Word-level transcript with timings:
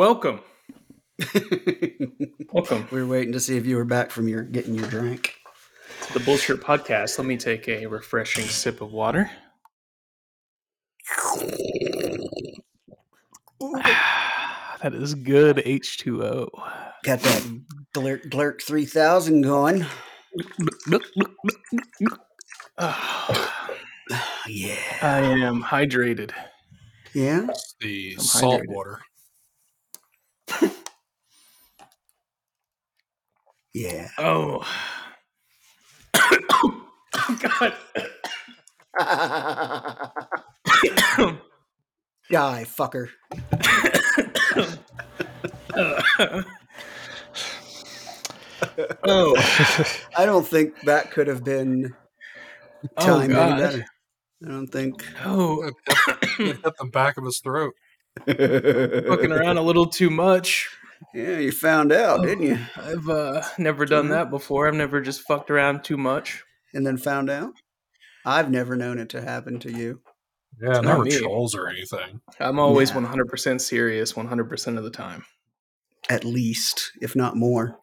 Welcome. 0.00 0.40
Welcome 2.54 2.88
we 2.90 3.02
were 3.02 3.06
waiting 3.06 3.32
to 3.34 3.40
see 3.40 3.58
if 3.58 3.66
you 3.66 3.76
were 3.76 3.84
back 3.84 4.10
from 4.10 4.28
your 4.28 4.42
getting 4.44 4.74
your 4.74 4.88
drink. 4.88 5.34
to 6.06 6.14
the 6.14 6.20
Bullshit 6.20 6.62
Podcast. 6.62 7.18
Let 7.18 7.26
me 7.26 7.36
take 7.36 7.68
a 7.68 7.84
refreshing 7.84 8.44
sip 8.44 8.80
of 8.80 8.92
water. 8.92 9.30
that 14.80 14.94
is 14.94 15.14
good 15.16 15.58
H2O. 15.58 16.48
Got 17.02 17.20
that 17.20 17.60
Glurk 17.94 18.30
Glurk 18.30 18.62
three 18.62 18.86
thousand 18.86 19.42
going. 19.42 19.84
Ah, 22.78 23.68
Yeah. 24.48 24.76
I 25.02 25.18
am 25.20 25.62
hydrated. 25.62 26.30
Yeah. 27.12 27.48
It's 27.50 27.74
the 27.82 28.14
I'm 28.18 28.24
salt 28.24 28.62
hydrated. 28.62 28.68
water. 28.68 29.00
Yeah. 33.72 34.08
Oh. 34.18 34.66
oh 36.14 36.86
God. 37.58 37.74
Die, 42.30 42.64
fucker. 42.64 43.08
oh. 49.04 49.34
I 50.16 50.26
don't 50.26 50.46
think 50.46 50.80
that 50.82 51.10
could 51.10 51.26
have 51.26 51.42
been 51.44 51.94
Oh, 52.96 53.04
timed 53.04 53.34
any 53.34 53.60
better. 53.60 53.84
I 54.44 54.48
don't 54.48 54.68
think. 54.68 55.04
Oh. 55.24 55.62
It 55.64 55.74
hit, 55.86 56.18
it 56.40 56.56
hit 56.64 56.74
the 56.78 56.86
back 56.86 57.16
of 57.18 57.24
his 57.24 57.40
throat. 57.40 57.74
Fucking 58.26 59.32
around 59.32 59.58
a 59.58 59.62
little 59.62 59.86
too 59.86 60.10
much. 60.10 60.68
Yeah, 61.14 61.38
you 61.38 61.50
found 61.52 61.92
out, 61.92 62.20
Oh. 62.20 62.24
didn't 62.24 62.44
you? 62.44 62.58
I've 62.76 63.08
uh, 63.08 63.42
never 63.58 63.84
done 63.86 64.06
Mhm. 64.06 64.10
that 64.10 64.30
before. 64.30 64.68
I've 64.68 64.74
never 64.74 65.00
just 65.00 65.22
fucked 65.22 65.50
around 65.50 65.82
too 65.84 65.96
much. 65.96 66.44
And 66.74 66.86
then 66.86 66.96
found 66.98 67.30
out. 67.30 67.52
I've 68.24 68.50
never 68.50 68.76
known 68.76 68.98
it 68.98 69.08
to 69.10 69.20
happen 69.22 69.58
to 69.60 69.72
you. 69.72 70.02
Yeah, 70.60 70.80
not 70.80 71.04
never 71.06 71.06
trolls 71.10 71.54
or 71.54 71.68
anything. 71.68 72.20
I'm 72.38 72.58
always 72.58 72.90
Nah. 72.90 73.00
100% 73.00 73.60
serious 73.62 74.12
100% 74.14 74.76
of 74.78 74.84
the 74.84 74.90
time. 74.90 75.24
At 76.10 76.24
least, 76.24 76.92
if 77.00 77.16
not 77.16 77.36
more. 77.36 77.78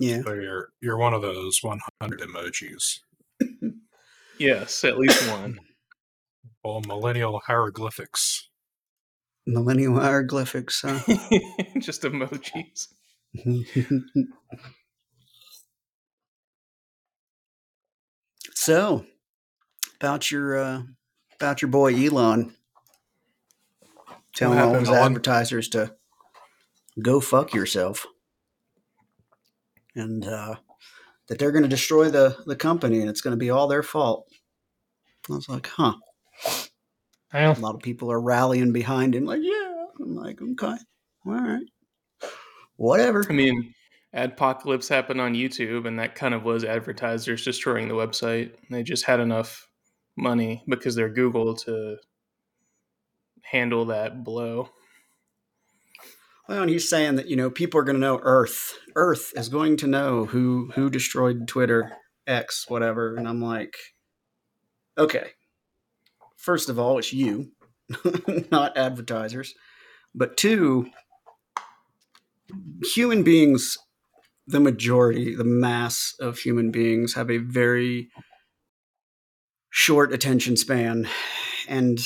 Yeah. 0.00 0.22
So 0.22 0.34
you're 0.34 0.68
you're 0.80 0.96
one 0.98 1.14
of 1.14 1.22
those 1.22 1.58
100 1.62 2.20
emojis. 2.20 3.00
Yes, 4.38 4.82
at 4.84 4.98
least 4.98 5.28
one. 5.30 5.58
Well, 6.64 6.80
millennial 6.86 7.40
hieroglyphics. 7.46 8.48
Millennial 9.46 10.00
hieroglyphics, 10.00 10.82
huh? 10.82 11.00
just 11.78 12.02
emojis. 12.02 12.88
so, 18.54 19.04
about 19.96 20.30
your 20.30 20.56
uh, 20.56 20.82
about 21.34 21.60
your 21.60 21.70
boy 21.70 21.94
Elon, 21.94 22.54
telling 24.34 24.58
all 24.58 24.74
his 24.74 24.88
advertisers 24.88 25.68
to 25.70 25.94
go 27.02 27.20
fuck 27.20 27.52
yourself, 27.52 28.06
and 29.94 30.26
uh, 30.26 30.56
that 31.28 31.38
they're 31.38 31.52
going 31.52 31.62
to 31.64 31.68
destroy 31.68 32.10
the 32.10 32.36
the 32.46 32.56
company 32.56 33.00
and 33.00 33.10
it's 33.10 33.20
going 33.20 33.32
to 33.32 33.38
be 33.38 33.50
all 33.50 33.68
their 33.68 33.82
fault. 33.82 34.28
I 35.30 35.34
was 35.34 35.48
like, 35.48 35.66
huh. 35.68 35.94
A 37.34 37.52
lot 37.60 37.74
of 37.74 37.82
people 37.82 38.10
are 38.12 38.20
rallying 38.20 38.72
behind 38.72 39.14
him, 39.14 39.24
like, 39.24 39.40
yeah. 39.42 39.84
I'm 40.00 40.14
like, 40.14 40.40
okay, 40.40 40.76
all 41.26 41.32
right, 41.32 41.66
whatever. 42.76 43.24
I 43.28 43.32
mean, 43.32 43.74
Adpocalypse 44.14 44.88
happened 44.88 45.20
on 45.20 45.34
YouTube, 45.34 45.86
and 45.86 45.98
that 45.98 46.14
kind 46.14 46.34
of 46.34 46.44
was 46.44 46.64
advertisers 46.64 47.44
destroying 47.44 47.88
the 47.88 47.94
website. 47.94 48.52
They 48.70 48.82
just 48.82 49.04
had 49.04 49.20
enough 49.20 49.66
money 50.16 50.62
because 50.68 50.94
they're 50.94 51.12
Google 51.12 51.54
to 51.56 51.96
handle 53.42 53.86
that 53.86 54.24
blow. 54.24 54.70
Well, 56.48 56.62
and 56.62 56.70
he's 56.70 56.88
saying 56.88 57.16
that 57.16 57.28
you 57.28 57.36
know 57.36 57.50
people 57.50 57.80
are 57.80 57.84
going 57.84 57.96
to 57.96 58.00
know 58.00 58.20
Earth. 58.22 58.78
Earth 58.94 59.32
is 59.34 59.48
going 59.48 59.76
to 59.78 59.86
know 59.86 60.24
who 60.26 60.70
who 60.74 60.90
destroyed 60.90 61.48
Twitter 61.48 61.92
X 62.26 62.66
whatever, 62.68 63.16
and 63.16 63.28
I'm 63.28 63.40
like, 63.40 63.74
okay. 64.98 65.30
First 66.44 66.68
of 66.68 66.78
all, 66.78 66.98
it's 66.98 67.12
you, 67.12 67.52
not 68.50 68.76
advertisers. 68.76 69.54
But 70.14 70.36
two, 70.36 70.90
human 72.94 73.22
beings, 73.22 73.78
the 74.46 74.60
majority, 74.60 75.34
the 75.34 75.44
mass 75.44 76.14
of 76.20 76.38
human 76.38 76.70
beings 76.70 77.14
have 77.14 77.30
a 77.30 77.38
very 77.38 78.10
short 79.70 80.12
attention 80.12 80.56
span, 80.56 81.08
and 81.66 81.98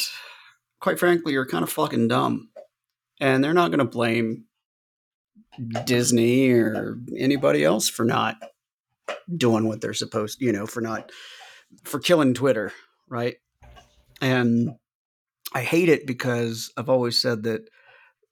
quite 0.80 0.98
frankly, 0.98 1.34
are 1.34 1.44
kind 1.44 1.62
of 1.64 1.70
fucking 1.70 2.08
dumb 2.08 2.48
and 3.20 3.42
they're 3.42 3.54
not 3.54 3.70
going 3.70 3.78
to 3.78 3.84
blame 3.84 4.44
Disney 5.84 6.50
or 6.50 6.98
anybody 7.16 7.64
else 7.64 7.88
for 7.88 8.04
not 8.04 8.36
doing 9.34 9.66
what 9.66 9.80
they're 9.80 9.94
supposed, 9.94 10.40
you 10.40 10.52
know, 10.52 10.66
for 10.66 10.80
not 10.80 11.10
for 11.84 11.98
killing 11.98 12.34
Twitter, 12.34 12.72
right? 13.08 13.36
And 14.20 14.70
I 15.54 15.62
hate 15.62 15.88
it 15.88 16.06
because 16.06 16.72
I've 16.76 16.88
always 16.88 17.20
said 17.20 17.44
that 17.44 17.68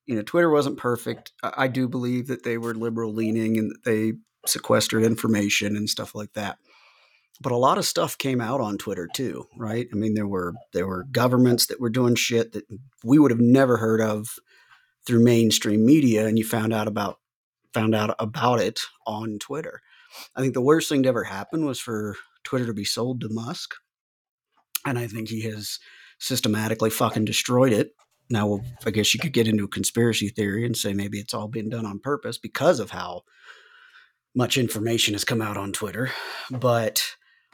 you 0.06 0.16
know 0.16 0.22
Twitter 0.22 0.50
wasn't 0.50 0.78
perfect. 0.78 1.32
I, 1.42 1.68
do 1.68 1.88
believe 1.88 2.28
that 2.28 2.44
they 2.44 2.58
were 2.58 2.74
liberal 2.74 3.12
leaning 3.12 3.58
and 3.58 3.74
they 3.84 4.14
sequestered 4.46 5.02
information 5.02 5.76
and 5.76 5.88
stuff 5.88 6.14
like 6.14 6.32
that. 6.34 6.58
But 7.42 7.52
a 7.52 7.56
lot 7.56 7.78
of 7.78 7.84
stuff 7.84 8.16
came 8.16 8.40
out 8.40 8.60
on 8.60 8.78
Twitter 8.78 9.08
too, 9.12 9.46
right? 9.58 9.86
I 9.92 9.96
mean, 9.96 10.14
there 10.14 10.26
were 10.26 10.54
there 10.72 10.86
were 10.86 11.04
governments 11.10 11.66
that 11.66 11.80
were 11.80 11.90
doing 11.90 12.14
shit 12.14 12.52
that 12.52 12.64
we 13.04 13.18
would 13.18 13.30
have 13.30 13.40
never 13.40 13.76
heard 13.76 14.00
of 14.00 14.28
through 15.06 15.22
mainstream 15.22 15.84
media 15.86 16.26
and 16.26 16.38
you 16.38 16.44
found 16.44 16.72
out 16.72 16.88
about 16.88 17.18
found 17.72 17.94
out 17.94 18.14
about 18.18 18.60
it 18.60 18.80
on 19.06 19.38
Twitter. 19.38 19.80
I 20.34 20.40
think 20.40 20.54
the 20.54 20.62
worst 20.62 20.88
thing 20.88 21.02
to 21.02 21.08
ever 21.08 21.24
happen 21.24 21.66
was 21.66 21.78
for 21.78 22.16
Twitter 22.42 22.66
to 22.66 22.74
be 22.74 22.84
sold 22.84 23.20
to 23.20 23.28
Musk. 23.30 23.74
And 24.84 24.98
I 24.98 25.06
think 25.06 25.28
he 25.28 25.42
has 25.42 25.78
systematically 26.18 26.90
fucking 26.90 27.24
destroyed 27.24 27.72
it. 27.72 27.90
Now, 28.28 28.46
well, 28.46 28.64
I 28.84 28.90
guess 28.90 29.14
you 29.14 29.20
could 29.20 29.32
get 29.32 29.46
into 29.46 29.64
a 29.64 29.68
conspiracy 29.68 30.28
theory 30.28 30.66
and 30.66 30.76
say 30.76 30.92
maybe 30.92 31.18
it's 31.18 31.34
all 31.34 31.48
been 31.48 31.68
done 31.68 31.86
on 31.86 32.00
purpose 32.00 32.38
because 32.38 32.80
of 32.80 32.90
how 32.90 33.22
much 34.34 34.58
information 34.58 35.14
has 35.14 35.24
come 35.24 35.40
out 35.40 35.56
on 35.56 35.72
Twitter. 35.72 36.10
But 36.50 37.02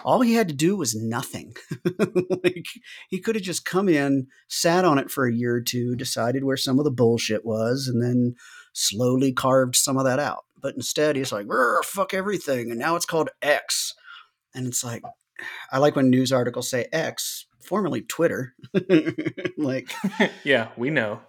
all 0.05 0.21
he 0.21 0.35
had 0.35 0.49
to 0.49 0.55
do 0.55 0.77
was 0.77 0.95
nothing. 0.95 1.55
like 2.45 2.67
he 3.09 3.21
could 3.21 3.37
have 3.37 3.45
just 3.45 3.65
come 3.65 3.89
in, 3.89 4.27
sat 4.49 4.85
on 4.85 4.99
it 4.99 5.11
for 5.11 5.27
a 5.27 5.35
year 5.35 5.57
or 5.57 5.61
two, 5.61 5.95
decided 5.95 6.45
where 6.45 6.57
some 6.57 6.79
of 6.79 6.85
the 6.85 6.91
bullshit 6.91 7.45
was, 7.45 7.87
and 7.87 8.03
then 8.03 8.35
slowly 8.73 9.33
carved 9.33 9.77
some 9.77 9.99
of 9.99 10.05
that 10.05 10.19
out. 10.19 10.45
But 10.61 10.75
instead, 10.75 11.17
he's 11.17 11.33
like, 11.33 11.47
fuck 11.85 12.15
everything. 12.15 12.71
And 12.71 12.79
now 12.79 12.97
it's 12.97 13.07
called 13.07 13.31
X. 13.43 13.95
And 14.55 14.67
it's 14.67 14.85
like, 14.85 15.03
I 15.71 15.79
like 15.79 15.97
when 15.97 16.11
news 16.11 16.33
articles 16.33 16.69
say 16.69 16.87
X, 16.93 17.47
formerly 17.61 18.03
Twitter. 18.03 18.55
like, 19.59 19.91
yeah, 20.45 20.69
we 20.77 20.91
know. 20.91 21.21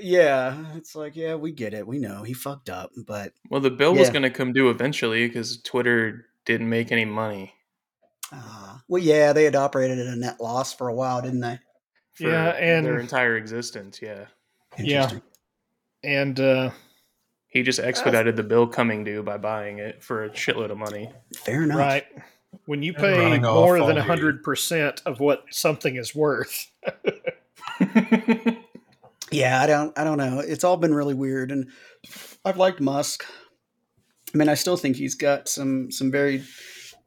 yeah, 0.00 0.56
it's 0.76 0.94
like, 0.94 1.16
yeah, 1.16 1.34
we 1.34 1.52
get 1.52 1.74
it. 1.74 1.86
We 1.86 1.98
know 1.98 2.22
he 2.22 2.32
fucked 2.32 2.70
up. 2.70 2.90
But 3.06 3.32
Well, 3.50 3.60
the 3.60 3.70
bill 3.70 3.94
was 3.94 4.10
going 4.10 4.22
to 4.22 4.30
come 4.30 4.52
due 4.52 4.70
eventually 4.70 5.26
because 5.26 5.60
Twitter 5.62 6.26
didn't 6.44 6.68
make 6.68 6.92
any 6.92 7.04
money. 7.04 7.54
Uh, 8.32 8.78
well, 8.88 9.02
yeah, 9.02 9.32
they 9.32 9.44
had 9.44 9.56
operated 9.56 9.98
at 9.98 10.06
a 10.06 10.16
net 10.16 10.40
loss 10.40 10.72
for 10.72 10.88
a 10.88 10.94
while, 10.94 11.20
didn't 11.22 11.40
they? 11.40 11.58
For 12.14 12.28
Yeah, 12.28 12.50
and- 12.50 12.86
their 12.86 12.98
entire 13.00 13.36
existence. 13.36 14.00
Yeah, 14.00 14.26
Yeah. 14.78 15.10
And 16.02 16.38
uh, 16.40 16.70
he 17.48 17.62
just 17.62 17.78
expedited 17.78 18.36
the 18.36 18.42
bill 18.42 18.66
coming 18.66 19.04
due 19.04 19.22
by 19.22 19.36
buying 19.36 19.78
it 19.80 20.02
for 20.02 20.24
a 20.24 20.30
shitload 20.30 20.70
of 20.70 20.78
money. 20.78 21.10
Fair 21.36 21.64
enough. 21.64 21.76
right 21.78 22.06
when 22.66 22.82
you 22.82 22.92
pay 22.92 23.38
more 23.38 23.78
than 23.78 23.96
the- 23.96 24.02
hundred 24.02 24.42
percent 24.42 25.02
of 25.06 25.20
what 25.20 25.44
something 25.50 25.96
is 25.96 26.14
worth, 26.14 26.70
Yeah, 29.30 29.62
I 29.62 29.66
don't, 29.66 29.96
I 29.96 30.02
don't 30.02 30.18
know. 30.18 30.40
It's 30.40 30.64
all 30.64 30.76
been 30.76 30.92
really 30.92 31.14
weird, 31.14 31.52
and 31.52 31.68
I've 32.44 32.56
liked 32.56 32.80
Musk. 32.80 33.24
I 34.34 34.38
mean, 34.38 34.48
I 34.48 34.54
still 34.54 34.76
think 34.76 34.96
he's 34.96 35.14
got 35.14 35.48
some 35.48 35.90
some 35.92 36.10
very 36.10 36.42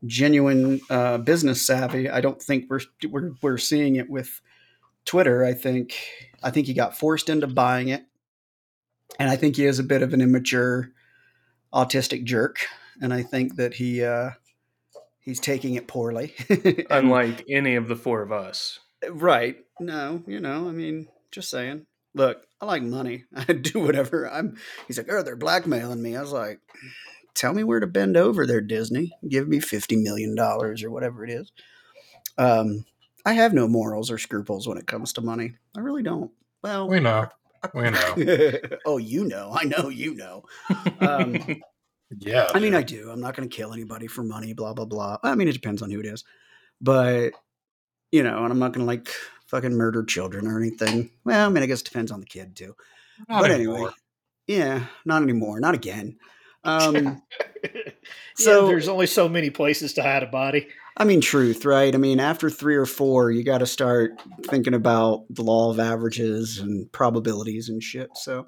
genuine 0.06 0.80
uh, 0.90 1.18
business 1.18 1.66
savvy. 1.66 2.10
I 2.10 2.22
don't 2.22 2.42
think 2.42 2.70
we're 2.70 2.80
we're 3.10 3.32
we're 3.42 3.58
seeing 3.58 3.98
it 3.98 4.10
with 4.10 4.42
Twitter. 5.06 5.44
I 5.44 5.54
think 5.54 5.96
I 6.42 6.50
think 6.50 6.68
he 6.68 6.74
got 6.74 6.98
forced 6.98 7.28
into 7.30 7.48
buying 7.48 7.90
it, 7.90 8.06
and 9.20 9.30
I 9.30 9.36
think 9.36 9.58
he 9.58 9.66
is 9.66 9.80
a 9.80 9.84
bit 9.84 10.02
of 10.02 10.14
an 10.14 10.22
immature, 10.22 10.92
autistic 11.74 12.24
jerk. 12.24 12.58
And 13.02 13.14
I 13.14 13.24
think 13.24 13.58
that 13.58 13.74
he 13.74 14.02
uh, 14.04 14.30
he's 15.24 15.40
taking 15.40 15.76
it 15.76 15.88
poorly. 15.88 16.34
And- 16.50 16.86
Unlike 16.90 17.46
any 17.50 17.76
of 17.76 17.88
the 17.88 17.96
four 17.96 18.22
of 18.22 18.32
us. 18.32 18.80
right? 19.10 19.58
No, 19.80 20.22
you 20.28 20.40
know, 20.40 20.68
I 20.70 20.72
mean, 20.72 21.08
just 21.32 21.50
saying. 21.50 21.86
look, 22.14 22.46
I 22.62 22.66
like 22.66 22.84
money. 22.84 23.24
I 23.36 23.54
do 23.54 23.80
whatever. 23.80 24.30
I'm. 24.30 24.58
He's 24.88 24.98
like, 24.98 25.12
oh, 25.12 25.24
they're 25.24 25.36
blackmailing 25.36 26.02
me. 26.02 26.16
I 26.16 26.22
was 26.22 26.32
like, 26.32 26.60
tell 27.34 27.54
me 27.54 27.64
where 27.64 27.80
to 27.80 27.88
bend 27.88 28.16
over 28.16 28.46
there, 28.48 28.62
Disney. 28.62 29.12
Give 29.28 29.48
me 29.48 29.60
fifty 29.60 29.96
million 29.98 30.36
dollars 30.36 30.84
or 30.84 30.92
whatever 30.92 31.26
it 31.26 31.32
is. 31.32 31.52
Um, 32.38 32.86
I 33.26 33.34
have 33.34 33.54
no 33.54 33.68
morals 33.68 34.10
or 34.12 34.18
scruples 34.18 34.68
when 34.68 34.78
it 34.78 34.88
comes 34.88 35.14
to 35.14 35.22
money. 35.22 35.54
I 35.76 35.80
really 35.82 36.04
don't. 36.04 36.32
Well, 36.62 36.88
We 36.88 37.00
know. 37.00 37.28
We 37.74 37.90
know. 37.90 38.16
oh, 38.86 38.98
you 38.98 39.24
know. 39.26 39.52
I 39.54 39.64
know 39.66 39.90
you 39.90 40.16
know. 40.16 40.44
Um, 41.00 41.62
Yeah. 42.20 42.50
I 42.54 42.60
mean. 42.60 42.74
I 42.76 42.82
do. 42.84 43.10
I'm 43.12 43.20
not 43.22 43.36
going 43.36 43.48
to 43.50 43.56
kill 43.56 43.74
anybody 43.74 44.08
for 44.08 44.24
money, 44.24 44.54
blah, 44.54 44.74
blah, 44.74 44.86
blah. 44.86 45.18
I 45.24 45.36
mean, 45.36 45.48
it 45.48 45.54
depends 45.54 45.82
on 45.82 45.90
who 45.92 46.00
it 46.00 46.06
is. 46.06 46.24
But, 46.82 47.32
you 48.12 48.24
know, 48.24 48.44
and 48.44 48.52
I'm 48.52 48.60
not 48.60 48.74
going 48.74 48.86
to 48.86 48.88
like 48.88 49.10
fucking 49.48 49.74
murder 49.74 50.04
children 50.04 50.48
or 50.48 50.60
anything. 50.60 51.12
Well, 51.24 51.48
I 51.48 51.50
mean, 51.52 51.64
I 51.64 51.68
guess 51.68 51.82
it 51.82 51.86
depends 51.86 52.12
on 52.12 52.20
the 52.20 52.26
kid 52.26 52.56
too. 52.56 52.76
Not 53.30 53.42
but 53.42 53.52
anymore. 53.52 53.76
anyway, 53.78 53.92
yeah, 54.48 54.86
not 55.06 55.22
anymore. 55.24 55.60
Not 55.60 55.76
again. 55.76 56.18
Um, 56.66 57.22
so 58.38 58.62
So- 58.62 58.68
there's 58.68 58.88
only 58.88 59.06
so 59.08 59.28
many 59.28 59.50
places 59.50 59.94
to 59.96 60.02
hide 60.02 60.24
a 60.24 60.28
body. 60.28 60.70
I 60.96 61.04
mean, 61.04 61.20
truth, 61.20 61.66
right? 61.66 61.94
I 61.94 61.98
mean, 61.98 62.22
after 62.22 62.50
three 62.50 62.78
or 62.78 62.86
four, 62.86 63.32
you 63.32 63.44
got 63.44 63.58
to 63.58 63.66
start 63.66 64.12
thinking 64.48 64.74
about 64.74 65.26
the 65.30 65.42
law 65.44 65.72
of 65.72 65.80
averages 65.82 66.60
and 66.60 66.90
probabilities 66.94 67.68
and 67.68 67.84
shit. 67.84 68.12
So, 68.16 68.48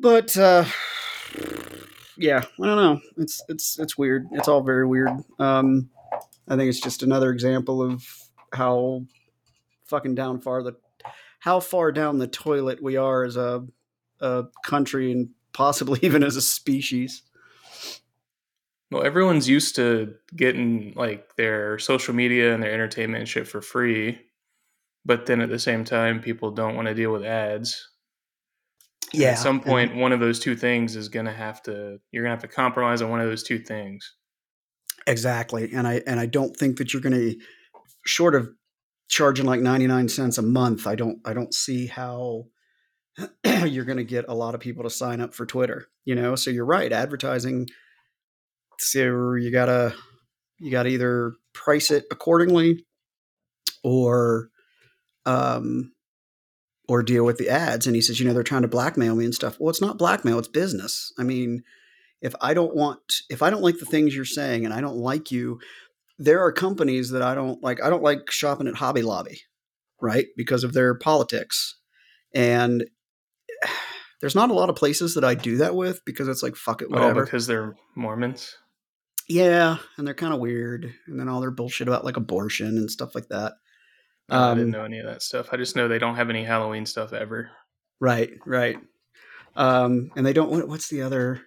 but 0.00 0.34
uh, 0.38 0.64
yeah, 2.16 2.38
I 2.60 2.66
don't 2.66 2.76
know. 2.76 3.00
It's 3.16 3.42
it's 3.48 3.78
it's 3.78 3.98
weird. 3.98 4.26
It's 4.32 4.48
all 4.48 4.62
very 4.62 4.86
weird. 4.86 5.10
Um, 5.38 5.90
I 6.48 6.56
think 6.56 6.68
it's 6.68 6.80
just 6.80 7.02
another 7.02 7.30
example 7.30 7.82
of 7.82 8.04
how 8.52 9.04
fucking 9.86 10.14
down 10.14 10.40
far 10.40 10.62
the 10.62 10.74
how 11.40 11.60
far 11.60 11.92
down 11.92 12.18
the 12.18 12.26
toilet 12.26 12.82
we 12.82 12.96
are 12.96 13.24
as 13.24 13.36
a 13.36 13.66
a 14.20 14.44
country 14.64 15.12
and 15.12 15.30
possibly 15.52 16.00
even 16.02 16.22
as 16.22 16.36
a 16.36 16.42
species. 16.42 17.22
Well, 18.90 19.04
everyone's 19.04 19.48
used 19.48 19.76
to 19.76 20.14
getting 20.36 20.92
like 20.94 21.34
their 21.36 21.78
social 21.78 22.14
media 22.14 22.54
and 22.54 22.62
their 22.62 22.72
entertainment 22.72 23.20
and 23.20 23.28
shit 23.28 23.48
for 23.48 23.60
free, 23.60 24.20
but 25.04 25.26
then 25.26 25.40
at 25.40 25.48
the 25.48 25.58
same 25.58 25.84
time, 25.84 26.20
people 26.20 26.52
don't 26.52 26.76
want 26.76 26.86
to 26.86 26.94
deal 26.94 27.10
with 27.10 27.24
ads. 27.24 27.88
And 29.12 29.20
Yeah, 29.22 29.30
At 29.30 29.38
some 29.38 29.56
and- 29.56 29.64
point, 29.64 29.94
one 29.96 30.12
of 30.12 30.20
those 30.20 30.38
two 30.40 30.56
things 30.56 30.96
is 30.96 31.08
gonna 31.08 31.32
have 31.32 31.62
to. 31.64 31.98
You're 32.10 32.22
gonna 32.24 32.34
have 32.34 32.42
to 32.42 32.48
compromise 32.48 33.02
on 33.02 33.10
one 33.10 33.20
of 33.20 33.26
those 33.28 33.42
two 33.42 33.58
things. 33.58 34.14
Exactly. 35.06 35.70
And 35.72 35.86
I 35.86 36.02
and 36.06 36.18
I 36.18 36.26
don't 36.26 36.56
think 36.56 36.78
that 36.78 36.92
you're 36.92 37.02
going 37.02 37.14
to 37.14 37.36
short 38.06 38.34
of 38.34 38.48
charging 39.08 39.44
like 39.44 39.60
99 39.60 40.08
cents 40.08 40.38
a 40.38 40.42
month, 40.42 40.86
I 40.86 40.94
don't 40.94 41.18
I 41.26 41.34
don't 41.34 41.52
see 41.52 41.86
how 41.86 42.46
you're 43.44 43.84
going 43.84 43.98
to 43.98 44.04
get 44.04 44.24
a 44.28 44.34
lot 44.34 44.54
of 44.54 44.60
people 44.62 44.82
to 44.84 44.90
sign 44.90 45.20
up 45.20 45.34
for 45.34 45.44
Twitter, 45.46 45.88
you 46.06 46.14
know? 46.14 46.36
So 46.36 46.50
you're 46.50 46.64
right, 46.64 46.90
advertising 46.92 47.66
so 48.78 49.34
you 49.34 49.50
got 49.52 49.66
to 49.66 49.94
you 50.58 50.70
got 50.70 50.84
to 50.84 50.88
either 50.88 51.34
price 51.52 51.90
it 51.90 52.04
accordingly 52.10 52.84
or 53.82 54.48
um 55.26 55.92
or 56.88 57.02
deal 57.02 57.24
with 57.24 57.38
the 57.38 57.48
ads 57.48 57.86
and 57.86 57.96
he 57.96 58.02
says 58.02 58.18
you 58.20 58.26
know 58.26 58.34
they're 58.34 58.42
trying 58.42 58.62
to 58.62 58.68
blackmail 58.68 59.14
me 59.16 59.24
and 59.24 59.34
stuff. 59.34 59.56
Well 59.58 59.70
it's 59.70 59.80
not 59.80 59.98
blackmail 59.98 60.38
it's 60.38 60.48
business. 60.48 61.12
I 61.18 61.22
mean 61.22 61.62
if 62.20 62.34
i 62.40 62.54
don't 62.54 62.74
want 62.74 63.00
if 63.28 63.42
i 63.42 63.50
don't 63.50 63.60
like 63.62 63.78
the 63.78 63.84
things 63.84 64.14
you're 64.16 64.24
saying 64.24 64.64
and 64.64 64.72
i 64.72 64.80
don't 64.80 64.96
like 64.96 65.30
you 65.30 65.58
there 66.18 66.40
are 66.42 66.52
companies 66.52 67.10
that 67.10 67.20
i 67.20 67.34
don't 67.34 67.62
like 67.62 67.82
i 67.82 67.90
don't 67.90 68.02
like 68.04 68.30
shopping 68.30 68.66
at 68.68 68.76
hobby 68.76 69.02
lobby 69.02 69.40
right 70.00 70.26
because 70.36 70.64
of 70.64 70.72
their 70.72 70.94
politics. 70.94 71.76
And 72.34 72.84
there's 74.20 74.34
not 74.34 74.50
a 74.50 74.54
lot 74.54 74.70
of 74.70 74.76
places 74.76 75.14
that 75.14 75.24
i 75.24 75.34
do 75.34 75.56
that 75.58 75.74
with 75.74 76.02
because 76.06 76.28
it's 76.28 76.42
like 76.42 76.56
fuck 76.56 76.80
it 76.82 76.88
Oh, 76.90 76.94
whatever. 76.94 77.24
because 77.24 77.46
they're 77.46 77.74
Mormons. 77.94 78.56
yeah 79.28 79.78
and 79.98 80.06
they're 80.06 80.14
kind 80.14 80.32
of 80.32 80.40
weird 80.40 80.94
and 81.06 81.18
then 81.20 81.28
all 81.28 81.40
their 81.40 81.50
bullshit 81.50 81.88
about 81.88 82.04
like 82.04 82.16
abortion 82.16 82.78
and 82.78 82.90
stuff 82.90 83.14
like 83.14 83.28
that 83.28 83.54
Oh, 84.30 84.38
I 84.38 84.50
Um, 84.50 84.58
didn't 84.58 84.72
know 84.72 84.84
any 84.84 84.98
of 84.98 85.06
that 85.06 85.22
stuff. 85.22 85.48
I 85.52 85.56
just 85.56 85.76
know 85.76 85.88
they 85.88 85.98
don't 85.98 86.16
have 86.16 86.30
any 86.30 86.44
Halloween 86.44 86.86
stuff 86.86 87.12
ever. 87.12 87.50
Right, 88.00 88.30
right. 88.46 88.76
Um, 89.56 90.10
and 90.16 90.24
they 90.26 90.32
don't. 90.32 90.50
What, 90.50 90.66
what's 90.68 90.88
the 90.88 91.02
other? 91.02 91.42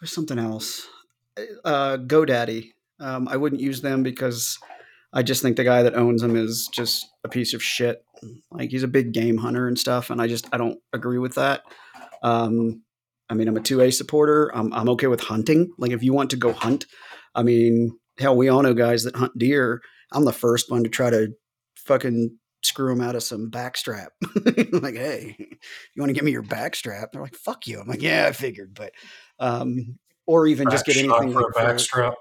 There's 0.00 0.12
something 0.12 0.38
else. 0.38 0.86
Uh, 1.64 1.96
GoDaddy. 1.98 2.70
Um, 3.00 3.28
I 3.28 3.36
wouldn't 3.36 3.60
use 3.60 3.80
them 3.80 4.02
because 4.02 4.58
I 5.12 5.22
just 5.22 5.42
think 5.42 5.56
the 5.56 5.64
guy 5.64 5.82
that 5.82 5.96
owns 5.96 6.22
them 6.22 6.36
is 6.36 6.68
just 6.72 7.06
a 7.24 7.28
piece 7.28 7.54
of 7.54 7.62
shit. 7.62 8.04
Like 8.50 8.70
he's 8.70 8.82
a 8.82 8.88
big 8.88 9.12
game 9.12 9.38
hunter 9.38 9.68
and 9.68 9.78
stuff, 9.78 10.10
and 10.10 10.20
I 10.20 10.26
just 10.26 10.48
I 10.52 10.58
don't 10.58 10.78
agree 10.92 11.18
with 11.18 11.34
that. 11.36 11.62
Um, 12.22 12.82
I 13.28 13.34
mean, 13.34 13.48
I'm 13.48 13.56
a 13.56 13.60
two 13.60 13.80
A 13.80 13.90
supporter. 13.90 14.50
I'm 14.54 14.72
I'm 14.72 14.88
okay 14.90 15.06
with 15.06 15.20
hunting. 15.20 15.72
Like 15.78 15.92
if 15.92 16.02
you 16.02 16.12
want 16.12 16.30
to 16.30 16.36
go 16.36 16.52
hunt, 16.52 16.86
I 17.34 17.42
mean, 17.42 17.98
hell, 18.18 18.36
we 18.36 18.48
all 18.48 18.62
know 18.62 18.74
guys 18.74 19.04
that 19.04 19.16
hunt 19.16 19.36
deer. 19.38 19.80
I'm 20.12 20.24
the 20.24 20.32
first 20.32 20.70
one 20.70 20.84
to 20.84 20.90
try 20.90 21.10
to 21.10 21.28
fucking 21.84 22.38
screw 22.62 22.88
them 22.88 23.00
out 23.00 23.14
of 23.14 23.22
some 23.22 23.50
backstrap. 23.50 24.08
like, 24.82 24.94
hey, 24.94 25.36
you 25.38 26.00
want 26.00 26.10
to 26.10 26.14
give 26.14 26.24
me 26.24 26.32
your 26.32 26.42
backstrap? 26.42 27.12
They're 27.12 27.22
like, 27.22 27.36
fuck 27.36 27.66
you. 27.66 27.80
I'm 27.80 27.88
like, 27.88 28.02
yeah, 28.02 28.26
I 28.28 28.32
figured, 28.32 28.74
but 28.74 28.92
um, 29.38 29.98
or 30.26 30.46
even 30.46 30.70
just 30.70 30.86
get 30.86 30.96
anything 30.96 31.32
for 31.32 31.40
a 31.40 31.44
like 31.46 31.54
backstrap. 31.54 32.14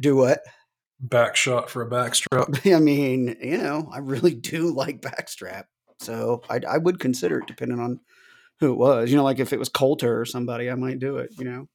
Do 0.00 0.16
what? 0.16 0.40
Back 1.00 1.36
shot 1.36 1.70
for 1.70 1.82
a 1.82 1.90
backstrap. 1.90 2.74
I 2.74 2.78
mean, 2.78 3.36
you 3.40 3.58
know, 3.58 3.88
I 3.92 3.98
really 3.98 4.34
do 4.34 4.72
like 4.74 5.00
backstrap, 5.00 5.64
so 5.98 6.42
I, 6.48 6.60
I 6.68 6.78
would 6.78 7.00
consider 7.00 7.38
it 7.38 7.46
depending 7.46 7.80
on 7.80 8.00
who 8.60 8.72
it 8.72 8.76
was. 8.76 9.10
You 9.10 9.16
know, 9.16 9.24
like 9.24 9.38
if 9.38 9.52
it 9.52 9.58
was 9.58 9.68
Coulter 9.68 10.20
or 10.20 10.24
somebody, 10.24 10.70
I 10.70 10.74
might 10.74 10.98
do 10.98 11.16
it. 11.18 11.30
You 11.38 11.44
know, 11.44 11.68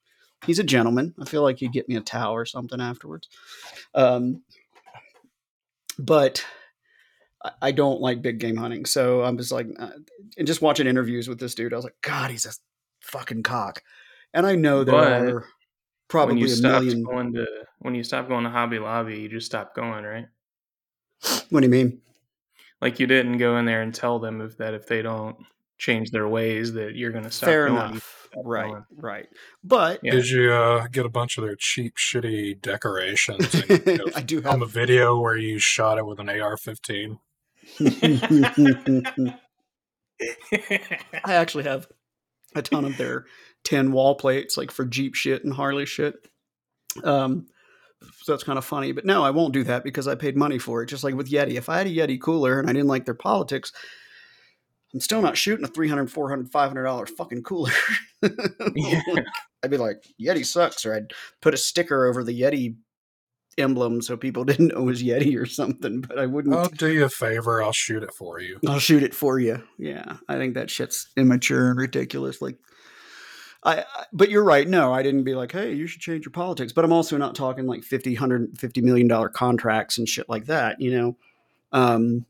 he's 0.45 0.59
a 0.59 0.63
gentleman. 0.63 1.13
I 1.19 1.25
feel 1.25 1.43
like 1.43 1.59
he'd 1.59 1.73
get 1.73 1.89
me 1.89 1.95
a 1.95 2.01
towel 2.01 2.33
or 2.33 2.45
something 2.45 2.81
afterwards. 2.81 3.29
Um, 3.93 4.43
but 5.99 6.45
I- 7.43 7.51
I 7.61 7.71
don't 7.71 8.01
like 8.01 8.21
big 8.21 8.39
game 8.39 8.57
hunting, 8.57 8.85
so 8.85 9.23
I'm 9.23 9.37
just 9.37 9.51
like, 9.51 9.67
uh, 9.79 9.91
and 10.37 10.47
just 10.47 10.61
watching 10.61 10.87
interviews 10.87 11.27
with 11.27 11.39
this 11.39 11.55
dude, 11.55 11.73
I 11.73 11.75
was 11.75 11.85
like, 11.85 11.99
God, 12.01 12.31
he's 12.31 12.45
a 12.45 12.51
fucking 13.01 13.43
cock. 13.43 13.81
And 14.33 14.45
I 14.45 14.55
know 14.55 14.83
there 14.83 14.95
But 14.95 15.21
are 15.33 15.45
probably 16.07 16.35
when 16.35 16.39
you 16.39 16.45
a 16.45 16.49
stopped 16.49 16.85
million. 16.85 17.03
going 17.03 17.33
to 17.33 17.47
when 17.79 17.95
you 17.95 18.03
stopped 18.03 18.29
going 18.29 18.43
to 18.43 18.49
Hobby 18.49 18.79
Lobby, 18.79 19.19
you 19.21 19.29
just 19.29 19.45
stopped 19.47 19.75
going, 19.75 20.03
right? 20.03 20.27
What 21.49 21.61
do 21.61 21.65
you 21.65 21.71
mean? 21.71 22.01
Like 22.81 22.99
you 22.99 23.07
didn't 23.07 23.37
go 23.37 23.57
in 23.57 23.65
there 23.65 23.81
and 23.81 23.93
tell 23.93 24.19
them 24.19 24.41
if 24.41 24.57
that 24.57 24.73
if 24.73 24.87
they 24.87 25.01
don't 25.01 25.35
change 25.77 26.11
their 26.11 26.27
ways 26.27 26.73
that 26.73 26.95
you're 26.95 27.11
going 27.11 27.23
to 27.23 27.31
stop 27.31 27.47
Fair 27.47 27.67
going. 27.67 27.91
Enough. 27.91 28.27
Right, 28.45 28.69
going. 28.71 28.85
right. 28.95 29.27
But 29.63 29.99
Yeah. 30.03 30.13
Did 30.13 30.29
you 30.29 30.51
uh, 30.53 30.87
get 30.87 31.05
a 31.05 31.09
bunch 31.09 31.37
of 31.37 31.43
their 31.43 31.55
cheap, 31.57 31.95
shitty 31.97 32.61
decorations? 32.61 33.53
And, 33.53 33.69
you 33.85 33.97
know, 33.97 34.05
I 34.15 34.21
do 34.21 34.37
on 34.37 34.43
have 34.43 34.61
a 34.61 34.65
video 34.65 35.19
where 35.19 35.35
you 35.35 35.59
shot 35.59 35.97
it 35.97 36.05
with 36.05 36.19
an 36.19 36.29
AR-15. 36.29 37.19
I 37.81 39.35
actually 41.25 41.63
have 41.63 41.87
a 42.55 42.61
ton 42.61 42.85
of 42.85 42.97
their 42.97 43.25
tin 43.63 43.91
wall 43.91 44.15
plates, 44.15 44.57
like 44.57 44.71
for 44.71 44.85
Jeep 44.85 45.15
shit 45.15 45.43
and 45.43 45.53
Harley 45.53 45.85
shit. 45.85 46.15
Um, 47.03 47.47
so 48.21 48.33
that's 48.33 48.43
kind 48.43 48.57
of 48.57 48.65
funny, 48.65 48.91
but 48.91 49.05
no, 49.05 49.23
I 49.23 49.29
won't 49.29 49.53
do 49.53 49.63
that 49.65 49.83
because 49.83 50.07
I 50.07 50.15
paid 50.15 50.35
money 50.35 50.57
for 50.57 50.81
it. 50.81 50.87
Just 50.87 51.03
like 51.03 51.15
with 51.15 51.29
Yeti, 51.29 51.53
if 51.53 51.69
I 51.69 51.77
had 51.77 51.87
a 51.87 51.91
Yeti 51.91 52.19
cooler 52.19 52.59
and 52.59 52.69
I 52.69 52.73
didn't 52.73 52.87
like 52.87 53.05
their 53.05 53.13
politics, 53.13 53.71
I'm 54.93 54.99
still 54.99 55.21
not 55.21 55.37
shooting 55.37 55.63
a 55.63 55.67
300 55.67 56.11
400 56.11 56.51
500 56.51 56.83
dollar 56.83 57.05
fucking 57.05 57.43
cooler. 57.43 57.71
Yeah. 58.75 59.01
I'd 59.63 59.71
be 59.71 59.77
like, 59.77 60.03
Yeti 60.19 60.45
sucks, 60.45 60.85
or 60.85 60.95
I'd 60.95 61.13
put 61.41 61.53
a 61.53 61.57
sticker 61.57 62.05
over 62.05 62.23
the 62.23 62.39
Yeti 62.39 62.75
emblem 63.57 64.01
so 64.01 64.17
people 64.17 64.43
didn't 64.45 64.69
know 64.69 64.81
it 64.81 64.85
was 64.85 65.03
Yeti 65.03 65.39
or 65.39 65.45
something. 65.45 66.01
But 66.01 66.19
I 66.19 66.25
wouldn't. 66.25 66.55
I'll 66.55 66.69
do 66.69 66.91
you 66.91 67.05
a 67.05 67.09
favor. 67.09 67.61
I'll 67.61 67.71
shoot 67.71 68.03
it 68.03 68.13
for 68.13 68.39
you. 68.39 68.59
I'll 68.67 68.79
shoot 68.79 69.03
it 69.03 69.13
for 69.13 69.39
you. 69.39 69.63
Yeah, 69.77 70.17
I 70.27 70.37
think 70.37 70.55
that 70.55 70.69
shit's 70.69 71.09
immature 71.17 71.69
and 71.69 71.79
ridiculous. 71.79 72.41
Like, 72.41 72.57
I, 73.63 73.79
I 73.79 74.05
but 74.13 74.29
you're 74.29 74.43
right. 74.43 74.67
No, 74.67 74.93
I 74.93 75.03
didn't 75.03 75.23
be 75.23 75.35
like, 75.35 75.51
hey, 75.51 75.73
you 75.73 75.87
should 75.87 76.01
change 76.01 76.25
your 76.25 76.31
politics. 76.31 76.73
But 76.73 76.85
I'm 76.85 76.93
also 76.93 77.17
not 77.17 77.35
talking 77.35 77.67
like 77.67 77.83
50, 77.83 78.11
150 78.11 78.81
million 78.81 79.07
dollar 79.07 79.29
contracts 79.29 79.97
and 79.97 80.07
shit 80.07 80.29
like 80.29 80.45
that. 80.45 80.79
You 80.79 80.97
know, 80.97 81.17
um, 81.71 82.25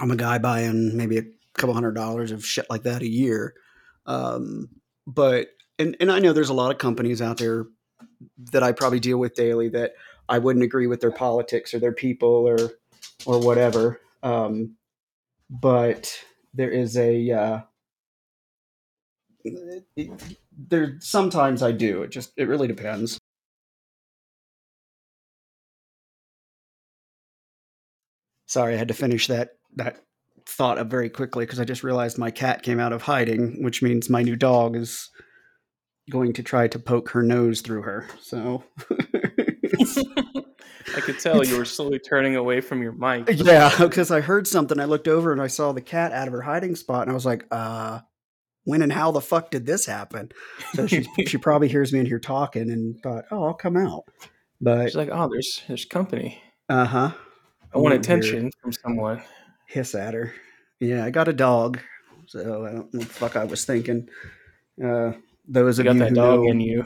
I'm 0.00 0.10
a 0.10 0.16
guy 0.16 0.38
buying 0.38 0.96
maybe 0.96 1.18
a 1.18 1.24
couple 1.54 1.74
hundred 1.74 1.94
dollars 1.94 2.32
of 2.32 2.44
shit 2.44 2.66
like 2.70 2.82
that 2.84 3.02
a 3.02 3.08
year. 3.08 3.54
Um, 4.06 4.68
but 5.06 5.48
and 5.78 5.96
and 6.00 6.10
I 6.10 6.18
know 6.18 6.32
there's 6.32 6.50
a 6.50 6.54
lot 6.54 6.70
of 6.70 6.78
companies 6.78 7.22
out 7.22 7.38
there 7.38 7.66
that 8.52 8.62
I 8.62 8.72
probably 8.72 9.00
deal 9.00 9.18
with 9.18 9.34
daily 9.34 9.68
that 9.70 9.94
I 10.28 10.38
wouldn't 10.38 10.64
agree 10.64 10.86
with 10.86 11.00
their 11.00 11.10
politics 11.10 11.74
or 11.74 11.78
their 11.78 11.92
people 11.92 12.28
or 12.28 12.72
or 13.26 13.40
whatever. 13.40 14.00
Um, 14.22 14.76
but 15.48 16.18
there 16.54 16.70
is 16.70 16.96
a 16.96 17.30
uh, 17.30 17.60
there 20.68 20.96
sometimes 21.00 21.62
I 21.62 21.72
do. 21.72 22.02
It 22.02 22.10
just 22.10 22.32
it 22.36 22.48
really 22.48 22.68
depends. 22.68 23.18
Sorry, 28.46 28.74
I 28.74 28.76
had 28.76 28.88
to 28.88 28.94
finish 28.94 29.26
that 29.28 29.50
that 29.76 30.02
thought 30.46 30.78
up 30.78 30.88
very 30.88 31.08
quickly 31.08 31.44
because 31.44 31.60
I 31.60 31.64
just 31.64 31.84
realized 31.84 32.18
my 32.18 32.30
cat 32.30 32.62
came 32.62 32.80
out 32.80 32.92
of 32.92 33.02
hiding, 33.02 33.62
which 33.62 33.82
means 33.82 34.10
my 34.10 34.22
new 34.22 34.36
dog 34.36 34.76
is 34.76 35.08
going 36.10 36.32
to 36.34 36.42
try 36.42 36.68
to 36.68 36.78
poke 36.78 37.10
her 37.10 37.22
nose 37.22 37.60
through 37.62 37.82
her. 37.82 38.08
So 38.20 38.64
I 40.96 41.00
could 41.00 41.18
tell 41.20 41.44
you 41.44 41.56
were 41.56 41.64
slowly 41.64 41.98
turning 41.98 42.36
away 42.36 42.60
from 42.60 42.82
your 42.82 42.92
mic. 42.92 43.28
yeah, 43.34 43.72
because 43.78 44.10
I 44.10 44.20
heard 44.20 44.46
something. 44.46 44.80
I 44.80 44.84
looked 44.86 45.08
over 45.08 45.32
and 45.32 45.40
I 45.40 45.46
saw 45.46 45.72
the 45.72 45.80
cat 45.80 46.12
out 46.12 46.26
of 46.26 46.32
her 46.32 46.42
hiding 46.42 46.74
spot, 46.76 47.02
and 47.02 47.10
I 47.10 47.14
was 47.14 47.26
like, 47.26 47.44
uh. 47.50 48.00
When 48.64 48.82
and 48.82 48.92
how 48.92 49.10
the 49.10 49.22
fuck 49.22 49.50
did 49.50 49.64
this 49.64 49.86
happen? 49.86 50.30
So 50.74 50.86
she 50.86 51.08
she 51.26 51.38
probably 51.38 51.66
hears 51.68 51.94
me 51.94 51.98
in 52.00 52.04
here 52.06 52.18
talking 52.20 52.70
and 52.70 53.00
thought, 53.02 53.24
"Oh, 53.30 53.44
I'll 53.44 53.54
come 53.54 53.74
out." 53.74 54.04
But 54.60 54.84
She's 54.88 54.96
like, 54.96 55.08
oh, 55.10 55.30
there's 55.32 55.62
there's 55.66 55.86
company. 55.86 56.40
uh 56.68 56.84
huh, 56.84 57.10
I 57.74 57.78
want 57.78 57.94
Over 57.94 57.94
here. 57.94 58.00
attention 58.00 58.50
from 58.60 58.72
someone. 58.72 59.22
hiss 59.66 59.94
at 59.94 60.12
her. 60.12 60.34
Yeah, 60.78 61.06
I 61.06 61.10
got 61.10 61.26
a 61.26 61.32
dog, 61.32 61.80
so 62.26 62.40
I 62.66 62.72
don't 62.72 62.92
know 62.92 62.98
what 63.00 63.08
the 63.08 63.14
fuck 63.14 63.36
I 63.36 63.44
was 63.44 63.64
thinking. 63.64 64.10
Uh, 64.84 65.12
those 65.50 65.78
You 65.78 65.82
of 65.82 65.86
got 65.86 65.94
you 65.94 65.98
that 66.00 66.08
who 66.10 66.14
dog 66.14 66.40
know 66.40 66.48
in 66.50 66.60
you. 66.60 66.84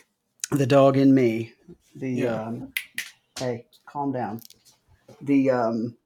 the 0.52 0.66
dog 0.66 0.96
in 0.96 1.14
me. 1.14 1.52
The 1.96 2.10
Yeah. 2.10 2.42
um, 2.42 2.72
hey, 3.38 3.66
calm 3.86 4.12
down. 4.12 4.42
The 5.22 5.50
um, 5.50 5.96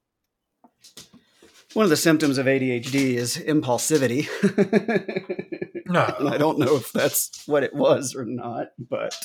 one 1.73 1.83
of 1.83 1.89
the 1.89 1.97
symptoms 1.97 2.37
of 2.37 2.45
ADHD 2.45 3.15
is 3.15 3.37
impulsivity. 3.37 4.27
No. 5.87 6.03
and 6.19 6.27
I 6.29 6.37
don't 6.39 6.57
know 6.57 6.75
if 6.77 6.91
that's 6.91 7.47
what 7.47 7.61
it 7.63 7.73
was 7.73 8.15
or 8.15 8.25
not, 8.25 8.69
but 8.79 9.15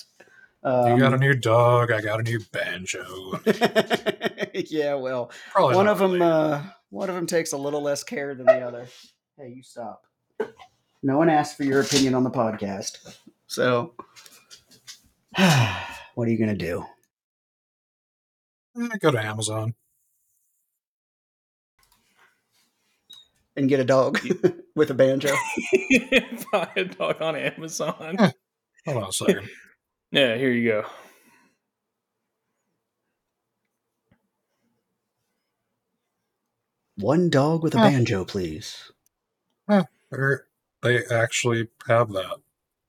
um, 0.62 0.92
you 0.92 0.98
got 0.98 1.14
a 1.14 1.18
new 1.18 1.32
dog. 1.34 1.90
I 1.90 2.02
got 2.02 2.20
a 2.20 2.22
new 2.22 2.38
banjo. 2.52 3.40
yeah, 4.54 4.94
well, 4.94 5.32
Probably 5.52 5.74
one 5.74 5.88
of 5.88 5.98
them 5.98 6.20
uh, 6.20 6.62
one 6.90 7.08
of 7.08 7.14
them 7.14 7.26
takes 7.26 7.52
a 7.52 7.56
little 7.56 7.80
less 7.80 8.04
care 8.04 8.34
than 8.34 8.44
the 8.44 8.60
other 8.60 8.86
hey 9.38 9.54
you 9.56 9.62
stop 9.62 10.02
no 11.02 11.16
one 11.18 11.28
asked 11.28 11.56
for 11.56 11.64
your 11.64 11.80
opinion 11.80 12.14
on 12.14 12.24
the 12.24 12.30
podcast 12.30 13.16
so 13.46 13.94
what 16.14 16.28
are 16.28 16.30
you 16.30 16.38
gonna 16.38 16.54
do 16.54 16.84
Eh, 18.80 18.88
go 19.00 19.10
to 19.10 19.18
Amazon. 19.22 19.74
and 23.56 23.68
get 23.68 23.80
a 23.80 23.84
dog 23.84 24.18
with 24.76 24.90
a 24.90 24.94
banjo 24.94 25.34
Buy 26.52 26.68
a 26.76 26.84
dog 26.84 27.20
on 27.20 27.36
Amazon. 27.36 28.16
Huh. 28.18 28.30
Hold 28.86 29.02
on 29.02 29.08
a 29.08 29.12
second. 29.12 29.48
Yeah, 30.12 30.36
here 30.36 30.50
you 30.50 30.68
go. 30.68 30.84
one 36.96 37.30
dog 37.30 37.62
with 37.62 37.74
a 37.74 37.78
Huh. 37.78 37.84
banjo 37.90 38.24
please 38.24 38.90
They're, 40.10 40.44
they 40.82 41.04
actually 41.06 41.68
have 41.88 42.10
that. 42.12 42.36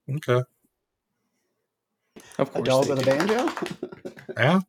Okay. 0.09 0.41
Of 2.37 2.49
a 2.49 2.51
course. 2.51 2.67
dog 2.67 2.85
they 2.85 2.93
with 2.93 2.99
a 2.99 3.05
banjo 3.05 3.49
Yeah. 4.37 4.59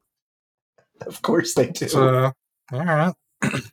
of 1.07 1.23
course 1.23 1.55
they 1.55 1.69
do 1.71 1.89
So, 1.89 2.09
uh, 2.09 2.33
all 2.73 2.85
right. 2.85 3.15
That's 3.41 3.73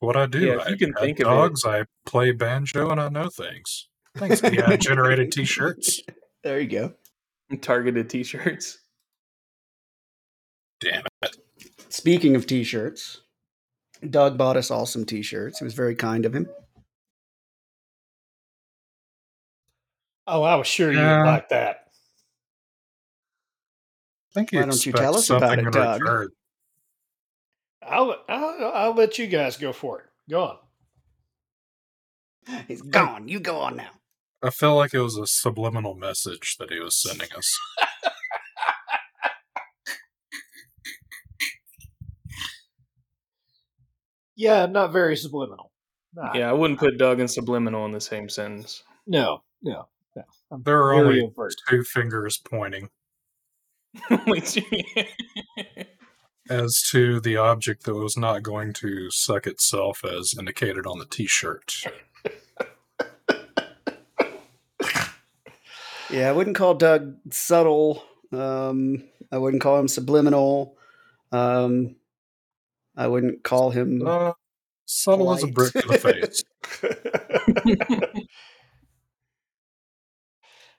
what 0.00 0.16
I 0.16 0.26
do. 0.26 0.38
Yeah, 0.40 0.54
if 0.54 0.60
I 0.60 0.68
you 0.70 0.76
can 0.76 0.92
pet 0.92 1.02
think 1.02 1.20
of 1.20 1.26
it- 1.26 1.30
dogs, 1.30 1.64
I 1.64 1.84
play 2.06 2.30
banjo, 2.32 2.90
and 2.90 3.00
I 3.00 3.08
know 3.08 3.28
things. 3.28 3.88
Thanks, 4.16 4.42
AI 4.44 4.76
generated 4.76 5.32
t 5.32 5.44
shirts. 5.44 6.00
there 6.42 6.60
you 6.60 6.68
go 6.68 6.94
Targeted 7.62 8.10
T-shirts. 8.10 8.78
Damn 10.80 11.02
it. 11.22 11.36
speaking 11.88 12.36
of 12.36 12.46
t-shirts 12.46 13.22
doug 14.10 14.36
bought 14.38 14.56
us 14.56 14.70
all 14.70 14.86
some 14.86 15.04
t-shirts 15.04 15.60
it 15.60 15.64
was 15.64 15.74
very 15.74 15.94
kind 15.96 16.24
of 16.26 16.34
him 16.34 16.46
Oh, 20.30 20.42
I 20.42 20.56
was 20.56 20.66
sure 20.66 20.92
you'd 20.92 20.98
Yeah. 21.00 21.24
like 21.24 21.48
that. 21.48 21.86
I 24.30 24.34
think 24.34 24.52
Why 24.52 24.66
don't 24.66 24.84
you 24.86 24.92
tell 24.92 25.16
us 25.16 25.30
about 25.30 25.58
it, 25.58 25.70
Doug? 25.72 26.00
return. 26.02 26.28
I'll, 27.82 28.14
I'll 28.28 28.72
I'll 28.74 28.94
let 28.94 29.18
you 29.18 29.26
guys 29.26 29.56
go 29.56 29.72
for 29.72 30.00
it. 30.00 30.06
Go 30.30 30.42
on. 30.44 30.58
he's 32.68 32.82
gone 32.82 33.28
you 33.28 33.40
go 33.40 33.58
on 33.58 33.76
now 33.76 33.90
I 34.42 34.50
feel 34.50 34.74
like 34.76 34.94
it 34.94 35.00
was 35.00 35.16
a 35.18 35.26
subliminal 35.26 35.94
message 35.94 36.56
that 36.58 36.70
he 36.70 36.78
was 36.80 37.00
sending 37.00 37.28
us. 37.36 37.58
Yeah, 44.36 44.66
not 44.66 44.92
very 44.92 45.16
subliminal. 45.16 45.72
Nah, 46.14 46.32
Yeah, 46.34 46.48
I 46.48 46.52
wouldn't 46.52 46.78
put 46.78 46.98
Doug 46.98 47.20
and 47.20 47.30
subliminal 47.30 47.84
in 47.86 47.92
the 47.92 48.00
same 48.00 48.28
sentence. 48.28 48.82
No, 49.06 49.42
no, 49.62 49.88
no. 50.18 50.24
I'm 50.50 50.62
There 50.62 50.78
are 50.78 50.94
only 50.94 51.22
overt. 51.22 51.54
two 51.68 51.82
fingers 51.82 52.38
pointing 52.38 52.90
as 56.50 56.82
to 56.90 57.20
the 57.20 57.36
object 57.36 57.84
that 57.84 57.94
was 57.94 58.16
not 58.16 58.42
going 58.42 58.72
to 58.74 59.10
suck 59.10 59.46
itself 59.46 60.04
as 60.04 60.34
indicated 60.38 60.86
on 60.86 60.98
the 60.98 61.06
t 61.06 61.26
shirt. 61.26 61.84
Yeah, 66.10 66.30
I 66.30 66.32
wouldn't 66.32 66.56
call 66.56 66.74
Doug 66.74 67.16
subtle. 67.30 68.02
Um, 68.32 69.04
I 69.30 69.38
wouldn't 69.38 69.62
call 69.62 69.78
him 69.78 69.88
subliminal. 69.88 70.76
Um, 71.32 71.96
I 72.96 73.06
wouldn't 73.06 73.44
call 73.44 73.70
him. 73.70 74.06
Uh, 74.06 74.32
subtle 74.86 75.32
as 75.34 75.42
a 75.42 75.48
brick 75.48 75.72
to 75.74 75.86
the 75.86 75.98
face. 75.98 76.42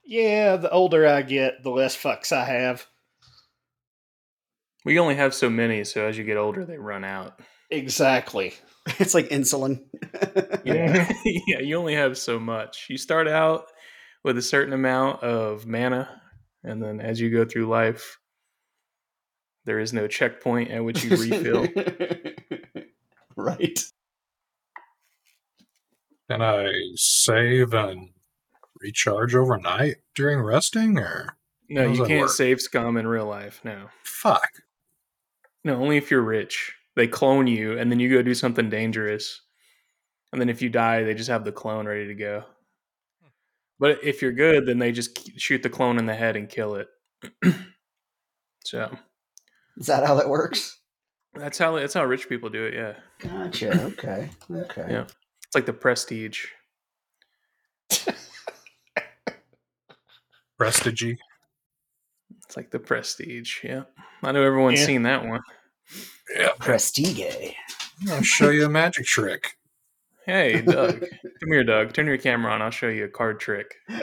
yeah, 0.09 0.55
the 0.55 0.71
older 0.71 1.05
I 1.07 1.21
get, 1.21 1.61
the 1.61 1.69
less 1.69 1.95
fucks 1.95 2.31
I 2.31 2.43
have. 2.43 2.87
we 4.83 4.97
only 4.97 5.13
have 5.15 5.35
so 5.35 5.51
many, 5.51 5.83
so 5.83 6.03
as 6.07 6.17
you 6.17 6.23
get 6.23 6.35
older, 6.35 6.65
they 6.65 6.79
run 6.79 7.03
out. 7.03 7.39
Exactly. 7.69 8.53
It's 8.97 9.13
like 9.13 9.29
insulin. 9.29 9.83
Yeah, 10.65 11.11
yeah. 11.25 11.59
You 11.59 11.77
only 11.77 11.93
have 11.93 12.17
so 12.17 12.39
much. 12.39 12.87
You 12.89 12.97
start 12.97 13.27
out 13.27 13.65
with 14.23 14.35
a 14.37 14.41
certain 14.41 14.73
amount 14.73 15.21
of 15.21 15.67
mana, 15.67 16.21
and 16.63 16.81
then 16.81 16.99
as 16.99 17.19
you 17.21 17.29
go 17.29 17.45
through 17.45 17.67
life, 17.67 18.17
there 19.65 19.79
is 19.79 19.93
no 19.93 20.07
checkpoint 20.07 20.71
at 20.71 20.83
which 20.83 21.03
you 21.03 21.15
refill. 21.17 21.67
right. 23.37 23.79
Can 26.29 26.41
I 26.41 26.67
save 26.95 27.73
and 27.73 28.09
recharge 28.81 29.35
overnight 29.35 29.97
during 30.15 30.39
resting 30.41 30.97
or 30.97 31.37
No, 31.69 31.83
you 31.91 32.05
can't 32.05 32.21
work? 32.21 32.29
save 32.29 32.61
scum 32.61 32.97
in 32.97 33.07
real 33.07 33.25
life. 33.25 33.61
No, 33.63 33.89
fuck? 34.03 34.49
no, 35.63 35.75
only 35.75 35.97
if 35.97 36.09
you're 36.11 36.21
rich. 36.21 36.73
They 36.95 37.07
clone 37.07 37.47
you, 37.47 37.77
and 37.77 37.89
then 37.91 37.99
you 37.99 38.09
go 38.09 38.21
do 38.21 38.33
something 38.33 38.69
dangerous, 38.69 39.41
and 40.33 40.41
then 40.41 40.49
if 40.49 40.61
you 40.61 40.69
die, 40.69 41.03
they 41.03 41.13
just 41.13 41.29
have 41.29 41.45
the 41.45 41.51
clone 41.51 41.87
ready 41.87 42.07
to 42.07 42.15
go. 42.15 42.43
But 43.79 44.03
if 44.03 44.21
you're 44.21 44.33
good, 44.33 44.65
then 44.65 44.79
they 44.79 44.91
just 44.91 45.39
shoot 45.39 45.63
the 45.63 45.69
clone 45.69 45.97
in 45.97 46.05
the 46.05 46.15
head 46.15 46.35
and 46.35 46.49
kill 46.49 46.75
it. 46.75 46.87
so 48.65 48.97
Is 49.77 49.85
that 49.87 50.05
how 50.05 50.15
that 50.15 50.27
works? 50.29 50.77
that's 51.35 51.57
how 51.57 51.75
that's 51.77 51.93
how 51.93 52.03
rich 52.03 52.27
people 52.27 52.49
do 52.49 52.65
it. 52.65 52.73
Yeah, 52.73 52.93
Gotcha. 53.19 53.83
Okay. 53.83 54.29
Okay. 54.51 54.85
Yeah. 54.89 55.03
it's 55.03 55.55
like 55.55 55.65
the 55.67 55.73
prestige. 55.73 56.47
Prestige. 60.59 61.13
It's 62.45 62.55
like 62.57 62.69
the 62.69 62.79
prestige. 62.79 63.63
Yeah, 63.63 63.83
I 64.21 64.33
know 64.33 64.43
everyone's 64.43 64.81
Yeah. 64.81 64.85
seen 64.85 65.03
that 65.03 65.25
one. 65.25 65.39
Yeah. 66.35 66.49
Prestige. 66.59 67.53
I'll 68.09 68.21
show 68.21 68.49
you 68.49 68.65
a 68.65 68.69
magic 68.69 69.05
trick. 69.05 69.55
Hey, 70.25 70.61
Doug, 70.61 70.99
come 71.39 71.49
here, 71.51 71.63
Doug. 71.63 71.93
Turn 71.93 72.07
your 72.07 72.17
camera 72.17 72.51
on. 72.51 72.61
I'll 72.61 72.69
show 72.71 72.89
you 72.89 73.05
a 73.05 73.09
card 73.09 73.39
trick. 73.39 73.73
you 73.87 73.95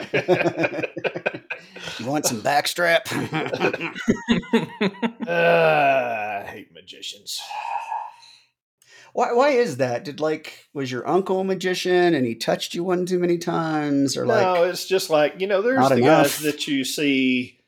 want 2.05 2.25
some 2.25 2.41
backstrap? 2.41 3.05
Uh, 5.25 6.43
I 6.43 6.47
hate 6.49 6.73
magicians. 6.73 7.39
Why? 9.17 9.33
Why 9.33 9.49
is 9.49 9.77
that? 9.77 10.05
Did 10.05 10.19
like 10.19 10.67
was 10.75 10.91
your 10.91 11.07
uncle 11.09 11.39
a 11.39 11.43
magician 11.43 12.13
and 12.13 12.23
he 12.23 12.35
touched 12.35 12.75
you 12.75 12.83
one 12.83 13.07
too 13.07 13.17
many 13.17 13.39
times, 13.39 14.15
or 14.15 14.25
no, 14.25 14.33
like? 14.33 14.69
it's 14.69 14.85
just 14.85 15.09
like 15.09 15.41
you 15.41 15.47
know, 15.47 15.63
there's 15.63 15.89
the 15.89 15.95
enough. 15.95 16.23
guys 16.23 16.39
that 16.41 16.67
you 16.67 16.85
see 16.85 17.59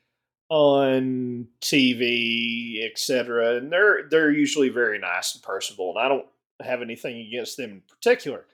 on 0.48 1.48
TV, 1.60 2.88
etc., 2.88 3.56
and 3.56 3.72
they're 3.72 4.08
they're 4.08 4.30
usually 4.30 4.68
very 4.68 5.00
nice 5.00 5.34
and 5.34 5.42
personable, 5.42 5.90
and 5.90 5.98
I 5.98 6.06
don't 6.06 6.26
have 6.62 6.82
anything 6.82 7.18
against 7.26 7.56
them 7.56 7.70
in 7.70 7.82
particular. 7.88 8.44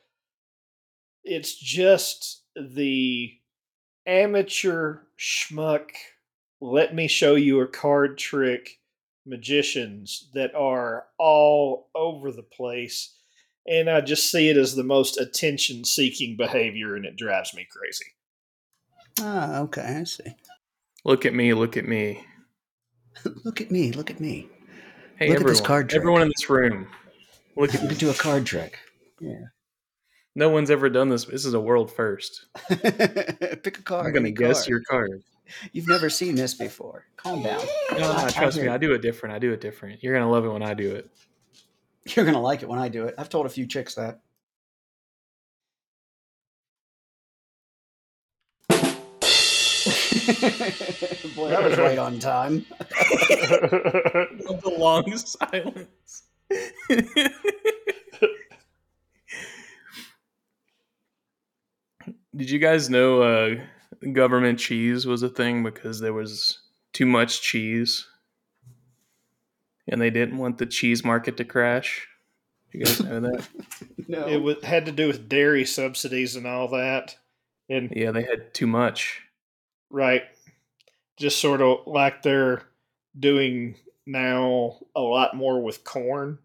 It's 1.23 1.55
just 1.55 2.45
the 2.57 3.31
amateur 4.07 5.00
schmuck. 5.19 5.91
Let 6.62 6.95
me 6.95 7.09
show 7.09 7.35
you 7.35 7.61
a 7.61 7.67
card 7.67 8.17
trick. 8.17 8.79
Magicians 9.26 10.28
that 10.35 10.54
are 10.54 11.06
all 11.18 11.88
over 11.95 12.30
the 12.33 12.42
place. 12.42 13.14
And 13.68 13.90
I 13.90 14.00
just 14.00 14.30
see 14.30 14.49
it 14.49 14.56
as 14.56 14.76
the 14.76 14.85
most 14.85 15.18
attention 15.21 15.85
seeking 15.85 16.37
behavior, 16.37 16.95
and 16.95 17.04
it 17.04 17.16
drives 17.16 17.52
me 17.52 17.66
crazy. 17.71 18.04
Ah, 19.21 19.61
okay, 19.62 19.99
I 20.00 20.04
see. 20.04 20.35
Look 21.04 21.26
at 21.26 21.35
me, 21.35 21.52
look 21.54 21.76
at 21.76 21.87
me. 21.87 22.25
look 23.45 23.61
at 23.61 23.71
me, 23.71 23.92
look 23.92 24.11
at 24.11 24.21
me. 24.21 24.49
Hey, 25.18 25.28
Look 25.28 25.37
at 25.37 25.40
everyone, 25.40 25.47
this 25.47 25.61
card 25.61 25.88
trick. 25.88 26.00
everyone 26.00 26.23
in 26.23 26.28
this 26.28 26.49
room. 26.50 26.87
Look 27.56 27.75
at 27.75 27.80
You 27.80 27.88
me. 27.88 27.88
could 27.95 27.99
do 27.99 28.11
a 28.11 28.14
card 28.14 28.45
trick. 28.47 28.78
Yeah. 29.21 29.40
No 30.35 30.50
one's 30.50 30.71
ever 30.71 30.90
done 30.90 31.09
this. 31.09 31.25
This 31.25 31.47
is 31.47 31.54
a 31.54 31.61
world 31.61 31.90
first. 31.90 32.45
Pick 32.68 33.78
a 33.78 33.83
card. 33.83 34.06
I'm 34.06 34.12
gonna 34.12 34.30
guess 34.30 34.59
card. 34.61 34.68
your 34.68 34.83
card. 34.88 35.23
You've 35.73 35.88
never 35.88 36.11
seen 36.11 36.35
this 36.35 36.55
before. 36.55 37.07
Calm 37.17 37.43
down. 37.43 37.65
No, 37.99 38.11
I- 38.12 38.26
I 38.26 38.31
trust 38.31 38.61
me, 38.61 38.69
I 38.69 38.79
do 38.79 38.93
it 38.93 39.03
different. 39.03 39.35
I 39.35 39.38
do 39.38 39.53
it 39.53 39.61
different. 39.61 40.03
You're 40.03 40.15
gonna 40.15 40.31
love 40.31 40.45
it 40.45 40.50
when 40.50 40.62
I 40.62 40.75
do 40.75 40.95
it. 40.95 41.11
You're 42.15 42.25
gonna 42.25 42.41
like 42.41 42.62
it 42.62 42.69
when 42.69 42.79
I 42.79 42.88
do 42.88 43.05
it. 43.07 43.15
I've 43.19 43.29
told 43.29 43.47
a 43.47 43.49
few 43.49 43.67
chicks 43.67 43.95
that. 43.95 44.21
Boy, 51.37 51.50
that 51.50 51.62
was 51.62 51.79
right 51.79 51.99
on 51.99 52.19
time. 52.19 52.67
the 52.81 54.73
long 54.79 55.17
silence. 55.17 56.23
Did 62.35 62.50
you 62.50 62.59
guys 62.59 62.91
know 62.91 63.23
uh, 63.23 63.55
government 64.12 64.59
cheese 64.59 65.07
was 65.07 65.23
a 65.23 65.29
thing 65.29 65.62
because 65.62 66.00
there 66.00 66.12
was 66.12 66.61
too 66.93 67.07
much 67.07 67.43
cheese, 67.43 68.07
and 69.88 70.00
they 70.00 70.11
didn't 70.11 70.38
want 70.38 70.59
the 70.59 70.67
cheese 70.67 71.05
market 71.05 71.37
to 71.37 71.45
crash? 71.45 72.07
You 72.73 72.85
guys 72.85 73.03
know 73.03 73.21
that? 73.21 73.47
No. 74.09 74.29
it 74.29 74.37
was, 74.37 74.62
had 74.62 74.87
to 74.87 74.93
do 74.93 75.09
with 75.09 75.29
dairy 75.29 75.65
subsidies 75.65 76.37
and 76.37 76.47
all 76.47 76.69
that. 76.69 77.17
And 77.69 77.93
yeah, 77.93 78.13
they 78.13 78.23
had 78.23 78.54
too 78.54 78.69
much. 78.69 79.21
Right. 79.91 80.23
Just 81.19 81.41
sort 81.41 81.61
of 81.61 81.89
like 81.89 82.23
they're 82.23 82.63
doing 83.19 83.75
now 84.06 84.76
a 84.95 85.00
lot 85.00 85.35
more 85.35 85.61
with 85.61 85.82
corn. 85.82 86.39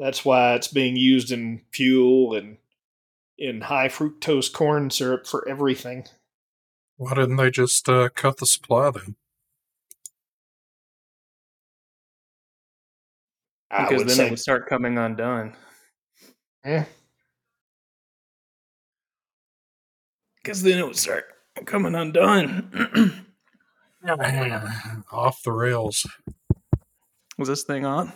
That's 0.00 0.24
why 0.24 0.54
it's 0.54 0.66
being 0.66 0.96
used 0.96 1.30
in 1.30 1.60
fuel 1.72 2.34
and 2.34 2.56
in 3.38 3.60
high 3.60 3.88
fructose 3.88 4.52
corn 4.52 4.90
syrup 4.90 5.28
for 5.28 5.46
everything. 5.48 6.06
Why 7.00 7.14
didn't 7.14 7.36
they 7.36 7.50
just 7.50 7.88
uh, 7.88 8.10
cut 8.14 8.36
the 8.36 8.44
supply 8.44 8.90
then? 8.90 9.16
I 13.70 13.88
Because 13.88 14.04
then 14.04 14.16
say, 14.16 14.26
it 14.26 14.30
would 14.30 14.38
start 14.38 14.68
coming 14.68 14.98
undone. 14.98 15.56
Yeah. 16.62 16.84
Because 20.42 20.62
then 20.62 20.78
it 20.78 20.86
would 20.86 20.98
start 20.98 21.24
coming 21.64 21.94
undone. 21.94 23.24
Off 25.10 25.42
the 25.42 25.52
rails. 25.52 26.06
was 27.38 27.48
this 27.48 27.62
thing 27.62 27.86
on? 27.86 28.12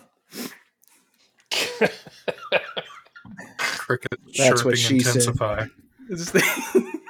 Cricket 3.56 4.18
That's 4.36 4.62
what 4.62 4.74
chirping 4.74 4.76
she 4.76 5.00
said. 5.00 5.16
intensify. 5.16 5.68
Is 6.10 6.30
this 6.30 6.44
thing? 6.74 7.00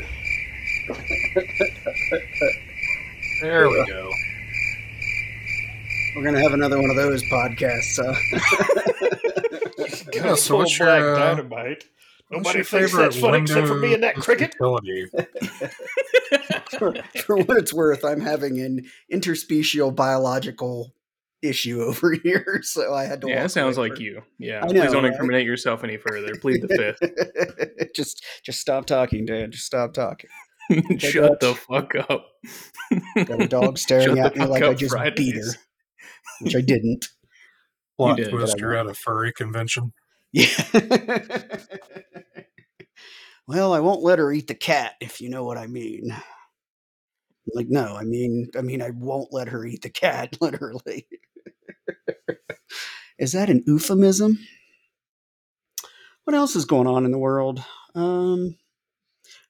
There 3.42 3.68
we 3.68 3.84
go. 3.86 4.10
We're 6.16 6.24
gonna 6.24 6.40
have 6.42 6.52
another 6.54 6.80
one 6.80 6.90
of 6.90 6.96
those 6.96 7.22
podcasts. 7.24 7.98
Uh, 7.98 8.14
Go 10.12 10.34
so 10.34 10.56
what's 10.56 10.76
your, 10.78 10.88
black 10.88 11.02
uh, 11.02 11.14
dynamite. 11.34 11.84
What's 12.28 12.44
Nobody 12.44 12.58
your 12.58 12.64
thinks 12.64 12.90
favorite 12.90 13.02
that's 13.04 13.20
funny 13.20 13.38
except 13.42 13.66
for 13.68 13.74
me 13.76 13.94
and 13.94 14.02
that 14.02 14.16
Windows 14.16 14.24
cricket. 14.24 14.54
utility? 14.60 15.06
for, 16.78 16.94
for 17.22 17.36
what 17.38 17.56
it's 17.58 17.72
worth, 17.72 18.04
I'm 18.04 18.20
having 18.20 18.58
an 18.60 18.86
interspecial 19.12 19.94
biological 19.94 20.92
issue 21.40 21.80
over 21.86 22.12
here, 22.22 22.60
so 22.62 22.92
I 22.92 23.04
had 23.04 23.20
to. 23.20 23.28
yeah, 23.28 23.34
walk 23.36 23.42
that 23.44 23.50
sounds 23.50 23.78
like 23.78 23.96
for- 23.96 24.02
you. 24.02 24.22
Yeah, 24.38 24.64
I 24.64 24.66
please 24.66 24.90
don't 24.92 25.04
right? 25.04 25.12
incriminate 25.12 25.46
yourself 25.46 25.84
any 25.84 25.96
further. 25.98 26.34
Plead 26.40 26.62
the 26.62 26.68
fifth. 26.68 27.94
just, 27.94 28.24
just 28.42 28.60
stop 28.60 28.86
talking, 28.86 29.24
Dan. 29.24 29.52
Just 29.52 29.66
stop 29.66 29.92
talking. 29.94 30.28
Shut 30.98 31.40
the 31.40 31.54
fuck 31.54 31.94
up. 31.94 32.26
Got 33.16 33.42
a 33.42 33.48
dog 33.48 33.78
staring 33.78 34.16
Shut 34.16 34.18
at 34.18 34.34
me 34.34 34.40
fuck 34.40 34.50
like 34.50 34.62
I 34.62 34.74
just 34.74 34.92
Fridays. 34.92 35.16
beat 35.16 35.34
her, 35.36 35.52
which 36.40 36.56
I 36.56 36.60
didn't. 36.60 37.08
Plot 37.96 38.16
did, 38.18 38.30
twist, 38.30 38.54
but 38.54 38.60
I 38.60 38.60
you're 38.60 38.76
at 38.76 38.86
a 38.86 38.94
furry 38.94 39.32
convention. 39.32 39.92
Yeah. 40.32 40.46
well, 43.46 43.72
I 43.72 43.80
won't 43.80 44.02
let 44.02 44.18
her 44.18 44.30
eat 44.30 44.46
the 44.46 44.54
cat, 44.54 44.94
if 45.00 45.20
you 45.20 45.30
know 45.30 45.42
what 45.44 45.58
I 45.58 45.66
mean. 45.66 46.14
Like, 47.54 47.66
no, 47.68 47.96
I 47.96 48.04
mean, 48.04 48.50
I 48.56 48.60
mean, 48.60 48.82
I 48.82 48.90
won't 48.90 49.32
let 49.32 49.48
her 49.48 49.64
eat 49.64 49.82
the 49.82 49.90
cat, 49.90 50.36
literally. 50.40 51.08
is 53.18 53.32
that 53.32 53.50
an 53.50 53.64
euphemism? 53.66 54.38
What 56.24 56.36
else 56.36 56.54
is 56.56 56.66
going 56.66 56.86
on 56.86 57.06
in 57.06 57.10
the 57.10 57.18
world? 57.18 57.64
Um, 57.94 58.56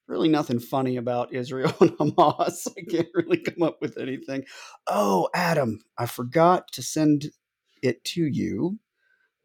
really 0.09 0.29
nothing 0.29 0.59
funny 0.59 0.97
about 0.97 1.33
Israel 1.33 1.73
and 1.81 1.91
Hamas. 1.99 2.67
I 2.77 2.83
can't 2.91 3.09
really 3.15 3.39
come 3.39 3.63
up 3.63 3.79
with 3.81 3.99
anything. 3.99 4.45
Oh, 4.87 5.29
Adam, 5.35 5.81
I 5.99 6.07
forgot 6.07 6.73
to 6.73 6.83
send 6.83 7.27
it 7.83 8.03
to 8.05 8.25
you. 8.25 8.79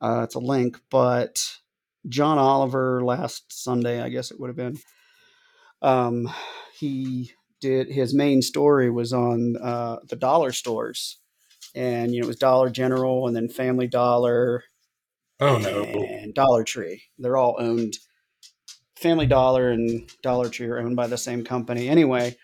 Uh, 0.01 0.21
it's 0.23 0.35
a 0.35 0.39
link, 0.39 0.79
but 0.89 1.45
John 2.07 2.37
Oliver 2.37 3.03
last 3.03 3.45
Sunday, 3.51 4.01
I 4.01 4.09
guess 4.09 4.31
it 4.31 4.39
would 4.39 4.47
have 4.49 4.57
been. 4.57 4.77
Um, 5.81 6.29
he 6.79 7.31
did 7.61 7.89
his 7.89 8.13
main 8.13 8.41
story 8.41 8.89
was 8.89 9.13
on 9.13 9.55
uh, 9.61 9.97
the 10.09 10.15
dollar 10.15 10.51
stores, 10.51 11.19
and 11.75 12.13
you 12.13 12.21
know 12.21 12.25
it 12.25 12.27
was 12.27 12.37
Dollar 12.37 12.69
General 12.69 13.27
and 13.27 13.35
then 13.35 13.47
Family 13.49 13.87
Dollar 13.87 14.63
Oh 15.39 15.57
no. 15.57 15.83
and 15.83 16.33
Dollar 16.33 16.63
Tree. 16.63 17.03
They're 17.17 17.37
all 17.37 17.55
owned. 17.59 17.97
Family 19.03 19.25
Dollar 19.27 19.69
and 19.69 20.09
Dollar 20.21 20.47
Tree 20.47 20.67
are 20.67 20.79
owned 20.79 20.95
by 20.95 21.07
the 21.07 21.17
same 21.17 21.43
company. 21.43 21.89
Anyway, 21.89 22.37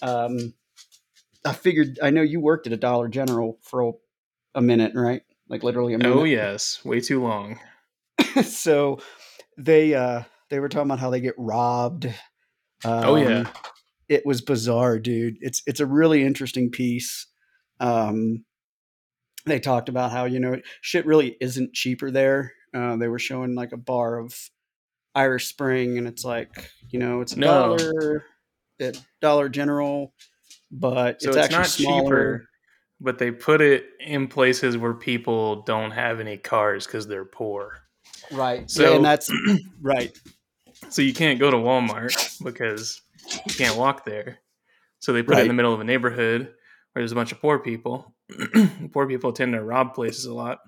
um, 0.00 0.54
I 1.44 1.52
figured 1.52 1.98
I 2.02 2.08
know 2.08 2.22
you 2.22 2.40
worked 2.40 2.66
at 2.66 2.72
a 2.72 2.78
Dollar 2.78 3.08
General 3.08 3.58
for 3.62 3.94
a, 4.54 4.62
minute, 4.62 4.92
right? 4.94 5.20
Like 5.50 5.62
literally 5.62 5.92
a 5.92 5.98
minute. 5.98 6.16
Oh 6.16 6.24
yes, 6.40 6.82
way 6.86 7.00
too 7.00 7.22
long. 7.22 7.60
so 8.42 8.98
they 9.58 9.94
uh 9.94 10.22
they 10.48 10.58
were 10.58 10.70
talking 10.70 10.88
about 10.88 11.00
how 11.00 11.10
they 11.10 11.20
get 11.20 11.34
robbed. 11.36 12.06
Um, 12.84 13.04
Oh, 13.04 13.16
yeah. 13.16 13.48
it 14.08 14.24
was 14.24 14.40
bizarre, 14.40 14.98
dude. 14.98 15.36
It's 15.42 15.62
it's 15.66 15.80
a 15.80 15.86
really 15.86 16.24
interesting 16.24 16.70
piece. 16.70 17.26
Um, 17.78 18.44
they 19.44 19.60
talked 19.60 19.90
about 19.90 20.12
how 20.12 20.24
you 20.24 20.40
know 20.40 20.60
shit 20.80 21.04
really 21.04 21.36
isn't 21.42 21.74
cheaper 21.74 22.10
there. 22.10 22.54
Uh, 22.74 22.96
they 22.96 23.08
were 23.08 23.18
showing 23.18 23.54
like 23.54 23.72
a 23.72 23.76
bar 23.76 24.18
of 24.18 24.34
Irish 25.16 25.46
Spring, 25.48 25.98
and 25.98 26.06
it's 26.06 26.24
like 26.24 26.70
you 26.90 26.98
know 27.00 27.20
it's 27.22 27.32
a 27.32 27.38
No. 27.38 27.76
dollar 27.76 28.24
at 28.80 29.00
Dollar 29.20 29.48
General, 29.48 30.12
but 30.70 31.20
So 31.22 31.30
it's, 31.30 31.36
it's, 31.38 31.46
actually 31.46 31.58
not 31.58 31.66
smaller. 31.66 32.02
cheaper, 32.02 32.48
but 33.00 33.18
they 33.18 33.30
put 33.30 33.60
it 33.60 33.86
in 34.00 34.28
places 34.28 34.76
where 34.76 34.94
people 34.94 35.62
don't 35.62 35.90
have 35.92 36.20
any 36.20 36.36
cars 36.36 36.86
because 36.86 37.06
they're 37.08 37.24
poor. 37.24 37.78
Right. 38.30 38.70
So- 38.70 38.82
yeah, 38.90 38.96
and 38.96 39.04
that's 39.04 39.30
right. 39.80 40.16
So 40.90 41.00
you 41.00 41.14
can't 41.14 41.40
go 41.40 41.50
to 41.50 41.56
Walmart 41.56 42.42
because 42.44 43.00
you 43.46 43.54
can't 43.54 43.78
walk 43.78 44.04
there. 44.04 44.38
So 44.98 45.12
they 45.14 45.22
put 45.22 45.38
it 45.38 45.42
in 45.42 45.48
the 45.48 45.54
middle 45.54 45.72
of 45.72 45.80
a 45.80 45.84
neighborhood 45.84 46.42
where 46.42 47.00
there's 47.02 47.12
a 47.12 47.16
bunch 47.16 47.32
of 47.32 47.40
poor 47.40 47.58
people. 47.58 48.14
poor 48.92 49.06
people 49.06 49.32
tend 49.32 49.54
to 49.54 49.62
rob 49.62 49.94
places 49.94 50.26
a 50.26 50.34
lot. 50.34 50.58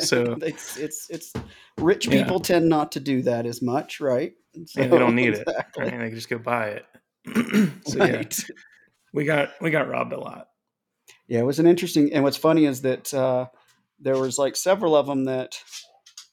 So- 0.00 0.38
it's 0.42 0.76
it's 0.76 1.10
it's 1.10 1.32
rich 1.78 2.06
Yeah. 2.06 2.22
people 2.22 2.40
tend 2.40 2.68
not 2.68 2.92
to 2.92 3.00
do 3.00 3.22
that 3.22 3.46
as 3.46 3.62
much, 3.62 4.00
right? 4.00 4.32
So, 4.66 4.82
they 4.82 4.88
don't 4.88 5.14
need 5.14 5.34
it. 5.34 5.40
exactly. 5.46 5.84
Right? 5.84 5.90
They 5.92 6.06
can 6.08 6.14
just 6.14 6.28
go 6.28 6.38
buy 6.38 6.68
it. 6.80 6.84
so 7.86 7.98
yeah, 8.04 8.16
Right. 8.16 8.40
we 9.12 9.24
got 9.24 9.50
we 9.60 9.70
got 9.70 9.88
robbed 9.88 10.12
a 10.12 10.18
lot. 10.20 10.48
Yeah, 11.28 11.40
it 11.40 11.44
was 11.46 11.58
an 11.58 11.66
interesting. 11.66 12.12
And 12.12 12.24
what's 12.24 12.36
funny 12.36 12.64
is 12.64 12.82
that 12.82 13.12
uh, 13.12 13.46
there 14.00 14.16
was 14.18 14.38
like 14.38 14.56
several 14.56 14.96
of 14.96 15.06
them 15.06 15.24
that 15.24 15.58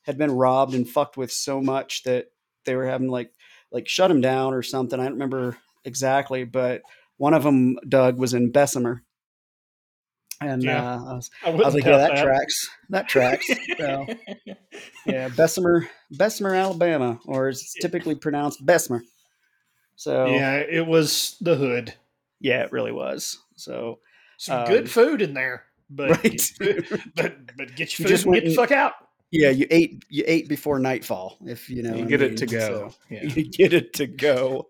had 0.03 0.17
been 0.17 0.31
robbed 0.31 0.73
and 0.73 0.87
fucked 0.87 1.17
with 1.17 1.31
so 1.31 1.61
much 1.61 2.03
that 2.03 2.27
they 2.65 2.75
were 2.75 2.85
having 2.85 3.09
like 3.09 3.31
like 3.71 3.87
shut 3.87 4.07
them 4.07 4.21
down 4.21 4.53
or 4.53 4.61
something. 4.63 4.99
I 4.99 5.03
don't 5.03 5.13
remember 5.13 5.57
exactly, 5.83 6.45
but 6.45 6.81
one 7.17 7.33
of 7.33 7.43
them, 7.43 7.77
Doug, 7.87 8.17
was 8.17 8.33
in 8.33 8.51
Bessemer, 8.51 9.03
and 10.45 10.63
Yeah. 10.63 10.93
uh, 10.93 11.03
I 11.11 11.13
was, 11.13 11.31
I, 11.45 11.49
I 11.49 11.53
was 11.53 11.73
like, 11.73 11.83
yeah, 11.83 11.91
doubt 11.97 12.15
that, 12.15 12.23
tracks. 12.23 12.69
That 12.89 13.07
tracks. 13.09 13.47
so, 13.77 14.05
yeah, 15.05 15.29
Bessemer, 15.29 15.87
Bessemer, 16.11 16.53
Alabama, 16.55 17.19
or 17.25 17.49
it's 17.49 17.73
typically 17.81 18.15
pronounced 18.15 18.65
Bessemer. 18.65 19.03
So 19.95 20.25
yeah, 20.27 20.57
Yeah, 20.57 20.57
it 20.79 20.85
was 20.87 21.37
the 21.41 21.55
hood. 21.55 21.93
Yeah, 22.39 22.63
it 22.63 22.71
really 22.71 22.91
was. 22.91 23.39
So 23.55 23.99
Some 24.37 24.59
Um, 24.61 24.67
good 24.67 24.89
food 24.91 25.21
in 25.21 25.33
there. 25.33 25.63
but 25.89 26.09
Right. 26.23 26.41
but 27.15 27.55
but 27.57 27.75
get 27.75 27.97
You 27.99 28.03
your 28.03 28.07
food 28.07 28.07
just 28.07 28.23
and 28.25 28.31
went 28.31 28.43
get 28.43 28.49
the 28.49 28.55
fuck 28.55 28.71
out. 28.71 28.93
Yeah, 29.31 29.49
you 29.49 29.65
ate 29.71 30.03
you 30.09 30.23
ate 30.27 30.47
before 30.49 30.79
nightfall, 30.79 31.37
if 31.45 31.69
you 31.69 31.81
know. 31.83 31.95
You 31.95 32.05
get 32.05 32.21
I 32.21 32.25
it 32.25 32.37
to 32.37 32.45
go. 32.45 32.89
so- 32.89 32.95
Yeah. 33.09 33.23
You 33.35 33.43
get 33.49 33.73
it 33.73 33.93
to 33.93 34.07
go. 34.07 34.67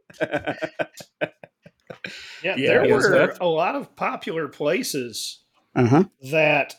Yeah, 2.43 2.55
Yeah, 2.55 2.67
there 2.83 2.87
were 2.95 3.35
a 3.41 3.47
lot 3.47 3.75
of 3.75 3.95
popular 3.95 4.47
places 4.47 5.39
uh 5.75 5.85
huh. 5.87 6.03
that 6.31 6.75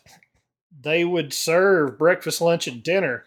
they 0.80 1.04
would 1.04 1.32
serve 1.32 1.98
breakfast, 1.98 2.40
lunch, 2.40 2.66
and 2.66 2.82
dinner, 2.82 3.24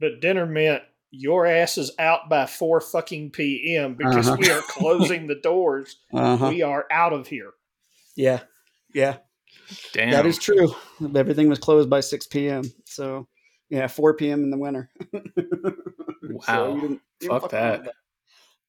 but 0.00 0.20
dinner 0.20 0.46
meant 0.46 0.82
your 1.10 1.46
ass 1.46 1.78
is 1.78 1.90
out 1.98 2.28
by 2.28 2.46
four 2.46 2.80
fucking 2.80 3.30
p.m. 3.30 3.94
because 3.94 4.28
Uh-huh. 4.28 4.36
we 4.40 4.50
are 4.50 4.60
closing 4.62 5.26
the 5.26 5.34
doors. 5.36 5.96
Uh 6.12 6.36
huh. 6.36 6.48
We 6.48 6.62
are 6.62 6.86
out 6.90 7.12
of 7.12 7.26
here. 7.26 7.52
Yeah, 8.16 8.40
yeah, 8.94 9.18
Damn. 9.92 10.10
that 10.10 10.26
is 10.26 10.38
true. 10.38 10.74
Everything 11.14 11.48
was 11.48 11.58
closed 11.58 11.88
by 11.90 12.00
six 12.00 12.26
p.m. 12.26 12.64
So 12.84 13.28
yeah, 13.70 13.86
four 13.88 14.14
p.m. 14.14 14.42
in 14.44 14.50
the 14.50 14.58
winter. 14.58 14.90
Wow. 16.48 16.74
you 16.74 16.80
didn't- 16.80 17.00
you 17.20 17.28
Fuck 17.28 17.42
didn't 17.42 17.50
fuck 17.50 17.52
around 17.52 17.84
that. 17.84 17.94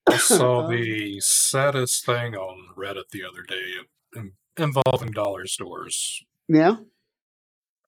I 0.09 0.17
saw 0.17 0.59
Um, 0.65 0.71
the 0.75 1.19
saddest 1.21 2.05
thing 2.05 2.35
on 2.35 2.67
Reddit 2.77 3.09
the 3.11 3.23
other 3.25 3.41
day 3.43 3.63
in- 4.15 4.33
involving 4.57 5.11
dollar 5.11 5.45
stores. 5.47 6.23
Yeah. 6.47 6.77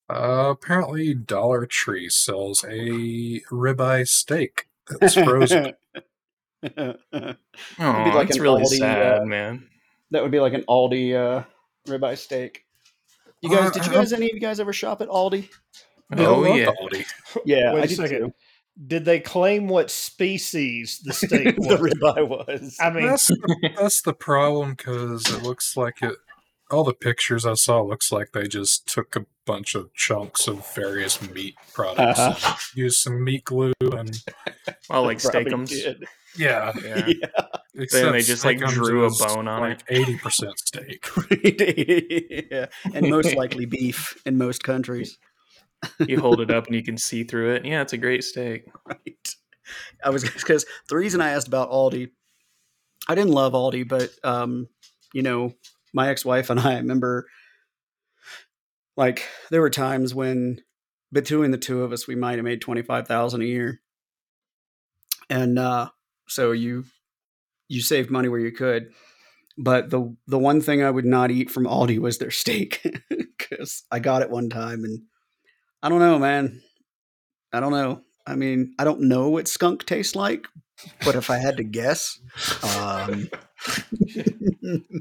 Uh, 0.10 0.50
apparently, 0.52 1.14
Dollar 1.14 1.66
Tree 1.68 2.10
sells 2.10 2.64
a 2.64 3.42
ribeye 3.52 4.08
steak 4.08 4.68
that's 5.00 5.14
frozen. 5.14 5.74
Oh, 6.64 7.36
be 8.04 8.12
like 8.12 8.28
that's 8.28 8.40
really 8.40 8.64
Aldi, 8.64 8.78
sad, 8.80 9.22
uh, 9.22 9.26
man. 9.26 9.68
that 10.12 10.22
would 10.22 10.32
be 10.32 10.40
like 10.42 10.54
an 10.54 10.64
Aldi 10.68 11.14
uh, 11.16 11.44
ribeye 11.88 12.18
steak. 12.18 12.66
You 13.42 13.50
guys, 13.50 13.68
Uh, 13.70 13.72
did 13.72 13.86
you 13.86 13.92
guys, 13.94 14.12
any 14.12 14.26
of 14.26 14.34
you 14.34 14.42
guys 14.42 14.60
ever 14.60 14.74
shop 14.74 15.02
at 15.02 15.08
Aldi? 15.08 15.48
I 16.12 16.24
Oh 16.26 16.44
yeah. 16.56 16.72
Aldi. 16.82 17.06
Yeah, 17.46 17.74
Wait 17.74 17.82
I 17.82 17.84
a 17.84 17.88
did 17.88 17.96
second. 17.98 18.18
too. 18.20 18.34
Did 18.88 19.06
they 19.06 19.20
claim 19.20 19.68
what 19.68 19.90
species 19.92 21.00
the 21.04 21.14
steak 21.14 21.56
the 21.58 21.78
was? 21.80 21.80
ribeye 21.80 22.28
was. 22.28 22.78
I 22.80 22.90
mean, 22.90 23.06
That's 23.08 23.28
the, 23.28 23.70
that's 23.78 24.02
the 24.02 24.14
problem 24.14 24.72
because 24.74 25.30
it 25.34 25.44
looks 25.44 25.78
like 25.78 26.02
it. 26.02 26.16
All 26.72 26.84
the 26.84 26.94
pictures 26.94 27.46
I 27.46 27.56
saw 27.56 27.82
looks 27.82 28.12
like 28.12 28.32
they 28.34 28.48
just 28.48 28.88
took 28.88 29.16
a 29.16 29.26
bunch 29.46 29.74
of 29.76 29.94
chunks 29.96 30.48
of 30.48 30.66
various 30.76 31.20
meat 31.32 31.56
products, 31.74 32.20
Uh-huh. 32.20 32.50
and 32.52 32.78
used 32.78 33.00
some 33.00 33.24
meat 33.24 33.44
glue, 33.46 33.74
and 33.82 34.12
Oh, 34.90 35.04
like 35.04 35.20
Probably 35.22 35.42
Steak-umms. 35.42 35.86
yeah, 35.86 35.94
Yeah. 36.38 36.74
Yeah. 37.08 37.14
except 37.76 38.12
they 38.12 38.22
just, 38.22 38.46
like, 38.46 38.60
drew 38.60 39.06
a 39.06 39.10
bone 39.10 39.48
on 39.48 39.62
like 39.62 39.82
eighty 39.90 40.18
percent 40.18 40.54
steak. 40.60 41.06
yeah, 42.52 42.68
and 42.94 43.10
most 43.10 43.36
likely 43.36 43.66
beef 43.66 44.22
in 44.26 44.38
most 44.38 44.64
countries. 44.64 45.18
You 46.06 46.20
hold 46.20 46.42
it 46.42 46.52
up 46.52 46.68
and 46.68 46.76
you 46.76 46.84
can 46.84 46.98
see 46.98 47.24
through 47.24 47.54
it. 47.56 47.66
Yeah, 47.66 47.82
it's 47.82 47.94
a 47.94 47.98
great 47.98 48.24
steak. 48.24 48.66
Right. 48.86 49.36
I 50.04 50.10
was 50.10 50.24
because 50.24 50.66
the 50.90 50.96
reason 50.98 51.22
I 51.22 51.30
asked 51.32 51.48
about 51.48 51.72
Aldi, 51.72 52.10
I 53.08 53.16
didn't 53.16 53.32
love 53.32 53.54
Aldi, 53.54 53.88
but 53.88 54.12
um, 54.24 54.68
you 55.14 55.22
know, 55.24 55.54
my 55.94 56.10
ex-wife 56.10 56.50
and 56.50 56.60
I 56.60 56.78
remember, 56.78 57.28
like, 58.98 59.28
there 59.50 59.62
were 59.62 59.70
times 59.70 60.14
when 60.14 60.62
between 61.12 61.52
the 61.52 61.58
two 61.58 61.84
of 61.84 61.92
us, 61.92 62.08
we 62.08 62.16
might 62.16 62.36
have 62.36 62.46
made 62.46 62.62
twenty 62.62 62.82
five 62.82 63.08
thousand 63.08 63.42
a 63.42 63.46
year, 63.46 63.82
and 65.30 65.58
uh, 65.58 65.90
so 66.28 66.52
you 66.52 66.86
you 67.68 67.82
saved 67.82 68.10
money 68.10 68.28
where 68.30 68.40
you 68.40 68.52
could. 68.52 68.92
But 69.58 69.90
the 69.90 70.16
the 70.28 70.40
one 70.40 70.62
thing 70.62 70.84
I 70.84 70.92
would 70.92 71.06
not 71.06 71.32
eat 71.32 71.50
from 71.50 71.66
Aldi 71.66 72.00
was 72.00 72.18
their 72.18 72.32
steak 72.32 72.82
because 73.10 73.84
I 73.92 74.00
got 74.00 74.22
it 74.22 74.30
one 74.30 74.50
time 74.50 74.84
and 74.84 75.02
I 75.82 75.90
don't 75.90 76.00
know, 76.00 76.20
man. 76.20 76.62
I 77.54 77.60
don't 77.60 77.72
know. 77.72 78.02
I 78.28 78.36
mean, 78.36 78.74
I 78.78 78.84
don't 78.84 79.02
know 79.02 79.30
what 79.30 79.48
skunk 79.48 79.86
tastes 79.86 80.16
like, 80.16 80.48
but 81.04 81.16
if 81.16 81.30
I 81.30 81.38
had 81.38 81.58
to 81.58 81.64
guess, 81.64 82.20
um, 82.78 83.30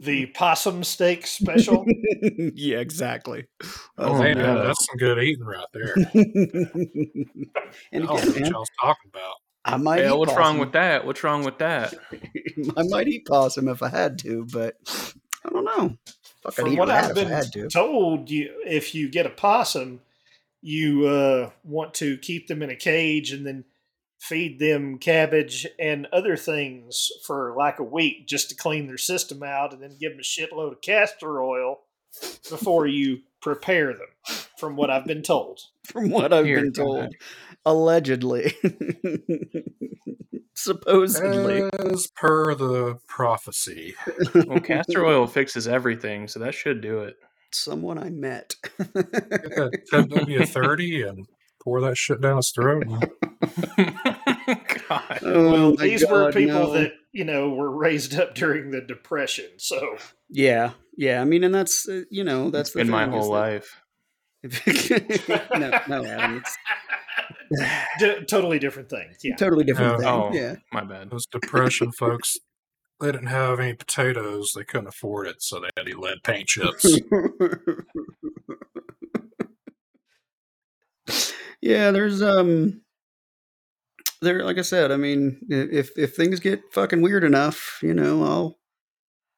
the 0.00 0.30
possum 0.34 0.82
steak 0.84 1.26
special. 1.26 1.84
yeah, 2.54 2.78
exactly. 2.78 3.46
Oh, 3.96 4.20
Man, 4.20 4.38
no. 4.38 4.66
that's 4.66 4.86
some 4.86 4.96
good 4.96 5.22
eating 5.22 5.44
right 5.44 5.66
there. 5.72 5.94
and 6.14 8.04
I 8.04 8.06
don't 8.06 8.06
know 8.06 8.16
again, 8.16 8.42
what 8.42 8.50
y'all 8.50 8.60
was 8.60 8.68
talking 8.80 9.10
about. 9.12 9.34
I 9.64 9.76
might. 9.76 10.00
Yeah, 10.00 10.12
eat 10.12 10.18
what's 10.18 10.34
wrong 10.34 10.58
with 10.58 10.72
that? 10.72 11.06
What's 11.06 11.22
wrong 11.22 11.44
with 11.44 11.58
that? 11.58 11.94
I 12.76 12.82
might 12.84 13.08
eat 13.08 13.26
possum 13.26 13.68
if 13.68 13.82
I 13.82 13.88
had 13.88 14.18
to, 14.20 14.46
but 14.52 14.76
I 15.44 15.50
don't 15.50 15.64
know. 15.64 15.96
Fuck, 16.42 16.52
I'd 16.52 16.54
From 16.54 16.68
eat 16.72 16.78
what 16.78 16.88
rat 16.88 17.04
I've 17.04 17.14
been 17.14 17.28
had 17.28 17.52
to. 17.52 17.68
told, 17.68 18.30
you 18.30 18.52
if 18.66 18.94
you 18.94 19.08
get 19.10 19.26
a 19.26 19.30
possum, 19.30 20.00
you 20.62 21.06
uh, 21.06 21.50
want 21.64 21.94
to 21.94 22.16
keep 22.18 22.48
them 22.48 22.62
in 22.62 22.70
a 22.70 22.76
cage 22.76 23.30
and 23.32 23.46
then 23.46 23.64
feed 24.18 24.58
them 24.58 24.98
cabbage 24.98 25.66
and 25.78 26.06
other 26.12 26.36
things 26.36 27.08
for 27.26 27.54
like 27.56 27.78
a 27.78 27.84
week 27.84 28.26
just 28.26 28.50
to 28.50 28.56
clean 28.56 28.86
their 28.86 28.98
system 28.98 29.42
out, 29.42 29.72
and 29.72 29.82
then 29.82 29.96
give 30.00 30.12
them 30.12 30.20
a 30.20 30.22
shitload 30.22 30.72
of 30.72 30.80
castor 30.80 31.42
oil 31.42 31.80
before 32.50 32.86
you 32.86 33.18
prepare 33.40 33.92
them. 33.92 34.08
From 34.58 34.74
what 34.76 34.90
I've 34.90 35.06
been 35.06 35.22
told. 35.22 35.60
From 35.84 36.10
what 36.10 36.32
I've 36.32 36.44
Here, 36.44 36.60
been 36.60 36.72
told, 36.72 36.98
ahead. 36.98 37.12
allegedly, 37.64 38.52
supposedly. 40.54 41.68
As 41.78 42.08
per 42.08 42.54
the 42.54 42.98
prophecy, 43.06 43.94
Well, 44.34 44.60
castor 44.60 45.06
oil 45.06 45.26
fixes 45.26 45.66
everything, 45.68 46.28
so 46.28 46.40
that 46.40 46.54
should 46.54 46.80
do 46.80 47.00
it. 47.00 47.16
Someone 47.50 47.98
I 47.98 48.10
met. 48.10 48.54
get 48.78 48.84
that 48.92 49.82
Ted 49.90 50.12
a 50.12 50.46
thirty 50.46 51.02
and 51.02 51.26
pour 51.68 51.82
that 51.82 51.98
shit 51.98 52.18
down 52.22 52.36
his 52.36 52.50
throat. 52.50 52.86
and- 52.86 53.10
God. 54.88 55.18
Oh 55.22 55.74
my 55.76 55.84
These 55.84 56.06
were 56.06 56.32
people 56.32 56.54
no. 56.68 56.72
that 56.72 56.92
you 57.12 57.24
know 57.26 57.50
were 57.50 57.70
raised 57.70 58.18
up 58.18 58.34
during 58.34 58.70
the 58.70 58.80
depression, 58.80 59.44
so 59.58 59.98
Yeah, 60.30 60.70
yeah. 60.96 61.20
I 61.20 61.24
mean, 61.26 61.44
and 61.44 61.54
that's 61.54 61.86
uh, 61.86 62.02
you 62.10 62.24
know 62.24 62.44
that's 62.44 62.70
That's 62.70 62.72
the 62.72 62.78
been 62.80 62.88
my 62.90 63.06
whole 63.06 63.28
life. 63.30 63.82
no, 65.58 65.80
no, 65.88 66.04
Adam, 66.06 66.42
it's 66.42 66.56
D- 67.98 68.24
totally 68.24 68.58
different 68.58 68.88
things. 68.88 69.16
Yeah. 69.22 69.36
totally 69.36 69.64
different 69.64 69.92
Yeah. 69.92 69.98
thing. 69.98 70.06
Oh. 70.08 70.30
Yeah. 70.32 70.54
My 70.72 70.84
bad. 70.84 71.10
Those 71.10 71.26
depression 71.26 71.92
folks, 71.92 72.38
they 73.00 73.12
didn't 73.12 73.26
have 73.26 73.60
any 73.60 73.74
potatoes. 73.74 74.52
They 74.56 74.64
couldn't 74.64 74.86
afford 74.88 75.26
it, 75.26 75.42
so 75.42 75.60
they 75.60 75.68
had 75.76 75.84
to 75.84 75.90
eat 75.90 75.98
lead 75.98 76.22
paint 76.24 76.48
chips. 76.48 76.98
Yeah, 81.60 81.90
there's 81.90 82.22
um 82.22 82.82
there 84.20 84.44
like 84.44 84.58
I 84.58 84.62
said, 84.62 84.90
I 84.92 84.96
mean, 84.96 85.40
if 85.48 85.96
if 85.96 86.14
things 86.14 86.40
get 86.40 86.60
fucking 86.72 87.02
weird 87.02 87.24
enough, 87.24 87.78
you 87.82 87.94
know, 87.94 88.24
I'll 88.24 88.58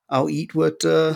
I'll 0.08 0.30
eat 0.30 0.54
what 0.54 0.84
uh 0.84 1.14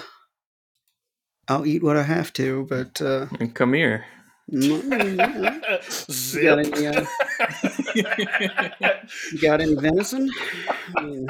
I'll 1.48 1.66
eat 1.66 1.82
what 1.82 1.96
I 1.96 2.02
have 2.02 2.32
to, 2.34 2.66
but 2.68 3.00
uh 3.00 3.26
And 3.40 3.54
come 3.54 3.72
here. 3.72 4.04
Zip. 6.10 6.44
got 6.44 6.58
any 6.58 6.86
uh, 6.86 7.04
got 9.42 9.60
any 9.62 9.74
venison? 9.74 10.28
I 10.98 11.02
mean, 11.02 11.26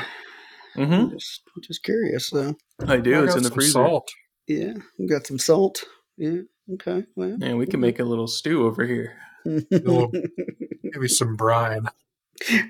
hmm 0.75 0.93
I'm 0.93 1.11
just 1.11 1.43
just 1.63 1.85
curious 1.85 2.31
though. 2.31 2.57
I 2.87 2.97
do. 2.99 3.21
I 3.21 3.25
It's 3.25 3.37
in 3.37 3.45
the 3.45 3.51
freezer. 3.51 3.73
Salt. 3.73 4.11
Yeah, 4.49 4.75
you 4.99 5.09
got 5.09 5.27
some 5.27 5.39
salt. 5.39 5.85
Yeah, 6.17 6.41
okay. 6.74 7.05
Well, 7.14 7.37
Man, 7.38 7.57
we 7.59 7.66
can 7.66 7.81
make 7.81 7.98
a 8.00 8.05
little 8.05 8.27
stew 8.27 8.64
over 8.66 8.85
here. 8.87 9.16
little- 9.44 10.11
Maybe 10.83 11.09
some 11.09 11.37
brine. 11.37 11.87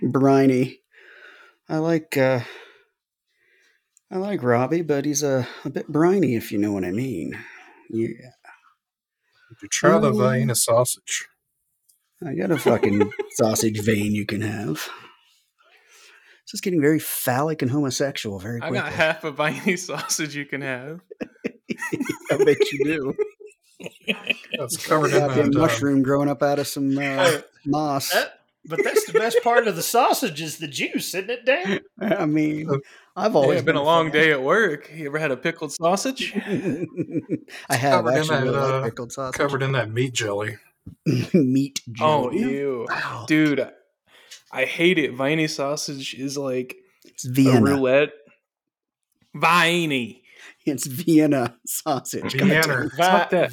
briny. 0.02 0.78
I 1.68 1.78
like 1.78 2.16
uh 2.16 2.40
I 4.10 4.18
like 4.18 4.42
Robbie, 4.42 4.82
but 4.82 5.04
he's 5.04 5.22
a, 5.22 5.46
a 5.64 5.70
bit 5.70 5.88
briny 5.88 6.36
if 6.36 6.52
you 6.52 6.58
know 6.58 6.72
what 6.72 6.84
I 6.84 6.90
mean. 6.92 7.32
Yeah. 7.90 8.08
Did 8.08 9.62
you 9.62 9.68
try 9.70 9.98
the 9.98 10.10
Mm. 10.12 10.18
Vienna 10.32 10.54
sausage? 10.54 11.26
I 12.24 12.34
got 12.34 12.50
a 12.50 12.58
fucking 12.58 13.10
sausage 13.32 13.80
vein 13.80 14.12
you 14.14 14.24
can 14.26 14.40
have. 14.40 14.88
This 16.46 16.54
is 16.54 16.60
getting 16.60 16.80
very 16.80 16.98
phallic 16.98 17.62
and 17.62 17.70
homosexual 17.70 18.38
very 18.38 18.58
I 18.62 18.68
quickly. 18.68 18.78
got 18.90 18.92
half 18.92 19.24
a 19.24 19.42
any 19.66 19.76
sausage 19.76 20.36
you 20.36 20.44
can 20.46 20.60
have. 20.60 21.00
I 22.30 22.36
bet 22.44 22.72
you 22.72 22.84
do. 22.84 23.14
That's 24.58 24.76
covered 24.86 25.12
in 25.12 25.18
Goddamn 25.18 25.50
that. 25.52 25.58
uh, 25.58 25.62
mushroom 25.62 26.02
growing 26.02 26.28
up 26.28 26.42
out 26.42 26.58
of 26.58 26.66
some 26.66 26.96
uh, 26.98 27.38
moss. 27.66 28.10
that- 28.12 28.40
but 28.66 28.82
that's 28.82 29.04
the 29.04 29.12
best 29.18 29.42
part 29.42 29.68
of 29.68 29.76
the 29.76 29.82
sausage 29.82 30.40
is 30.40 30.56
the 30.56 30.66
juice, 30.66 31.12
isn't 31.14 31.28
it, 31.28 31.44
Dan? 31.44 31.80
I 32.00 32.24
mean, 32.24 32.70
I've 33.14 33.36
always 33.36 33.58
it's 33.58 33.66
been 33.66 33.76
a 33.76 33.82
long 33.82 34.06
fan. 34.10 34.22
day 34.22 34.32
at 34.32 34.42
work. 34.42 34.90
You 34.94 35.04
ever 35.04 35.18
had 35.18 35.30
a 35.30 35.36
pickled 35.36 35.70
sausage? 35.72 36.32
I 37.68 37.76
have 37.76 38.06
covered 38.06 38.12
in 38.12 38.18
actually 38.20 38.36
that, 38.38 38.44
really 38.44 38.56
like 38.56 38.72
uh, 38.72 38.82
pickled 38.84 39.12
sausage. 39.12 39.36
covered 39.38 39.62
in 39.62 39.72
that 39.72 39.90
meat 39.90 40.14
jelly. 40.14 40.56
meat 41.34 41.82
Oh, 42.00 42.30
jelly. 42.30 42.38
ew. 42.54 42.86
Wow. 42.88 43.26
Dude, 43.28 43.68
I 44.50 44.64
hate 44.64 44.96
it. 44.98 45.12
Viney 45.12 45.46
sausage 45.46 46.14
is 46.14 46.38
like 46.38 46.74
It's 47.04 47.26
a 47.26 47.30
Vienna. 47.32 47.60
roulette. 47.60 48.12
Viney. 49.34 50.23
It's 50.66 50.86
Vienna 50.86 51.56
sausage. 51.66 52.32
Vienna. 52.34 52.88
Va- 52.96 52.96
Fuck 52.96 53.30
that. 53.30 53.50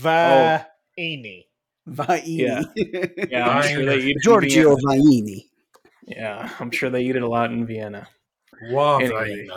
Vaini. 0.97 1.45
Vaini. 1.89 2.23
Yeah. 2.25 2.61
Yeah, 3.29 3.49
I'm 3.49 3.63
sure 3.69 3.85
they 3.85 3.97
eat 3.97 4.15
it 4.17 4.23
Giorgio 4.23 4.75
Vienna. 4.75 5.01
Vaini. 5.01 5.45
Yeah, 6.07 6.49
I'm 6.59 6.71
sure 6.71 6.89
they 6.89 7.01
eat 7.03 7.15
it 7.15 7.21
a 7.21 7.27
lot 7.27 7.51
in 7.51 7.65
Vienna. 7.65 8.07
Wow, 8.69 8.99
Anyway. 8.99 9.49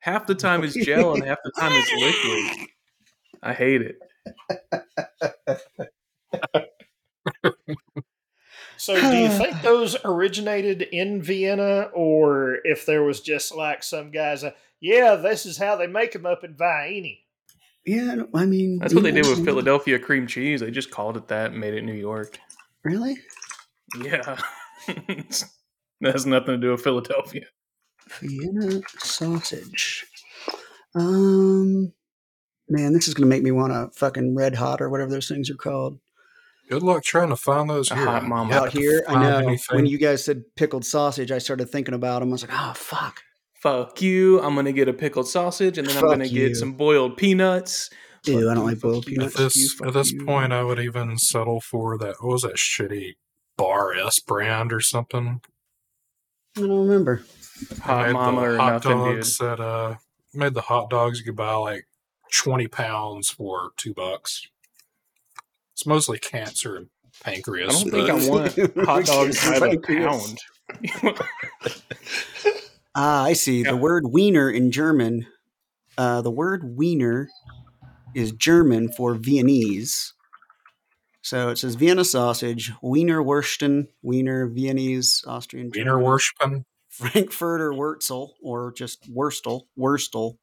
Half 0.00 0.26
the 0.26 0.34
time 0.34 0.64
is 0.64 0.74
gel 0.74 1.14
and 1.14 1.24
half 1.24 1.38
the 1.44 1.52
time 1.58 1.72
is 1.72 1.88
liquid. 1.96 2.68
I 3.42 3.52
hate 3.52 3.82
it. 3.82 3.98
So, 8.76 9.00
do 9.00 9.16
you 9.16 9.28
think 9.38 9.62
those 9.62 9.96
originated 10.04 10.82
in 10.82 11.22
Vienna, 11.22 11.90
or 11.94 12.58
if 12.64 12.84
there 12.84 13.04
was 13.04 13.20
just 13.20 13.54
like 13.54 13.84
some 13.84 14.10
guys, 14.10 14.42
uh, 14.42 14.50
yeah, 14.82 15.14
this 15.14 15.46
is 15.46 15.56
how 15.56 15.76
they 15.76 15.86
make 15.86 16.12
them 16.12 16.26
up 16.26 16.42
in 16.42 16.54
Vaini? 16.54 17.20
Yeah, 17.86 18.14
no, 18.16 18.28
I 18.34 18.44
mean 18.44 18.78
That's 18.80 18.94
what 18.94 19.04
they 19.04 19.12
did 19.12 19.26
with 19.26 19.38
know, 19.38 19.44
Philadelphia 19.44 19.98
cream 19.98 20.26
cheese. 20.26 20.60
They 20.60 20.70
just 20.70 20.90
called 20.90 21.16
it 21.16 21.28
that 21.28 21.52
and 21.52 21.60
made 21.60 21.74
it 21.74 21.82
New 21.82 21.94
York. 21.94 22.38
Really? 22.84 23.16
Yeah. 23.96 24.38
that 24.88 26.12
has 26.12 26.26
nothing 26.26 26.54
to 26.54 26.58
do 26.58 26.72
with 26.72 26.82
Philadelphia. 26.82 27.46
Vienna 28.20 28.82
sausage. 28.98 30.04
Um, 30.94 31.92
man, 32.68 32.92
this 32.92 33.08
is 33.08 33.14
gonna 33.14 33.26
make 33.26 33.42
me 33.42 33.52
want 33.52 33.72
a 33.72 33.88
fucking 33.94 34.34
red 34.34 34.56
hot 34.56 34.82
or 34.82 34.90
whatever 34.90 35.10
those 35.10 35.28
things 35.28 35.48
are 35.48 35.54
called 35.54 35.98
Good 36.68 36.82
luck 36.82 37.02
trying 37.02 37.28
to 37.28 37.36
find 37.36 37.68
those 37.68 37.88
here. 37.88 38.04
hot 38.04 38.24
mama. 38.24 38.54
Out 38.54 38.72
here. 38.72 39.04
I 39.08 39.22
know. 39.22 39.38
anything. 39.38 39.76
When 39.76 39.86
you 39.86 39.98
guys 39.98 40.24
said 40.24 40.42
pickled 40.56 40.84
sausage, 40.84 41.30
I 41.30 41.38
started 41.38 41.68
thinking 41.68 41.94
about 41.94 42.20
them. 42.20 42.30
I 42.30 42.32
was 42.32 42.42
like, 42.42 42.58
oh 42.58 42.72
fuck. 42.74 43.22
Fuck 43.62 44.02
you. 44.02 44.40
I'm 44.42 44.54
going 44.54 44.66
to 44.66 44.72
get 44.72 44.88
a 44.88 44.92
pickled 44.92 45.28
sausage 45.28 45.78
and 45.78 45.86
then 45.86 45.96
I'm 45.96 46.02
going 46.02 46.18
to 46.18 46.26
you. 46.28 46.48
get 46.48 46.56
some 46.56 46.72
boiled 46.72 47.16
peanuts. 47.16 47.90
Ew, 48.26 48.50
I 48.50 48.54
don't 48.54 48.66
like 48.66 48.80
boiled 48.80 49.06
you, 49.06 49.12
peanuts. 49.18 49.34
At 49.36 49.38
this 49.38 49.56
you, 49.56 49.86
at 49.86 49.94
this 49.94 50.12
point, 50.24 50.52
I 50.52 50.64
would 50.64 50.80
even 50.80 51.16
settle 51.16 51.60
for 51.60 51.96
that. 51.98 52.16
What 52.20 52.32
was 52.32 52.42
that 52.42 52.56
shitty 52.56 53.14
Bar 53.56 53.94
S 53.94 54.18
brand 54.18 54.72
or 54.72 54.80
something? 54.80 55.40
I 56.56 56.60
don't 56.60 56.86
remember. 56.88 57.24
Hot 57.82 58.06
Made 58.08 58.12
mama 58.14 58.40
the 58.40 58.46
or 58.48 58.56
hot 58.56 58.72
nothing, 58.84 59.04
dude. 59.04 59.16
dogs 59.16 59.38
that 59.38 59.60
uh 59.60 59.94
made 60.34 60.54
the 60.54 60.62
hot 60.62 60.90
dogs 60.90 61.18
you 61.20 61.24
could 61.24 61.36
buy 61.36 61.54
like 61.54 61.86
twenty 62.32 62.66
pounds 62.66 63.30
for 63.30 63.70
two 63.76 63.94
bucks. 63.94 64.48
It's 65.74 65.86
mostly 65.86 66.18
cancer 66.18 66.76
and 66.76 66.88
pancreas. 67.22 67.68
I 67.76 67.82
don't 67.82 67.90
think 67.92 68.10
I 68.10 68.28
want 68.28 68.76
hot 68.86 69.04
dogs 69.04 69.48
by 69.48 69.58
the 69.60 69.78
Pancreas. 69.78 70.34
pound. 71.04 71.18
Ah, 72.94 73.24
I 73.24 73.32
see. 73.32 73.62
The 73.62 73.76
word 73.76 74.04
wiener 74.06 74.50
in 74.50 74.70
German, 74.70 75.26
uh, 75.96 76.20
the 76.22 76.30
word 76.30 76.76
wiener 76.76 77.28
is 78.14 78.32
German 78.32 78.90
for 78.92 79.14
Viennese. 79.14 80.12
So 81.22 81.48
it 81.50 81.56
says 81.58 81.76
Vienna 81.76 82.04
sausage, 82.04 82.72
Wiener 82.82 83.22
Wursten, 83.22 83.86
Wiener 84.02 84.48
Viennese, 84.48 85.22
Austrian, 85.26 85.70
Wiener 85.74 85.98
worshiping 85.98 86.64
Frankfurter 86.88 87.72
Wurzel, 87.72 88.34
or 88.42 88.72
just 88.72 89.08
Wurstel, 89.10 89.62
Wurstel, 89.78 90.36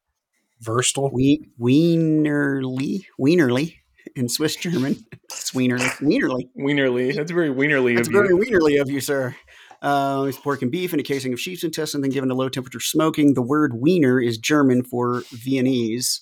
Verstal. 0.60 1.10
Wie- 1.12 1.46
Wienerli, 1.60 3.04
Wienerli 3.20 3.74
in 4.16 4.28
Swiss 4.28 4.56
German. 4.56 4.96
It's 5.24 5.52
Wienerli, 5.52 5.88
Wienerli. 6.00 6.48
Wienerly. 6.58 7.14
That's 7.14 7.30
very 7.30 7.50
Wienerly 7.50 7.94
That's 7.96 8.08
of 8.08 8.12
very 8.14 8.28
you. 8.28 8.38
wienerly 8.38 8.80
of 8.80 8.90
you, 8.90 9.00
sir. 9.00 9.36
Uh, 9.82 10.26
it's 10.28 10.36
pork 10.38 10.60
and 10.62 10.70
beef 10.70 10.92
in 10.92 11.00
a 11.00 11.02
casing 11.02 11.32
of 11.32 11.40
sheep's 11.40 11.64
intestine, 11.64 12.02
then 12.02 12.10
given 12.10 12.28
to 12.28 12.34
low 12.34 12.48
temperature 12.48 12.80
smoking. 12.80 13.34
The 13.34 13.42
word 13.42 13.80
wiener 13.80 14.20
is 14.20 14.36
German 14.38 14.82
for 14.82 15.22
Viennese. 15.32 16.20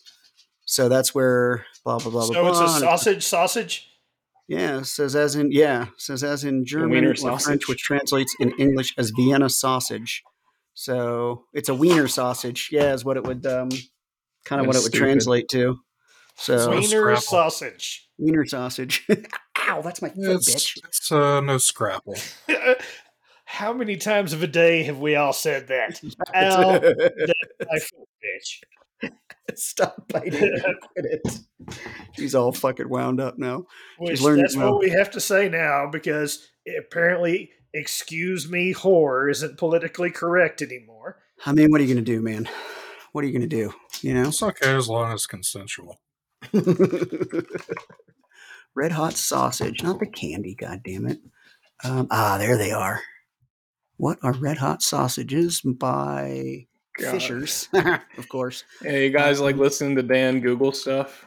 So 0.65 0.89
that's 0.89 1.15
where 1.15 1.65
blah, 1.85 1.99
blah, 1.99 2.11
blah, 2.11 2.23
So 2.27 2.33
blah, 2.35 2.43
So 2.43 2.49
it's 2.49 2.59
a 2.61 2.63
And 2.75 2.81
sausage, 2.83 3.25
sausage. 3.25 3.85
Yeah, 4.47 4.83
says 4.83 5.15
as 5.17 5.35
in, 5.35 5.51
yeah, 5.53 5.87
says 5.99 6.23
as 6.25 6.45
in 6.45 6.65
German 6.65 6.91
wiener 6.91 7.11
or 7.11 7.15
sausage. 7.17 7.45
French, 7.45 7.69
which 7.69 7.83
translates 7.83 8.35
in 8.41 8.53
English 8.59 8.95
as 8.97 9.11
Vienna 9.11 9.51
sausage. 9.51 10.23
So 10.75 11.45
it's 11.53 11.69
a 11.69 11.75
wiener 11.75 12.07
sausage. 12.09 12.69
Yeah, 12.71 12.95
is 12.95 13.05
what 13.05 13.17
it 13.17 13.25
would, 13.25 13.45
um, 13.45 13.69
kind 14.45 14.61
of 14.61 14.67
what 14.67 14.77
it 14.77 14.79
would 14.79 14.93
stupid. 14.93 14.99
translate 15.05 15.49
to. 15.51 15.79
So 16.37 16.57
So- 16.59 16.71
Wiener 16.71 16.87
scrapple. 16.87 17.21
sausage. 17.23 18.09
wiener 18.17 18.47
sausage. 18.47 19.07
Ow, 19.69 19.83
that's 19.83 20.01
my 20.01 20.09
foot, 20.11 20.17
It's, 20.19 20.55
bitch. 20.55 20.79
it's 20.87 21.13
uh, 21.13 21.41
no 21.41 21.59
scrapple. 21.59 22.17
How 23.51 23.73
many 23.73 23.97
times 23.97 24.35
of 24.35 24.43
a 24.43 24.47
day 24.47 24.83
have 24.83 24.99
we 24.99 25.17
all 25.17 25.33
said 25.33 25.69
that? 25.69 26.03
Ow, 26.35 26.73
my 27.71 27.79
foot, 27.79 28.09
bitch. 28.23 28.61
Stop 29.55 30.07
biting 30.09 30.35
it. 30.35 30.63
Quit 30.63 31.07
it. 31.07 31.41
She's 32.13 32.35
all 32.35 32.53
fucking 32.53 32.91
wound 32.91 33.23
up 33.23 33.39
now. 33.39 33.65
Which 33.97 34.21
learned 34.21 34.41
it 34.41 34.43
that's 34.43 34.57
well. 34.57 34.73
what 34.73 34.81
we 34.81 34.91
have 34.91 35.11
to 35.13 35.21
say 35.21 35.49
now 35.49 35.89
because 35.91 36.47
apparently, 36.79 37.51
excuse 37.73 38.51
me, 38.51 38.75
whore 38.75 39.31
isn't 39.31 39.57
politically 39.57 40.11
correct 40.11 40.61
anymore. 40.61 41.17
I 41.47 41.53
mean, 41.53 41.71
what 41.71 41.81
are 41.81 41.85
you 41.85 41.95
going 41.95 42.05
to 42.05 42.13
do, 42.13 42.21
man? 42.21 42.47
What 43.13 43.25
are 43.25 43.27
you 43.27 43.33
going 43.33 43.49
to 43.49 43.57
do? 43.57 43.73
You 44.03 44.13
know? 44.13 44.29
It's 44.29 44.43
okay 44.43 44.75
as 44.75 44.91
long 44.91 45.11
as 45.11 45.25
consensual. 45.25 45.99
Red 48.75 48.93
hot 48.93 49.15
sausage, 49.15 49.83
not 49.83 50.01
the 50.01 50.07
candy, 50.07 50.55
God 50.55 50.83
damn 50.85 51.07
it! 51.07 51.21
Um, 51.83 52.09
ah, 52.11 52.37
there 52.37 52.59
they 52.59 52.73
are. 52.73 53.01
What 53.99 54.19
are 54.23 54.33
red 54.33 54.59
hot 54.59 54.81
sausages 54.83 55.61
by 55.61 56.67
God. 56.99 57.11
Fishers? 57.11 57.69
of 58.17 58.29
course. 58.29 58.65
Hey, 58.81 59.07
you 59.07 59.13
guys 59.13 59.41
like 59.41 59.57
listening 59.57 59.97
to 59.97 60.03
Dan 60.03 60.41
Google 60.41 60.73
stuff? 60.73 61.27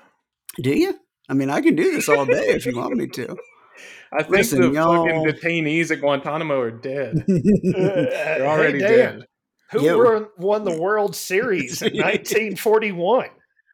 Do 0.61 0.71
you? 0.71 0.99
I 1.29 1.33
mean, 1.33 1.49
I 1.49 1.61
can 1.61 1.75
do 1.75 1.91
this 1.91 2.09
all 2.09 2.25
day 2.25 2.49
if 2.49 2.65
you 2.65 2.75
want 2.75 2.95
me 2.95 3.07
to. 3.07 3.37
I 4.13 4.23
think 4.23 4.29
Listen, 4.35 4.61
the 4.61 4.71
y'all- 4.71 5.05
fucking 5.05 5.25
detainees 5.25 5.91
at 5.91 6.01
Guantanamo 6.01 6.59
are 6.59 6.71
dead. 6.71 7.23
They're 7.27 8.09
They're 8.09 8.47
already 8.47 8.79
dead. 8.79 9.25
Who 9.71 9.83
Yo. 9.83 9.97
won- 9.97 10.27
won 10.37 10.63
the 10.65 10.79
World 10.79 11.15
Series 11.15 11.81
in 11.81 11.93
1941? 11.93 13.27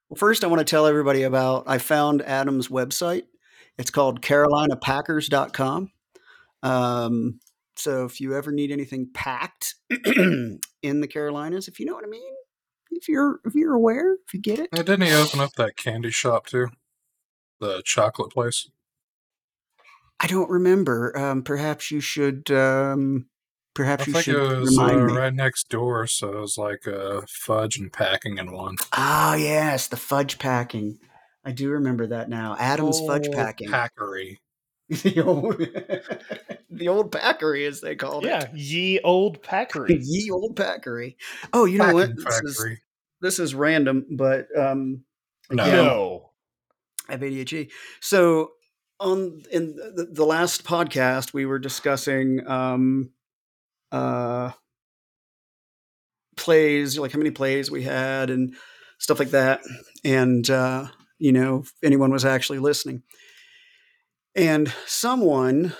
Well, 0.09 0.17
first, 0.17 0.43
I 0.43 0.47
want 0.47 0.59
to 0.59 0.65
tell 0.65 0.85
everybody 0.85 1.23
about 1.23 1.63
I 1.67 1.79
found 1.79 2.21
Adam's 2.21 2.67
website. 2.67 3.23
It's 3.77 3.89
called 3.91 4.21
carolinapackers.com. 4.21 5.91
Um, 6.63 7.39
so 7.77 8.05
if 8.05 8.19
you 8.19 8.35
ever 8.35 8.51
need 8.51 8.71
anything 8.71 9.09
packed 9.13 9.75
in 9.89 10.59
the 10.81 11.07
Carolinas, 11.07 11.67
if 11.67 11.79
you 11.79 11.85
know 11.85 11.93
what 11.93 12.05
I 12.05 12.09
mean, 12.09 12.33
if 12.91 13.07
you're 13.07 13.39
if 13.45 13.55
you're 13.55 13.73
aware, 13.73 14.13
if 14.13 14.33
you 14.33 14.39
get 14.39 14.59
it, 14.59 14.69
Hey, 14.73 14.83
didn't 14.83 15.07
he 15.07 15.13
open 15.13 15.39
up 15.39 15.53
that 15.53 15.77
candy 15.77 16.11
shop 16.11 16.47
too? 16.47 16.67
The 17.59 17.81
chocolate 17.85 18.31
place. 18.31 18.69
I 20.19 20.27
don't 20.27 20.49
remember. 20.49 21.17
Um, 21.17 21.43
perhaps 21.43 21.91
you 21.91 21.99
should. 21.99 22.49
Um, 22.51 23.27
I 23.27 23.73
perhaps 23.75 24.07
you 24.07 24.13
think 24.13 24.27
it 24.27 24.31
should 24.31 24.59
was 24.61 24.77
uh, 24.77 24.87
me. 24.87 25.13
right 25.13 25.33
next 25.33 25.69
door, 25.69 26.07
so 26.07 26.37
it 26.37 26.41
was 26.41 26.57
like 26.57 26.87
uh, 26.87 27.21
fudge 27.29 27.77
and 27.77 27.93
packing 27.93 28.37
in 28.39 28.51
one. 28.51 28.75
Ah, 28.93 29.35
yes, 29.35 29.87
the 29.87 29.97
fudge 29.97 30.39
packing. 30.39 30.97
I 31.45 31.51
do 31.51 31.69
remember 31.69 32.07
that 32.07 32.29
now. 32.29 32.55
Adam's 32.59 32.99
fudge 33.07 33.31
packing. 33.31 33.69
Packery. 33.69 34.37
the 35.03 35.21
old, 35.21 35.57
the 36.69 36.87
old 36.87 37.11
packery, 37.11 37.67
as 37.67 37.81
they 37.81 37.95
called 37.95 38.25
it. 38.25 38.29
Yeah, 38.29 38.47
ye 38.53 38.99
old 39.01 39.43
packery. 39.43 39.99
Ye 40.01 40.29
old 40.31 40.55
packery. 40.55 41.17
Oh, 41.51 41.65
you 41.65 41.77
know 41.77 41.93
what? 41.93 42.15
This 42.15 42.41
is, 42.43 42.79
this 43.21 43.39
is 43.39 43.53
random, 43.53 44.05
but 44.09 44.47
um, 44.57 45.03
No. 45.51 45.63
again, 45.63 45.75
No. 45.75 46.29
I 47.09 47.13
have 47.13 47.21
ADHD. 47.21 47.69
So 47.99 48.51
on 48.99 49.43
in 49.51 49.75
the, 49.75 50.07
the 50.11 50.25
last 50.25 50.63
podcast, 50.63 51.33
we 51.33 51.45
were 51.45 51.59
discussing 51.59 52.47
um, 52.47 53.11
uh, 53.91 54.51
plays, 56.35 56.97
like 56.97 57.11
how 57.11 57.17
many 57.17 57.31
plays 57.31 57.69
we 57.69 57.83
had 57.83 58.29
and 58.29 58.55
stuff 58.99 59.19
like 59.19 59.31
that, 59.31 59.61
and 60.03 60.49
uh, 60.49 60.87
you 61.19 61.31
know, 61.31 61.59
if 61.59 61.73
anyone 61.83 62.11
was 62.11 62.25
actually 62.25 62.59
listening. 62.59 63.03
And 64.37 64.71
someone 64.85 65.73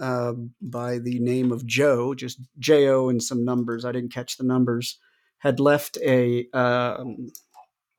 uh, 0.00 0.32
by 0.60 0.98
the 0.98 1.20
name 1.20 1.52
of 1.52 1.64
Joe, 1.64 2.12
just 2.14 2.40
J 2.58 2.88
O 2.88 3.08
and 3.08 3.22
some 3.22 3.44
numbers, 3.44 3.84
I 3.84 3.92
didn't 3.92 4.12
catch 4.12 4.36
the 4.36 4.44
numbers, 4.44 4.98
had 5.38 5.60
left 5.60 5.96
a, 6.04 6.46
um, 6.52 7.28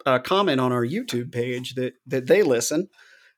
a 0.05 0.19
comment 0.19 0.59
on 0.59 0.71
our 0.73 0.85
YouTube 0.85 1.31
page 1.31 1.75
that 1.75 1.93
that 2.07 2.27
they 2.27 2.43
listen. 2.43 2.89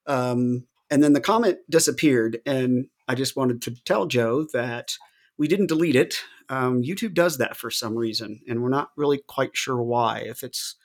Um, 0.08 0.66
and 0.90 1.04
then 1.04 1.14
the 1.14 1.22
comment 1.22 1.58
disappeared, 1.70 2.40
and 2.46 2.88
I 3.08 3.16
just 3.16 3.36
wanted 3.36 3.62
to 3.64 3.76
tell 3.86 4.06
Joe 4.06 4.48
that 4.54 4.94
we 5.38 5.48
didn't 5.48 5.68
delete 5.68 5.96
it. 5.96 6.22
Um, 6.50 6.84
YouTube 6.84 7.14
does 7.14 7.38
that 7.38 7.56
for 7.56 7.70
some 7.70 7.96
reason, 7.96 8.42
and 8.48 8.62
we're 8.62 8.70
not 8.70 8.90
really 8.98 9.22
quite 9.28 9.56
sure 9.56 9.82
why. 9.82 10.24
If 10.26 10.44
it's 10.44 10.76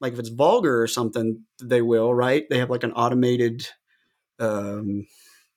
like 0.00 0.12
if 0.12 0.18
it's 0.18 0.28
vulgar 0.28 0.82
or 0.82 0.86
something, 0.86 1.44
they 1.62 1.82
will, 1.82 2.14
right? 2.14 2.44
They 2.50 2.58
have 2.58 2.70
like 2.70 2.84
an 2.84 2.92
automated, 2.92 3.66
um, 4.42 5.06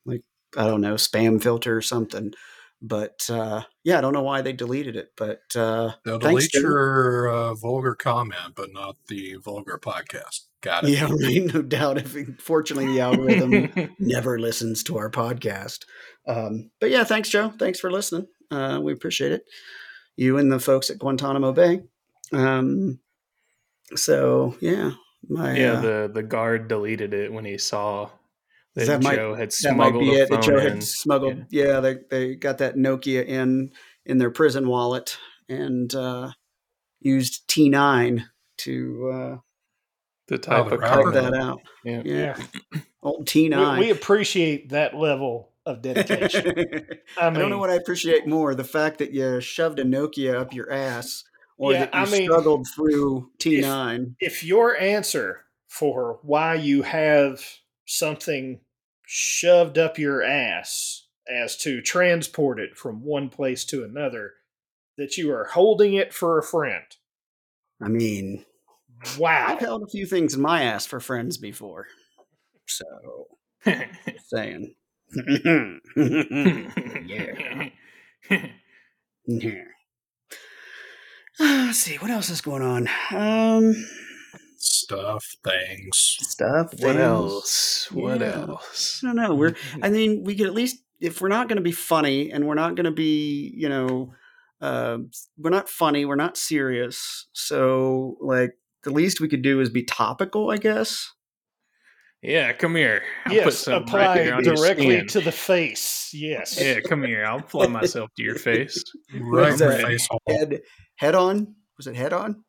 like 0.05 0.21
I 0.55 0.65
don't 0.67 0.81
know, 0.81 0.95
spam 0.95 1.41
filter 1.41 1.75
or 1.75 1.81
something. 1.81 2.33
But 2.81 3.27
uh, 3.31 3.63
yeah, 3.83 3.97
I 3.97 4.01
don't 4.01 4.13
know 4.13 4.21
why 4.21 4.41
they 4.41 4.53
deleted 4.53 4.95
it. 4.95 5.09
But 5.17 5.41
uh, 5.55 5.93
They'll 6.03 6.19
Thanks, 6.19 6.49
delete 6.49 6.51
Jim. 6.51 6.61
your 6.63 7.29
uh, 7.29 7.53
vulgar 7.55 7.95
comment, 7.95 8.53
but 8.55 8.71
not 8.73 8.97
the 9.07 9.35
vulgar 9.43 9.79
podcast. 9.81 10.41
Got 10.61 10.83
it. 10.83 10.91
yeah, 10.91 11.09
right, 11.23 11.53
no 11.53 11.61
doubt. 11.61 11.97
If 11.97 12.15
fortunately 12.39 12.87
the 12.87 12.99
algorithm 13.01 13.95
never 13.99 14.39
listens 14.39 14.83
to 14.83 14.97
our 14.97 15.09
podcast. 15.09 15.85
Um, 16.27 16.69
but 16.79 16.91
yeah, 16.91 17.03
thanks, 17.03 17.29
Joe. 17.29 17.53
Thanks 17.57 17.79
for 17.79 17.91
listening. 17.91 18.27
Uh, 18.51 18.79
we 18.83 18.93
appreciate 18.93 19.31
it. 19.31 19.43
You 20.17 20.37
and 20.37 20.51
the 20.51 20.59
folks 20.59 20.89
at 20.89 20.99
Guantanamo 20.99 21.53
Bay. 21.53 21.81
Um, 22.31 22.99
so 23.95 24.55
yeah, 24.59 24.91
my 25.27 25.55
yeah, 25.57 25.73
uh, 25.73 25.81
the 25.81 26.11
the 26.13 26.23
guard 26.23 26.67
deleted 26.67 27.13
it 27.13 27.31
when 27.31 27.45
he 27.45 27.57
saw 27.57 28.09
that, 28.75 28.85
That 28.87 29.03
might- 29.03 29.15
Joe 29.15 29.33
had 29.35 29.51
that 29.63 29.75
might 29.75 29.93
be 29.97 30.15
a 30.15 30.23
it. 30.23 30.29
That 30.29 30.35
phone 30.35 30.41
Joe 30.43 30.57
in. 30.57 30.63
had 30.73 30.83
smuggled. 30.83 31.45
Yeah, 31.49 31.79
they 31.79 31.95
they 32.09 32.35
got 32.35 32.57
that 32.59 32.75
Nokia 32.75 33.25
in 33.25 33.71
in 34.05 34.17
their 34.17 34.31
prison 34.31 34.67
wallet 34.67 35.17
and 35.49 35.93
uh, 35.95 36.31
used 36.99 37.47
T 37.47 37.69
nine 37.69 38.29
to 38.57 39.09
uh, 39.13 39.37
the 40.27 40.37
type 40.37 40.69
the 40.69 40.75
of 40.75 40.81
rapper? 40.81 41.11
that 41.11 41.33
out. 41.33 41.59
Yeah. 41.83 42.01
Yeah, 42.05 42.35
Yeah. 42.37 42.45
old 43.03 43.27
T 43.27 43.43
We, 43.43 43.49
nine. 43.49 43.79
we 43.79 43.89
appreciate 43.91 44.69
that 44.69 44.95
level 44.95 45.51
of 45.65 45.81
dedication. 45.81 46.53
I 47.17 47.27
I 47.27 47.29
don't 47.31 47.49
know 47.49 47.57
what 47.59 47.69
I 47.69 47.75
appreciate 47.75 48.27
more: 48.27 48.53
the 48.55 48.63
fact 48.63 48.97
that 48.99 49.11
you 49.11 49.39
shoved 49.41 49.79
a 49.79 49.83
Nokia 49.85 50.35
up 50.35 50.53
your 50.53 50.71
ass, 50.71 51.23
or 51.57 51.71
Yeah, 51.73 51.85
that 51.85 51.93
you 51.93 51.99
I 52.01 52.05
mean, 52.19 52.23
struggled 52.29 52.67
through 52.75 53.29
T 53.39 53.61
nine. 53.61 54.15
if 54.19 54.43
your 54.43 54.75
answer 54.77 55.41
for 55.67 56.19
why 56.23 56.55
you 56.55 56.81
have 56.83 57.43
something 57.85 58.59
shoved 59.05 59.77
up 59.77 59.97
your 59.97 60.23
ass 60.23 61.07
as 61.27 61.57
to 61.57 61.81
transport 61.81 62.59
it 62.59 62.77
from 62.77 63.03
one 63.03 63.29
place 63.29 63.65
to 63.65 63.83
another, 63.83 64.33
that 64.97 65.17
you 65.17 65.31
are 65.31 65.45
holding 65.45 65.93
it 65.93 66.13
for 66.13 66.37
a 66.37 66.43
friend. 66.43 66.85
I 67.81 67.87
mean, 67.87 68.45
Wow. 69.17 69.45
I've 69.49 69.59
held 69.59 69.83
a 69.83 69.87
few 69.87 70.05
things 70.05 70.33
in 70.33 70.41
my 70.41 70.63
ass 70.63 70.85
for 70.85 70.99
friends 70.99 71.37
before, 71.37 71.87
so 72.65 73.27
saying. 74.27 74.75
yeah. 77.05 77.69
Yeah. 79.27 79.63
Uh, 81.39 81.63
let's 81.65 81.79
see 81.79 81.95
what 81.95 82.11
else 82.11 82.29
is 82.29 82.41
going 82.41 82.61
on. 82.61 82.87
Um, 83.11 83.75
Stuff, 84.85 85.25
things. 85.43 86.17
stuff. 86.21 86.71
What 86.73 86.79
things. 86.79 86.97
else? 86.97 87.91
What 87.91 88.21
Yeah. 88.21 88.45
else? 88.47 89.01
I 89.03 89.07
don't 89.07 89.15
know. 89.15 89.33
We're. 89.33 89.55
I 89.81 89.89
mean, 89.89 90.23
we 90.23 90.35
could 90.35 90.47
at 90.47 90.53
least 90.53 90.77
if 90.99 91.21
we're 91.21 91.27
not 91.29 91.47
going 91.47 91.57
to 91.57 91.63
be 91.63 91.71
funny 91.71 92.31
and 92.31 92.47
we're 92.47 92.55
not 92.55 92.75
going 92.75 92.85
to 92.85 92.91
be, 92.91 93.51
you 93.55 93.69
know, 93.69 94.13
uh, 94.61 94.97
we're 95.37 95.49
not 95.49 95.69
funny. 95.69 96.05
We're 96.05 96.15
not 96.15 96.37
serious. 96.37 97.27
So, 97.33 98.17
like, 98.21 98.51
the 98.83 98.91
least 98.91 99.19
we 99.19 99.27
could 99.27 99.41
do 99.41 99.59
is 99.59 99.69
be 99.69 99.83
topical, 99.83 100.51
I 100.51 100.57
guess. 100.57 101.11
Yeah, 102.21 102.53
come 102.53 102.75
here. 102.75 103.03
I'll 103.25 103.33
put 103.33 103.35
yes, 103.35 103.57
something 103.59 103.83
apply 103.83 104.07
right 104.07 104.25
your 104.25 104.55
directly 104.55 105.05
to 105.05 105.21
the 105.21 105.31
face. 105.31 106.09
Yes. 106.13 106.59
Yeah, 106.59 106.79
come 106.79 107.03
here. 107.03 107.23
I'll 107.25 107.39
apply 107.39 107.67
myself 107.67 108.09
to 108.17 108.23
your 108.23 108.35
face. 108.35 108.83
Right 109.13 109.53
is 109.53 109.61
in 109.61 109.69
the 109.69 109.77
face 109.77 110.07
hole. 110.09 110.21
Head, 110.27 110.61
head 110.95 111.13
on. 111.13 111.55
Was 111.77 111.87
it 111.87 111.95
head 111.95 112.13
on? 112.13 112.43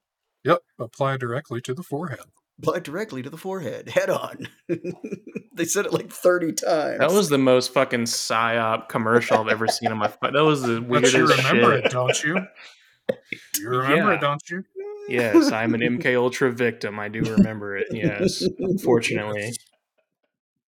Yep. 0.46 0.61
Apply 0.78 1.16
directly 1.16 1.61
to 1.62 1.74
the 1.74 1.82
forehead. 1.82 2.20
Apply 2.59 2.78
directly 2.78 3.22
to 3.22 3.28
the 3.28 3.37
forehead. 3.37 3.88
Head 3.90 4.09
on. 4.09 4.48
they 5.52 5.64
said 5.66 5.85
it 5.87 5.92
like 5.92 6.11
thirty 6.11 6.52
times. 6.52 7.00
That 7.00 7.12
was 7.12 7.28
the 7.28 7.37
most 7.38 7.74
fucking 7.74 8.04
psyop 8.04 8.88
commercial 8.88 9.38
I've 9.38 9.48
ever 9.48 9.66
seen 9.68 9.90
in 9.92 9.98
my. 9.98 10.06
Life. 10.06 10.18
That 10.22 10.32
was 10.44 10.62
the 10.62 10.80
But 10.80 10.88
weirdest 10.88 11.14
you 11.14 11.26
remember 11.26 11.76
shit. 11.76 11.85
it, 11.87 11.90
don't 11.92 12.24
you? 12.24 12.46
You 13.59 13.68
remember 13.68 14.12
Yeah. 14.12 14.14
it, 14.14 14.20
don't 14.20 14.50
you? 14.50 14.64
Yes, 15.09 15.52
I'm 15.52 15.74
an 15.74 15.80
MK 15.82 16.16
Ultra 16.16 16.50
victim. 16.50 16.98
I 16.98 17.09
do 17.09 17.20
remember 17.22 17.76
it. 17.76 17.87
Yes, 17.90 18.42
unfortunately. 18.59 19.52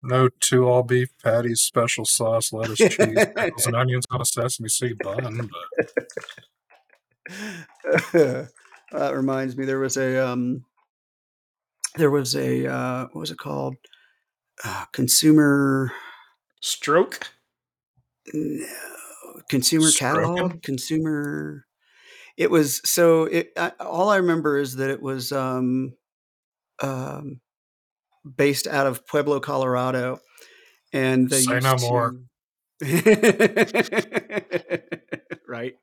No 0.01 0.29
two 0.39 0.69
all 0.69 0.85
beef 0.85 1.09
patties, 1.25 1.61
special 1.61 2.05
sauce, 2.05 2.53
lettuce, 2.53 2.79
cheese, 2.79 2.97
pickles, 3.35 3.67
and 3.67 3.75
onions 3.75 4.05
on 4.13 4.21
a 4.21 4.25
sesame 4.25 4.69
seed 4.69 4.97
bun. 5.03 5.51
But 7.83 8.49
that 8.93 9.15
reminds 9.15 9.57
me 9.57 9.65
there 9.65 9.79
was 9.79 9.97
a 9.97 10.17
um 10.27 10.65
there 11.97 12.11
was 12.11 12.35
a 12.37 12.67
uh 12.67 13.07
what 13.13 13.21
was 13.21 13.31
it 13.31 13.39
called 13.39 13.77
uh, 14.65 14.85
consumer 14.93 15.93
Stroke. 16.61 17.29
no, 18.33 18.67
consumer 19.49 19.89
catalog 19.97 20.63
consumer 20.63 21.65
it 22.37 22.51
was 22.51 22.81
so 22.89 23.25
it 23.25 23.53
I, 23.57 23.73
all 23.81 24.11
i 24.11 24.17
remember 24.17 24.59
is 24.59 24.77
that 24.77 24.91
it 24.91 25.01
was 25.03 25.33
um 25.33 25.95
um 26.83 27.41
based 28.37 28.67
out 28.67 28.87
of 28.87 29.07
pueblo 29.07 29.41
colorado 29.41 30.21
and 30.93 31.29
they 31.31 31.43
Say 31.43 31.55
used 31.55 31.65
no 31.65 31.77
more. 31.89 32.11
to- 32.11 32.19
right 35.49 35.75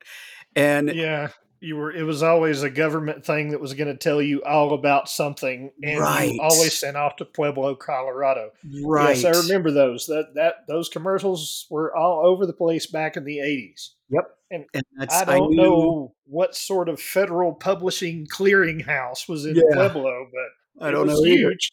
and 0.54 0.88
Yeah. 0.94 1.28
You 1.60 1.76
were. 1.76 1.90
It 1.90 2.02
was 2.02 2.22
always 2.22 2.62
a 2.62 2.70
government 2.70 3.24
thing 3.24 3.50
that 3.50 3.60
was 3.60 3.72
going 3.74 3.88
to 3.88 3.96
tell 3.96 4.20
you 4.20 4.42
all 4.44 4.74
about 4.74 5.08
something, 5.08 5.70
and 5.82 6.00
Right. 6.00 6.38
always 6.40 6.76
sent 6.78 6.96
off 6.96 7.16
to 7.16 7.24
Pueblo, 7.24 7.74
Colorado. 7.74 8.50
right 8.84 9.16
Yes, 9.16 9.24
I 9.24 9.40
remember 9.42 9.70
those. 9.70 10.06
That 10.06 10.34
that 10.34 10.66
those 10.68 10.88
commercials 10.88 11.66
were 11.70 11.96
all 11.96 12.26
over 12.26 12.44
the 12.46 12.52
place 12.52 12.86
back 12.86 13.16
in 13.16 13.24
the 13.24 13.40
eighties. 13.40 13.94
Yep. 14.10 14.30
and 14.50 14.64
that's 14.96 15.14
I 15.14 15.24
don't 15.24 15.50
knew- 15.50 15.56
know 15.56 16.14
what 16.26 16.54
sort 16.54 16.88
of 16.88 17.00
federal 17.00 17.52
publishing 17.52 18.26
clearinghouse 18.32 19.28
was 19.28 19.44
in 19.46 19.56
Yeah. 19.56 19.62
Pueblo, 19.72 20.28
but 20.30 20.86
I 20.86 20.90
don't 20.92 21.06
know 21.08 21.24
either. 21.24 21.48
huge. 21.50 21.72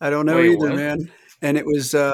I 0.00 0.08
don't 0.10 0.24
know 0.26 0.40
either, 0.40 0.74
man. 0.74 1.10
And 1.42 1.58
it 1.58 1.66
was 1.66 1.94
uh, 1.94 2.12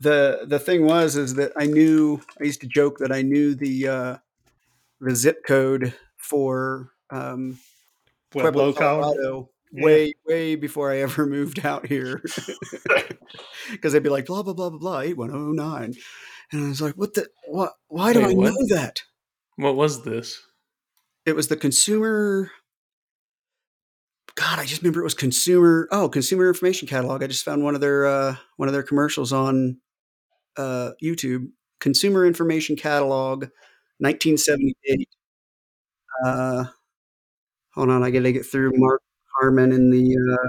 the 0.00 0.46
the 0.46 0.58
thing 0.58 0.84
was 0.86 1.16
is 1.16 1.34
that 1.34 1.52
I 1.56 1.66
knew 1.66 2.20
I 2.40 2.44
used 2.44 2.60
to 2.62 2.66
joke 2.68 2.98
that 2.98 3.12
I 3.12 3.22
knew 3.22 3.54
the 3.54 3.88
uh, 3.88 4.16
the 5.00 5.14
zip 5.16 5.44
code 5.44 5.92
for 6.22 6.90
um, 7.10 7.58
Pueblo, 8.30 8.50
Pueblo, 8.50 8.72
Colorado. 8.72 9.50
Yeah. 9.74 9.84
way 9.84 10.14
way 10.26 10.54
before 10.54 10.92
I 10.92 10.98
ever 10.98 11.24
moved 11.26 11.64
out 11.64 11.86
here 11.86 12.22
because 13.70 13.92
they'd 13.92 14.02
be 14.02 14.10
like 14.10 14.26
blah 14.26 14.42
blah 14.42 14.52
blah 14.52 14.68
blah 14.68 14.78
blah 14.78 15.00
eight 15.00 15.16
one 15.16 15.30
oh 15.30 15.52
nine, 15.52 15.94
and 16.50 16.66
I 16.66 16.68
was 16.68 16.82
like, 16.82 16.94
what 16.94 17.14
the 17.14 17.28
what? 17.46 17.72
Why 17.88 18.12
do 18.12 18.20
Wait, 18.20 18.30
I 18.30 18.34
what? 18.34 18.50
know 18.50 18.76
that? 18.76 19.02
What 19.56 19.76
was 19.76 20.04
this? 20.04 20.42
It 21.24 21.34
was 21.34 21.48
the 21.48 21.56
consumer. 21.56 22.50
God, 24.34 24.58
I 24.58 24.64
just 24.64 24.82
remember 24.82 25.00
it 25.00 25.04
was 25.04 25.14
consumer. 25.14 25.88
Oh, 25.90 26.08
consumer 26.08 26.48
information 26.48 26.88
catalog. 26.88 27.22
I 27.22 27.26
just 27.26 27.44
found 27.44 27.64
one 27.64 27.74
of 27.74 27.80
their 27.80 28.06
uh, 28.06 28.36
one 28.56 28.68
of 28.68 28.74
their 28.74 28.82
commercials 28.82 29.32
on 29.32 29.78
uh, 30.56 30.90
YouTube. 31.02 31.48
Consumer 31.80 32.26
information 32.26 32.76
catalog, 32.76 33.46
1978. 33.98 35.08
Uh, 36.24 36.64
hold 37.74 37.90
on, 37.90 38.02
I 38.02 38.10
got 38.10 38.22
to 38.22 38.32
get 38.32 38.46
through 38.46 38.72
Mark 38.74 39.02
Harmon 39.40 39.72
in 39.72 39.90
the 39.90 40.16
uh, 40.16 40.48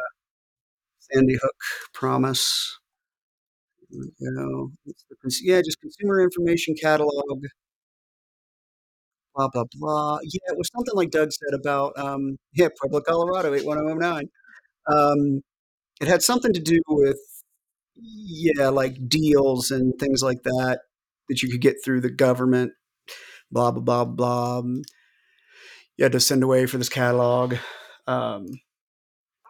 Sandy 0.99 1.35
Hook 1.35 1.55
promise. 1.93 2.79
Go. 4.19 4.71
Yeah, 5.43 5.61
just 5.61 5.79
consumer 5.81 6.21
information 6.21 6.75
catalog. 6.81 7.43
Blah 9.35 9.47
blah 9.51 9.63
blah. 9.73 10.19
Yeah, 10.23 10.51
it 10.53 10.57
was 10.57 10.69
something 10.75 10.93
like 10.95 11.09
Doug 11.11 11.31
said 11.31 11.53
about 11.59 11.97
um, 11.97 12.37
yeah, 12.53 12.67
Pueblo, 12.79 13.01
Colorado, 13.01 13.53
eight 13.53 13.65
one 13.65 13.77
zero 13.79 13.95
nine. 13.95 14.29
Um, 14.91 15.41
it 16.01 16.07
had 16.07 16.23
something 16.23 16.53
to 16.53 16.61
do 16.61 16.79
with 16.89 17.19
yeah, 17.95 18.69
like 18.69 19.09
deals 19.09 19.71
and 19.71 19.93
things 19.99 20.23
like 20.23 20.43
that 20.43 20.81
that 21.29 21.41
you 21.43 21.49
could 21.49 21.61
get 21.61 21.77
through 21.83 22.01
the 22.01 22.11
government. 22.11 22.73
Blah 23.51 23.71
blah 23.71 24.05
blah 24.05 24.05
blah. 24.05 24.63
You 25.97 26.03
had 26.03 26.11
to 26.13 26.19
send 26.19 26.43
away 26.43 26.65
for 26.65 26.77
this 26.77 26.89
catalog. 26.89 27.55
Um, 28.07 28.47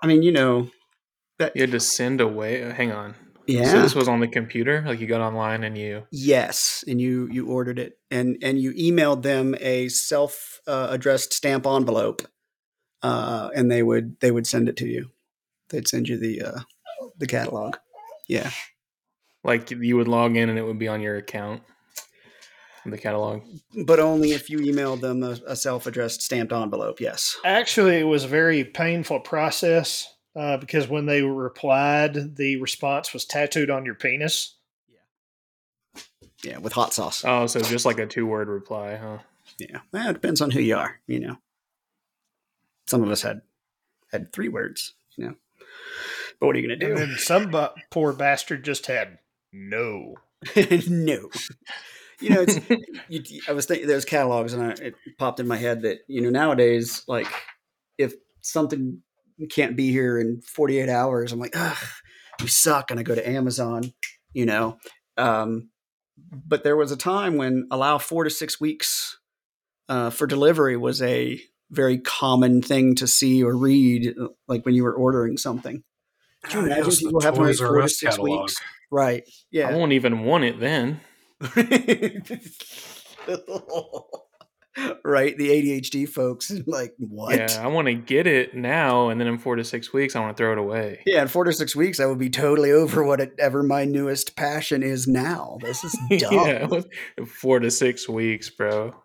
I 0.01 0.07
mean, 0.07 0.23
you 0.23 0.31
know 0.31 0.69
that. 1.39 1.55
You 1.55 1.61
had 1.61 1.71
to 1.71 1.79
send 1.79 2.21
away. 2.21 2.63
uh, 2.63 2.73
Hang 2.73 2.91
on. 2.91 3.15
Yeah. 3.47 3.65
So 3.65 3.81
this 3.81 3.95
was 3.95 4.07
on 4.07 4.19
the 4.21 4.27
computer. 4.27 4.83
Like 4.85 4.99
you 4.99 5.07
got 5.07 5.21
online 5.21 5.63
and 5.63 5.77
you. 5.77 6.03
Yes, 6.11 6.83
and 6.87 6.99
you 7.01 7.27
you 7.31 7.47
ordered 7.47 7.77
it, 7.79 7.97
and 8.09 8.37
and 8.41 8.59
you 8.59 8.71
emailed 8.73 9.21
them 9.23 9.55
a 9.59 9.89
self 9.89 10.61
uh, 10.67 10.87
addressed 10.89 11.33
stamp 11.33 11.65
envelope, 11.67 12.21
uh, 13.01 13.49
and 13.55 13.69
they 13.69 13.83
would 13.83 14.19
they 14.21 14.31
would 14.31 14.47
send 14.47 14.69
it 14.69 14.77
to 14.77 14.87
you. 14.87 15.09
They'd 15.69 15.87
send 15.89 16.07
you 16.07 16.17
the 16.17 16.41
uh, 16.41 16.59
the 17.17 17.27
catalog. 17.27 17.75
Yeah, 18.29 18.51
Like 19.43 19.71
you 19.71 19.97
would 19.97 20.07
log 20.07 20.37
in 20.37 20.47
and 20.49 20.57
it 20.57 20.63
would 20.63 20.79
be 20.79 20.87
on 20.87 21.01
your 21.01 21.17
account, 21.17 21.63
the 22.91 22.97
catalog. 22.97 23.41
but 23.85 23.99
only 23.99 24.31
if 24.31 24.49
you 24.49 24.59
emailed 24.59 25.01
them 25.01 25.23
a, 25.23 25.37
a 25.47 25.55
self 25.55 25.87
addressed 25.87 26.21
stamped 26.21 26.51
envelope. 26.53 26.99
Yes. 26.99 27.37
Actually, 27.45 27.97
it 27.99 28.03
was 28.07 28.23
a 28.23 28.27
very 28.27 28.63
painful 28.63 29.19
process 29.21 30.13
uh, 30.35 30.57
because 30.57 30.87
when 30.87 31.05
they 31.05 31.21
replied, 31.21 32.35
the 32.37 32.59
response 32.59 33.13
was 33.13 33.25
tattooed 33.25 33.69
on 33.69 33.85
your 33.85 33.95
penis. 33.95 34.55
Yeah, 34.89 36.01
Yeah, 36.43 36.57
with 36.57 36.73
hot 36.73 36.93
sauce. 36.93 37.23
Oh, 37.25 37.47
so 37.47 37.61
just 37.61 37.85
like 37.85 37.99
a 37.99 38.05
two 38.05 38.25
word 38.25 38.47
reply, 38.47 38.95
huh? 38.95 39.19
Yeah, 39.59 39.79
well, 39.91 40.09
it 40.09 40.13
depends 40.13 40.41
on 40.41 40.51
who 40.51 40.59
you 40.59 40.75
are. 40.75 40.99
You 41.07 41.19
know, 41.19 41.37
some 42.87 43.03
of 43.03 43.09
us 43.11 43.21
had 43.21 43.41
had 44.11 44.31
three 44.33 44.49
words. 44.49 44.93
You 45.15 45.27
know, 45.27 45.35
but 46.39 46.47
what 46.47 46.55
are 46.55 46.59
you 46.59 46.67
gonna 46.67 46.79
do? 46.79 46.87
And 46.89 46.97
then 46.97 47.15
some 47.17 47.51
bu- 47.51 47.79
poor 47.91 48.13
bastard 48.13 48.65
just 48.65 48.87
had 48.87 49.19
no. 49.51 50.15
no. 50.87 51.29
You 52.23 52.29
know, 52.29 52.41
it's. 52.41 52.59
You, 53.09 53.21
I 53.49 53.51
was 53.51 53.65
thinking 53.65 53.87
there's 53.87 54.05
catalogs, 54.05 54.53
and 54.53 54.63
I, 54.63 54.69
it 54.69 54.95
popped 55.19 55.39
in 55.39 55.47
my 55.47 55.57
head 55.57 55.81
that 55.81 55.99
you 56.07 56.21
know 56.21 56.29
nowadays, 56.29 57.03
like 57.07 57.27
if 57.97 58.13
something 58.41 59.01
can't 59.49 59.75
be 59.75 59.91
here 59.91 60.17
in 60.17 60.41
48 60.41 60.89
hours, 60.89 61.31
I'm 61.31 61.39
like, 61.39 61.55
ugh, 61.55 61.85
you 62.39 62.47
suck, 62.47 62.91
and 62.91 62.99
I 62.99 63.03
go 63.03 63.13
to 63.13 63.29
Amazon. 63.29 63.93
You 64.31 64.45
know, 64.45 64.77
um, 65.17 65.69
but 66.31 66.63
there 66.63 66.77
was 66.77 66.91
a 66.91 66.97
time 66.97 67.35
when 67.35 67.67
allow 67.71 67.97
four 67.97 68.23
to 68.23 68.29
six 68.29 68.59
weeks 68.59 69.19
uh, 69.89 70.09
for 70.09 70.25
delivery 70.25 70.77
was 70.77 71.01
a 71.01 71.39
very 71.69 71.97
common 71.97 72.61
thing 72.61 72.95
to 72.95 73.07
see 73.07 73.43
or 73.43 73.55
read, 73.55 74.15
uh, 74.19 74.27
like 74.47 74.65
when 74.65 74.75
you 74.75 74.83
were 74.83 74.93
ordering 74.93 75.37
something. 75.37 75.83
Could 76.43 76.53
you 76.53 76.59
imagine 76.65 76.91
people 76.91 77.21
having 77.21 77.41
to 77.41 77.47
wait 77.47 77.57
four 77.57 77.81
to 77.81 77.89
six 77.89 78.15
catalog. 78.15 78.41
weeks? 78.41 78.55
Right. 78.91 79.23
Yeah. 79.51 79.69
I 79.69 79.75
won't 79.75 79.93
even 79.93 80.23
want 80.23 80.43
it 80.43 80.59
then. 80.59 80.99
right. 85.03 85.37
The 85.37 85.49
ADHD 85.49 86.07
folks, 86.07 86.51
like, 86.67 86.93
what? 86.97 87.35
Yeah, 87.35 87.59
I 87.61 87.67
want 87.67 87.87
to 87.87 87.93
get 87.93 88.27
it 88.27 88.55
now, 88.55 89.09
and 89.09 89.19
then 89.19 89.27
in 89.27 89.37
four 89.37 89.55
to 89.55 89.63
six 89.63 89.93
weeks, 89.93 90.15
I 90.15 90.19
want 90.19 90.35
to 90.35 90.41
throw 90.41 90.51
it 90.53 90.57
away. 90.57 91.01
Yeah, 91.05 91.21
in 91.21 91.27
four 91.27 91.43
to 91.43 91.53
six 91.53 91.75
weeks, 91.75 91.99
I 91.99 92.05
would 92.05 92.19
be 92.19 92.29
totally 92.29 92.71
over 92.71 93.03
whatever 93.03 93.63
my 93.63 93.85
newest 93.85 94.35
passion 94.35 94.83
is 94.83 95.07
now. 95.07 95.57
This 95.61 95.83
is 95.83 95.97
dumb. 96.19 96.33
yeah, 96.33 96.67
four 97.25 97.59
to 97.59 97.71
six 97.71 98.07
weeks, 98.09 98.49
bro. 98.49 98.95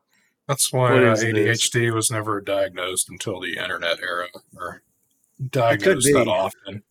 That's 0.46 0.72
why 0.72 1.06
uh, 1.06 1.12
is 1.12 1.20
this? 1.20 1.68
ADHD 1.70 1.92
was 1.92 2.10
never 2.10 2.40
diagnosed 2.40 3.08
until 3.10 3.40
the 3.40 3.58
internet 3.58 4.00
era, 4.00 4.28
or 4.56 4.82
diagnosed 5.50 6.08
that 6.12 6.28
often. 6.28 6.82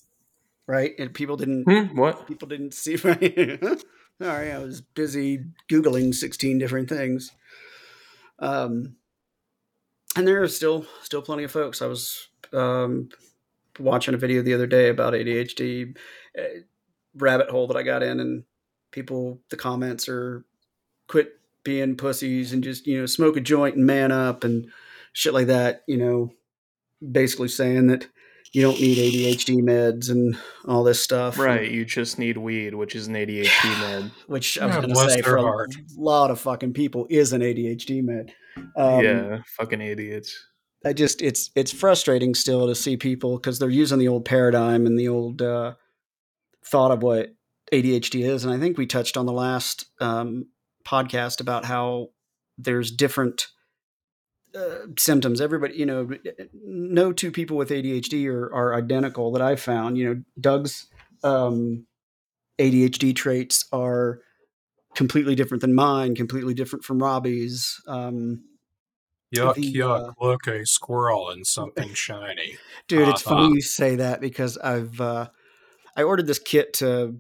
Right? 0.67 0.91
And 0.99 1.13
people 1.13 1.37
didn't 1.37 1.63
Hmm, 1.63 1.97
what? 1.97 2.27
people 2.27 2.47
didn't 2.47 2.73
see 2.73 2.97
right. 2.97 3.81
Sorry, 4.21 4.51
I 4.51 4.57
was 4.57 4.81
busy 4.81 5.45
googling 5.69 6.13
sixteen 6.13 6.57
different 6.57 6.89
things. 6.89 7.31
Um, 8.39 8.95
and 10.15 10.27
there 10.27 10.41
are 10.41 10.47
still 10.47 10.85
still 11.03 11.21
plenty 11.21 11.43
of 11.43 11.51
folks. 11.51 11.81
I 11.81 11.87
was 11.87 12.27
um, 12.51 13.09
watching 13.79 14.15
a 14.15 14.17
video 14.17 14.41
the 14.41 14.53
other 14.53 14.67
day 14.67 14.89
about 14.89 15.13
ADHD 15.13 15.95
uh, 16.37 16.61
rabbit 17.15 17.49
hole 17.49 17.67
that 17.67 17.77
I 17.77 17.83
got 17.83 18.01
in, 18.01 18.19
and 18.19 18.43
people 18.91 19.39
the 19.49 19.57
comments 19.57 20.09
are 20.09 20.45
quit 21.07 21.33
being 21.63 21.95
pussies 21.95 22.53
and 22.53 22.63
just 22.63 22.87
you 22.87 22.99
know 22.99 23.05
smoke 23.05 23.37
a 23.37 23.41
joint 23.41 23.75
and 23.75 23.85
man 23.85 24.11
up 24.11 24.43
and 24.43 24.67
shit 25.13 25.33
like 25.33 25.47
that. 25.47 25.83
You 25.87 25.97
know, 25.97 26.31
basically 27.11 27.49
saying 27.49 27.87
that 27.87 28.07
you 28.53 28.61
don't 28.61 28.79
need 28.79 28.97
ADHD 28.97 29.57
meds 29.61 30.09
and 30.09 30.37
all 30.65 30.83
this 30.83 31.01
stuff. 31.01 31.35
And- 31.35 31.43
Right, 31.45 31.69
you 31.71 31.85
just 31.85 32.17
need 32.19 32.37
weed, 32.37 32.73
which 32.75 32.95
is 32.95 33.07
an 33.07 33.13
ADHD 33.15 33.79
med. 33.81 34.11
which 34.27 34.57
I 34.59 34.65
was 34.67 34.75
Yeah, 34.75 34.81
going 34.81 34.93
to 34.93 35.09
say 35.09 35.15
their 35.21 35.23
for 35.23 35.37
a 35.37 35.67
lot 35.97 36.31
of 36.31 36.39
fucking 36.39 36.73
people 36.73 37.07
is 37.09 37.33
an 37.33 37.41
ADHD 37.41 38.01
med. 38.03 38.33
Um, 38.75 39.03
yeah, 39.03 39.39
fucking 39.57 39.81
idiots. 39.81 40.35
I 40.85 40.93
just 40.93 41.21
it's 41.21 41.49
it's 41.55 41.71
frustrating 41.71 42.33
still 42.35 42.67
to 42.67 42.75
see 42.75 42.97
people 42.97 43.37
because 43.37 43.59
they're 43.59 43.69
using 43.69 43.99
the 43.99 44.07
old 44.07 44.25
paradigm 44.25 44.85
and 44.85 44.97
the 44.97 45.07
old 45.09 45.41
uh, 45.41 45.73
thought 46.65 46.91
of 46.91 47.03
what 47.03 47.29
ADHD 47.73 48.23
is, 48.23 48.45
and 48.45 48.53
I 48.53 48.59
think 48.59 48.77
we 48.77 48.85
touched 48.85 49.17
on 49.17 49.25
the 49.25 49.33
last 49.33 49.85
um, 49.99 50.45
podcast 50.87 51.41
about 51.41 51.65
how 51.65 52.07
there's 52.57 52.91
different 52.91 53.47
uh, 54.57 54.87
symptoms. 54.97 55.39
Everybody, 55.41 55.75
you 55.75 55.85
know, 55.85 56.09
no 56.63 57.13
two 57.13 57.31
people 57.31 57.57
with 57.57 57.69
ADHD 57.69 58.27
are, 58.27 58.53
are 58.53 58.73
identical 58.73 59.31
that 59.33 59.41
I've 59.41 59.61
found. 59.61 59.97
You 59.97 60.05
know, 60.09 60.21
Doug's 60.39 60.87
um, 61.23 61.85
ADHD 62.59 63.15
traits 63.15 63.65
are 63.71 64.19
completely 64.95 65.35
different 65.35 65.61
than 65.61 65.75
mine, 65.75 66.15
completely 66.15 66.53
different 66.53 66.83
from 66.83 67.01
Robbie's. 67.01 67.79
Um, 67.87 68.43
Yuck, 69.35 69.55
The, 69.55 69.73
yuck. 69.73 70.09
uh, 70.09 70.11
Look, 70.25 70.47
a 70.47 70.65
squirrel 70.65 71.29
and 71.29 71.45
something 71.45 71.93
shiny. 71.93 72.57
Dude, 72.87 73.09
it's 73.09 73.25
Uh-huh. 73.27 73.35
funny 73.35 73.53
you 73.55 73.61
say 73.61 73.97
that 73.97 74.21
because 74.21 74.57
I've 74.57 74.99
uh, 75.01 75.27
I 75.95 76.03
ordered 76.03 76.27
this 76.27 76.39
kit 76.39 76.73
to 76.75 77.17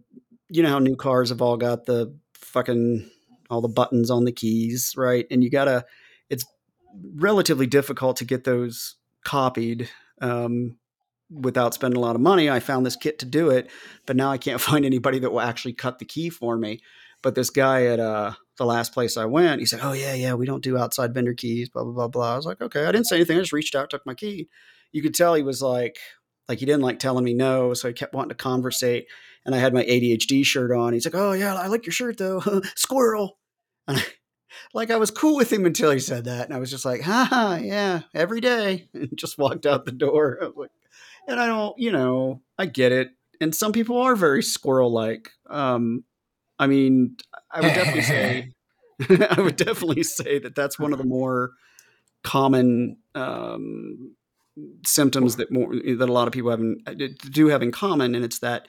you 0.49 0.63
know 0.63 0.69
how 0.69 0.79
new 0.79 0.95
cars 0.95 1.29
have 1.29 1.41
all 1.41 1.57
got 1.57 1.85
the 1.85 2.17
fucking 2.33 3.09
all 3.49 3.59
the 3.61 3.67
buttons 3.67 4.09
on 4.09 4.23
the 4.23 4.31
keys, 4.31 4.93
right? 4.95 5.25
And 5.29 5.43
you 5.43 5.49
gotta 5.49 5.79
it's 5.79 5.85
relatively 7.15 7.67
difficult 7.67 8.17
to 8.17 8.25
get 8.25 8.43
those 8.43 8.95
copied 9.23 9.89
um, 10.21 10.77
without 11.29 11.73
spending 11.73 11.97
a 11.97 12.01
lot 12.01 12.15
of 12.15 12.21
money. 12.21 12.49
I 12.49 12.59
found 12.59 12.85
this 12.85 12.95
kit 12.95 13.19
to 13.19 13.25
do 13.25 13.49
it, 13.49 13.69
but 14.05 14.15
now 14.15 14.31
I 14.31 14.37
can't 14.37 14.61
find 14.69 14.85
anybody 14.85 15.19
that 15.19 15.31
will 15.31 15.41
actually 15.41 15.73
cut 15.73 15.99
the 15.99 16.05
key 16.05 16.29
for 16.29 16.57
me. 16.57 16.81
But 17.23 17.35
this 17.35 17.49
guy 17.49 17.85
at 17.85 17.99
uh, 17.99 18.33
the 18.57 18.65
last 18.65 18.93
place 18.93 19.17
I 19.17 19.25
went, 19.25 19.59
he 19.59 19.65
said, 19.65 19.79
"Oh 19.81 19.93
yeah, 19.93 20.13
yeah, 20.13 20.35
we 20.35 20.45
don't 20.45 20.63
do 20.63 20.77
outside 20.77 21.13
vendor 21.13 21.33
keys." 21.33 21.67
Blah 21.69 21.83
blah 21.83 21.93
blah 21.93 22.07
blah. 22.07 22.33
I 22.33 22.35
was 22.35 22.45
like, 22.45 22.61
"Okay." 22.61 22.85
I 22.85 22.91
didn't 22.91 23.07
say 23.07 23.15
anything. 23.15 23.37
I 23.37 23.41
just 23.41 23.53
reached 23.53 23.75
out, 23.75 23.89
took 23.89 24.05
my 24.05 24.13
key. 24.13 24.49
You 24.91 25.01
could 25.01 25.15
tell 25.15 25.33
he 25.33 25.41
was 25.41 25.61
like, 25.61 25.97
like 26.47 26.59
he 26.59 26.65
didn't 26.65 26.83
like 26.83 26.99
telling 26.99 27.25
me 27.25 27.33
no, 27.33 27.73
so 27.73 27.87
he 27.87 27.93
kept 27.93 28.13
wanting 28.13 28.29
to 28.29 28.35
conversate. 28.35 29.07
And 29.45 29.55
I 29.55 29.57
had 29.57 29.73
my 29.73 29.83
ADHD 29.83 30.45
shirt 30.45 30.71
on. 30.71 30.93
He's 30.93 31.05
like, 31.05 31.15
"Oh 31.15 31.31
yeah, 31.31 31.55
I 31.55 31.67
like 31.67 31.85
your 31.87 31.93
shirt 31.93 32.17
though, 32.17 32.41
squirrel." 32.75 33.39
And 33.87 34.05
like 34.73 34.91
I 34.91 34.97
was 34.97 35.11
cool 35.11 35.35
with 35.35 35.51
him 35.51 35.65
until 35.65 35.91
he 35.91 35.99
said 35.99 36.25
that, 36.25 36.45
and 36.45 36.53
I 36.53 36.59
was 36.59 36.71
just 36.71 36.85
like, 36.85 37.01
"Ha 37.01 37.27
ha, 37.29 37.59
yeah, 37.61 38.01
every 38.13 38.41
day," 38.41 38.87
and 38.93 39.09
just 39.15 39.37
walked 39.37 39.65
out 39.65 39.85
the 39.85 39.91
door. 39.91 40.39
I 40.41 40.49
like, 40.55 40.71
and 41.27 41.39
I 41.39 41.47
don't, 41.47 41.77
you 41.77 41.91
know, 41.91 42.41
I 42.57 42.65
get 42.65 42.91
it. 42.91 43.11
And 43.39 43.53
some 43.53 43.71
people 43.71 43.99
are 44.01 44.15
very 44.15 44.41
squirrel-like. 44.41 45.29
Um, 45.49 46.03
I 46.57 46.67
mean, 46.67 47.17
I 47.51 47.61
would 47.61 47.73
definitely 47.73 48.01
say, 48.01 48.51
I 49.29 49.41
would 49.41 49.57
definitely 49.57 50.03
say 50.03 50.39
that 50.39 50.55
that's 50.55 50.79
one 50.79 50.91
of 50.91 50.97
the 50.97 51.05
more 51.05 51.51
common 52.23 52.97
um, 53.13 54.15
symptoms 54.85 55.35
that 55.35 55.51
more 55.51 55.73
that 55.73 56.09
a 56.09 56.13
lot 56.13 56.27
of 56.27 56.33
people 56.33 56.49
have 56.49 56.59
in, 56.59 56.83
do 57.31 57.47
have 57.47 57.61
in 57.61 57.71
common, 57.71 58.15
and 58.15 58.25
it's 58.25 58.39
that 58.39 58.67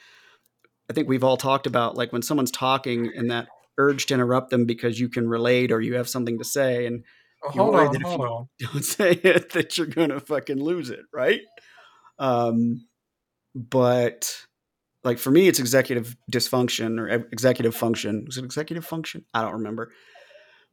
I 0.91 0.93
think 0.93 1.09
we've 1.09 1.25
all 1.25 1.37
talked 1.37 1.67
about 1.67 1.97
like 1.97 2.13
when 2.13 2.23
someone's 2.23 2.51
talking 2.51 3.11
and 3.15 3.31
that 3.31 3.49
urge 3.79 4.07
to 4.07 4.15
interrupt 4.15 4.51
them 4.51 4.67
because 4.67 5.01
you 5.01 5.09
can 5.09 5.29
relate 5.29 5.73
or 5.73 5.81
you 5.81 5.95
have 5.95 6.09
something 6.09 6.39
to 6.39 6.45
say, 6.45 6.87
and 6.87 7.05
Oh, 7.43 7.51
hold 7.51 7.75
on, 7.77 7.93
that 7.93 8.03
hold 8.03 8.21
on. 8.21 8.49
don't 8.59 8.85
say 8.85 9.13
it 9.13 9.53
that 9.53 9.79
you're 9.79 9.87
gonna 9.87 10.21
fucking 10.21 10.61
lose 10.61 10.91
it, 10.91 11.05
right? 11.13 11.41
Um, 12.19 12.87
but 13.55 14.37
like 15.05 15.19
for 15.19 15.31
me, 15.31 15.49
it's 15.49 15.61
executive 15.61 16.17
dysfunction 16.31 16.99
or 16.99 17.09
executive 17.09 17.75
function. 17.75 18.25
Was 18.27 18.39
it 18.39 18.45
executive 18.45 18.85
function? 18.85 19.25
I 19.33 19.43
don't 19.43 19.55
remember. 19.55 19.93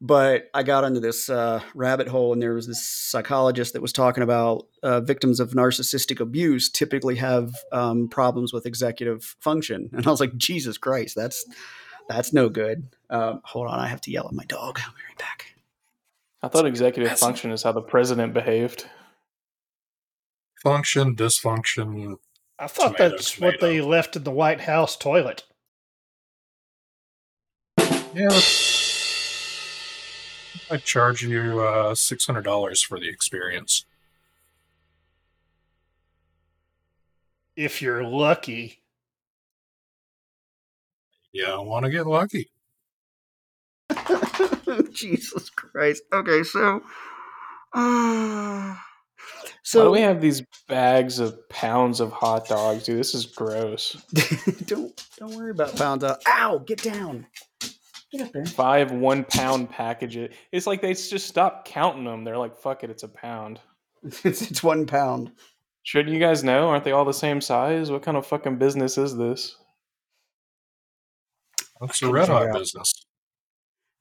But 0.01 0.49
I 0.53 0.63
got 0.63 0.83
into 0.83 0.99
this 0.99 1.29
uh, 1.29 1.61
rabbit 1.73 2.09
hole, 2.09 2.33
and 2.33 2.41
there 2.41 2.53
was 2.53 2.67
this 2.67 2.85
psychologist 2.85 3.73
that 3.73 3.81
was 3.81 3.93
talking 3.93 4.23
about 4.23 4.65
uh, 4.83 4.99
victims 4.99 5.39
of 5.39 5.51
narcissistic 5.51 6.19
abuse 6.19 6.69
typically 6.69 7.15
have 7.15 7.53
um, 7.71 8.09
problems 8.09 8.51
with 8.51 8.65
executive 8.65 9.23
function, 9.39 9.89
and 9.93 10.05
I 10.05 10.09
was 10.09 10.19
like, 10.19 10.35
Jesus 10.35 10.77
Christ, 10.77 11.15
that's 11.15 11.45
that's 12.07 12.33
no 12.33 12.49
good. 12.49 12.87
Um, 13.09 13.41
hold 13.43 13.67
on, 13.67 13.79
I 13.79 13.87
have 13.87 14.01
to 14.01 14.11
yell 14.11 14.27
at 14.27 14.33
my 14.33 14.45
dog. 14.45 14.79
I'll 14.83 14.91
be 14.93 15.01
right 15.09 15.17
back. 15.17 15.55
I 16.41 16.47
thought 16.47 16.65
executive 16.65 17.05
That's- 17.09 17.19
function 17.19 17.51
is 17.51 17.63
how 17.63 17.71
the 17.71 17.81
president 17.81 18.33
behaved. 18.33 18.87
Function, 20.61 21.15
dysfunction. 21.15 22.17
I 22.57 22.67
thought 22.67 22.95
Tomato, 22.97 23.09
that's 23.15 23.39
what 23.39 23.59
they 23.59 23.81
left 23.81 24.15
in 24.15 24.23
the 24.23 24.31
White 24.31 24.61
House 24.61 24.95
toilet. 24.95 25.43
Yeah. 28.15 28.29
I 30.71 30.77
charge 30.77 31.21
you 31.21 31.59
uh, 31.61 31.93
$600 31.93 32.85
for 32.85 32.99
the 32.99 33.09
experience. 33.09 33.85
If 37.55 37.81
you're 37.81 38.03
lucky. 38.03 38.79
Yeah, 41.35 41.55
I 41.55 41.59
want 41.59 41.83
to 41.83 41.91
get 41.91 42.07
lucky. 42.07 42.49
Jesus 44.93 45.49
Christ. 45.49 46.03
Okay, 46.13 46.43
so 46.43 46.77
uh, 47.73 48.71
Why 48.71 48.77
so 49.63 49.83
do 49.83 49.91
we 49.91 49.99
have 49.99 50.21
these 50.21 50.43
bags 50.69 51.19
of 51.19 51.37
pounds 51.49 51.99
of 51.99 52.13
hot 52.13 52.47
dogs, 52.47 52.85
dude? 52.85 52.97
This 52.97 53.13
is 53.13 53.25
gross. 53.25 54.01
don't 54.65 55.05
don't 55.19 55.35
worry 55.35 55.51
about 55.51 55.75
pounds 55.75 56.05
out. 56.05 56.21
Ow, 56.25 56.59
get 56.59 56.81
down. 56.81 57.27
Get 58.13 58.21
up 58.21 58.31
there. 58.31 58.45
Five 58.45 58.93
one 58.93 59.25
pound 59.25 59.69
packages. 59.69 60.33
It's 60.53 60.65
like 60.65 60.81
they 60.81 60.93
just 60.93 61.27
stopped 61.27 61.67
counting 61.67 62.05
them. 62.05 62.23
They're 62.23 62.37
like, 62.37 62.55
fuck 62.55 62.85
it, 62.85 62.89
it's 62.89 63.03
a 63.03 63.09
pound. 63.09 63.59
It's, 64.23 64.51
it's 64.51 64.63
one 64.63 64.85
pound. 64.85 65.33
Shouldn't 65.83 66.13
you 66.13 66.19
guys 66.21 66.45
know? 66.45 66.69
Aren't 66.69 66.85
they 66.85 66.93
all 66.93 67.03
the 67.03 67.13
same 67.13 67.41
size? 67.41 67.91
What 67.91 68.03
kind 68.03 68.15
of 68.15 68.25
fucking 68.25 68.57
business 68.57 68.97
is 68.97 69.17
this? 69.17 69.57
That's 71.81 72.01
a 72.01 72.11
red 72.11 72.29
hot 72.29 72.53
business. 72.53 72.93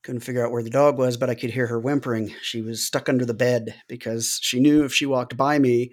Couldn't 0.03 0.21
figure 0.21 0.45
out 0.45 0.53
where 0.53 0.63
the 0.63 0.71
dog 0.71 0.99
was, 0.99 1.17
but 1.17 1.31
I 1.31 1.35
could 1.35 1.51
hear 1.51 1.67
her 1.67 1.81
whimpering. 1.81 2.35
She 2.43 2.61
was 2.61 2.85
stuck 2.85 3.09
under 3.09 3.25
the 3.25 3.33
bed 3.35 3.75
because 3.89 4.39
she 4.43 4.61
knew 4.61 4.85
if 4.85 4.93
she 4.93 5.07
walked 5.07 5.37
by 5.37 5.59
me 5.59 5.93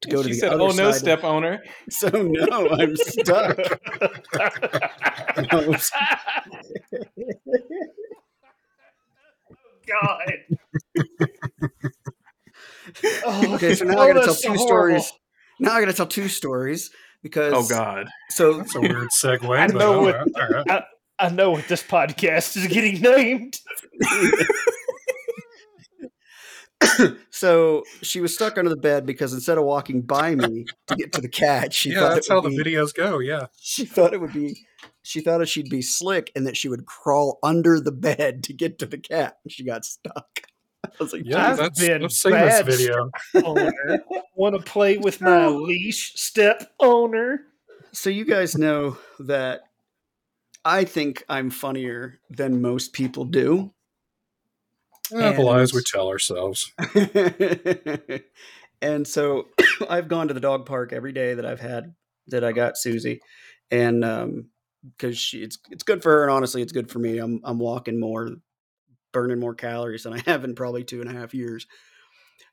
to 0.00 0.08
go 0.08 0.22
she 0.22 0.28
to 0.28 0.34
the 0.34 0.40
said, 0.40 0.52
other 0.52 0.62
"Oh 0.64 0.70
no, 0.70 0.92
step 0.92 1.24
owner." 1.24 1.62
So 1.90 2.08
no, 2.08 2.70
I'm 2.70 2.96
stuck. 2.96 3.58
God. 9.86 10.32
Oh, 13.24 13.54
Okay, 13.54 13.74
so 13.74 13.84
now 13.84 13.98
oh, 13.98 14.02
I 14.02 14.12
got 14.12 14.20
to 14.20 14.24
tell 14.26 14.34
two 14.34 14.48
horrible. 14.54 15.00
stories. 15.00 15.12
Now 15.58 15.72
I 15.74 15.80
got 15.80 15.86
to 15.86 15.92
tell 15.92 16.06
two 16.06 16.28
stories 16.28 16.90
oh, 16.92 16.96
because 17.22 17.52
Oh 17.54 17.66
God. 17.68 18.06
So 18.30 18.58
That's 18.58 18.74
a 18.74 18.80
weird 18.80 19.08
segue. 19.22 19.58
I 19.58 19.66
know 19.66 20.00
all 20.00 20.08
it. 20.08 20.12
right, 20.16 20.26
all 20.36 20.48
right. 20.48 20.64
I 20.70 20.82
know 21.28 21.50
what 21.50 21.68
this 21.68 21.82
podcast 21.82 22.56
is 22.56 22.66
getting 22.66 23.00
named. 23.00 23.60
so 27.30 27.82
she 28.02 28.20
was 28.20 28.34
stuck 28.34 28.56
under 28.58 28.70
the 28.70 28.76
bed 28.76 29.04
because 29.06 29.32
instead 29.34 29.58
of 29.58 29.64
walking 29.64 30.00
by 30.02 30.34
me 30.34 30.64
to 30.86 30.96
get 30.96 31.12
to 31.12 31.20
the 31.20 31.28
cat, 31.28 31.72
she 31.72 31.90
yeah, 31.90 32.00
thought 32.00 32.14
that's 32.14 32.28
how 32.28 32.40
would 32.40 32.52
the 32.52 32.56
videos 32.62 32.94
go. 32.94 33.18
Yeah. 33.18 33.46
She 33.60 33.84
thought 33.84 34.14
it 34.14 34.20
would 34.20 34.32
be. 34.32 34.66
She 35.02 35.20
thought 35.20 35.46
she'd 35.48 35.70
be 35.70 35.82
slick 35.82 36.30
and 36.36 36.46
that 36.46 36.56
she 36.56 36.68
would 36.68 36.86
crawl 36.86 37.38
under 37.42 37.80
the 37.80 37.92
bed 37.92 38.44
to 38.44 38.52
get 38.52 38.78
to 38.80 38.86
the 38.86 38.98
cat. 38.98 39.36
and 39.44 39.52
She 39.52 39.64
got 39.64 39.84
stuck. 39.84 40.42
I 40.84 40.90
was 40.98 41.12
like, 41.12 41.22
Yeah, 41.24 41.50
I've 41.52 41.56
that's, 41.56 41.80
been 41.80 42.04
I've 42.04 42.12
seen 42.12 42.32
this 42.32 42.62
bad. 42.62 42.66
video. 42.66 43.10
Owner, 43.44 43.72
want 44.34 44.56
to 44.56 44.62
play 44.62 44.98
with 44.98 45.20
my 45.20 45.46
leash, 45.48 46.12
step 46.14 46.72
owner? 46.80 47.42
So 47.92 48.10
you 48.10 48.24
guys 48.24 48.56
know 48.56 48.98
that 49.20 49.62
I 50.64 50.84
think 50.84 51.24
I'm 51.28 51.50
funnier 51.50 52.20
than 52.28 52.60
most 52.60 52.92
people 52.92 53.24
do. 53.24 53.72
Eh, 55.12 55.32
the 55.32 55.42
lies 55.42 55.72
we 55.72 55.82
tell 55.82 56.08
ourselves. 56.08 56.72
and 58.82 59.06
so 59.06 59.48
I've 59.88 60.08
gone 60.08 60.28
to 60.28 60.34
the 60.34 60.40
dog 60.40 60.66
park 60.66 60.92
every 60.92 61.12
day 61.12 61.34
that 61.34 61.46
I've 61.46 61.60
had 61.60 61.94
that 62.28 62.44
I 62.44 62.52
got 62.52 62.76
Susie, 62.76 63.20
and 63.70 64.04
um, 64.04 64.50
because 64.96 65.18
she 65.18 65.42
it's 65.42 65.58
it's 65.70 65.82
good 65.82 66.02
for 66.02 66.10
her, 66.12 66.22
and 66.24 66.32
honestly, 66.32 66.62
it's 66.62 66.72
good 66.72 66.90
for 66.90 66.98
me. 66.98 67.18
I'm 67.18 67.40
I'm 67.44 67.58
walking 67.58 67.98
more, 67.98 68.30
burning 69.12 69.40
more 69.40 69.54
calories 69.54 70.04
than 70.04 70.12
I 70.12 70.22
have 70.26 70.44
in 70.44 70.54
probably 70.54 70.84
two 70.84 71.00
and 71.00 71.10
a 71.10 71.18
half 71.18 71.34
years. 71.34 71.66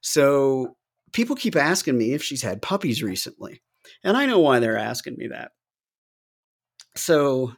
So 0.01 0.78
people 1.14 1.36
keep 1.36 1.55
asking 1.55 1.97
me 1.97 2.14
if 2.14 2.24
she's 2.24 2.41
had 2.41 2.62
puppies 2.62 3.03
recently, 3.03 3.62
and 4.03 4.18
I 4.18 4.26
know 4.26 4.39
why 4.39 4.60
they're 4.60 4.78
asking 4.78 5.18
me 5.18 5.28
that. 5.28 5.51
So 6.95 7.53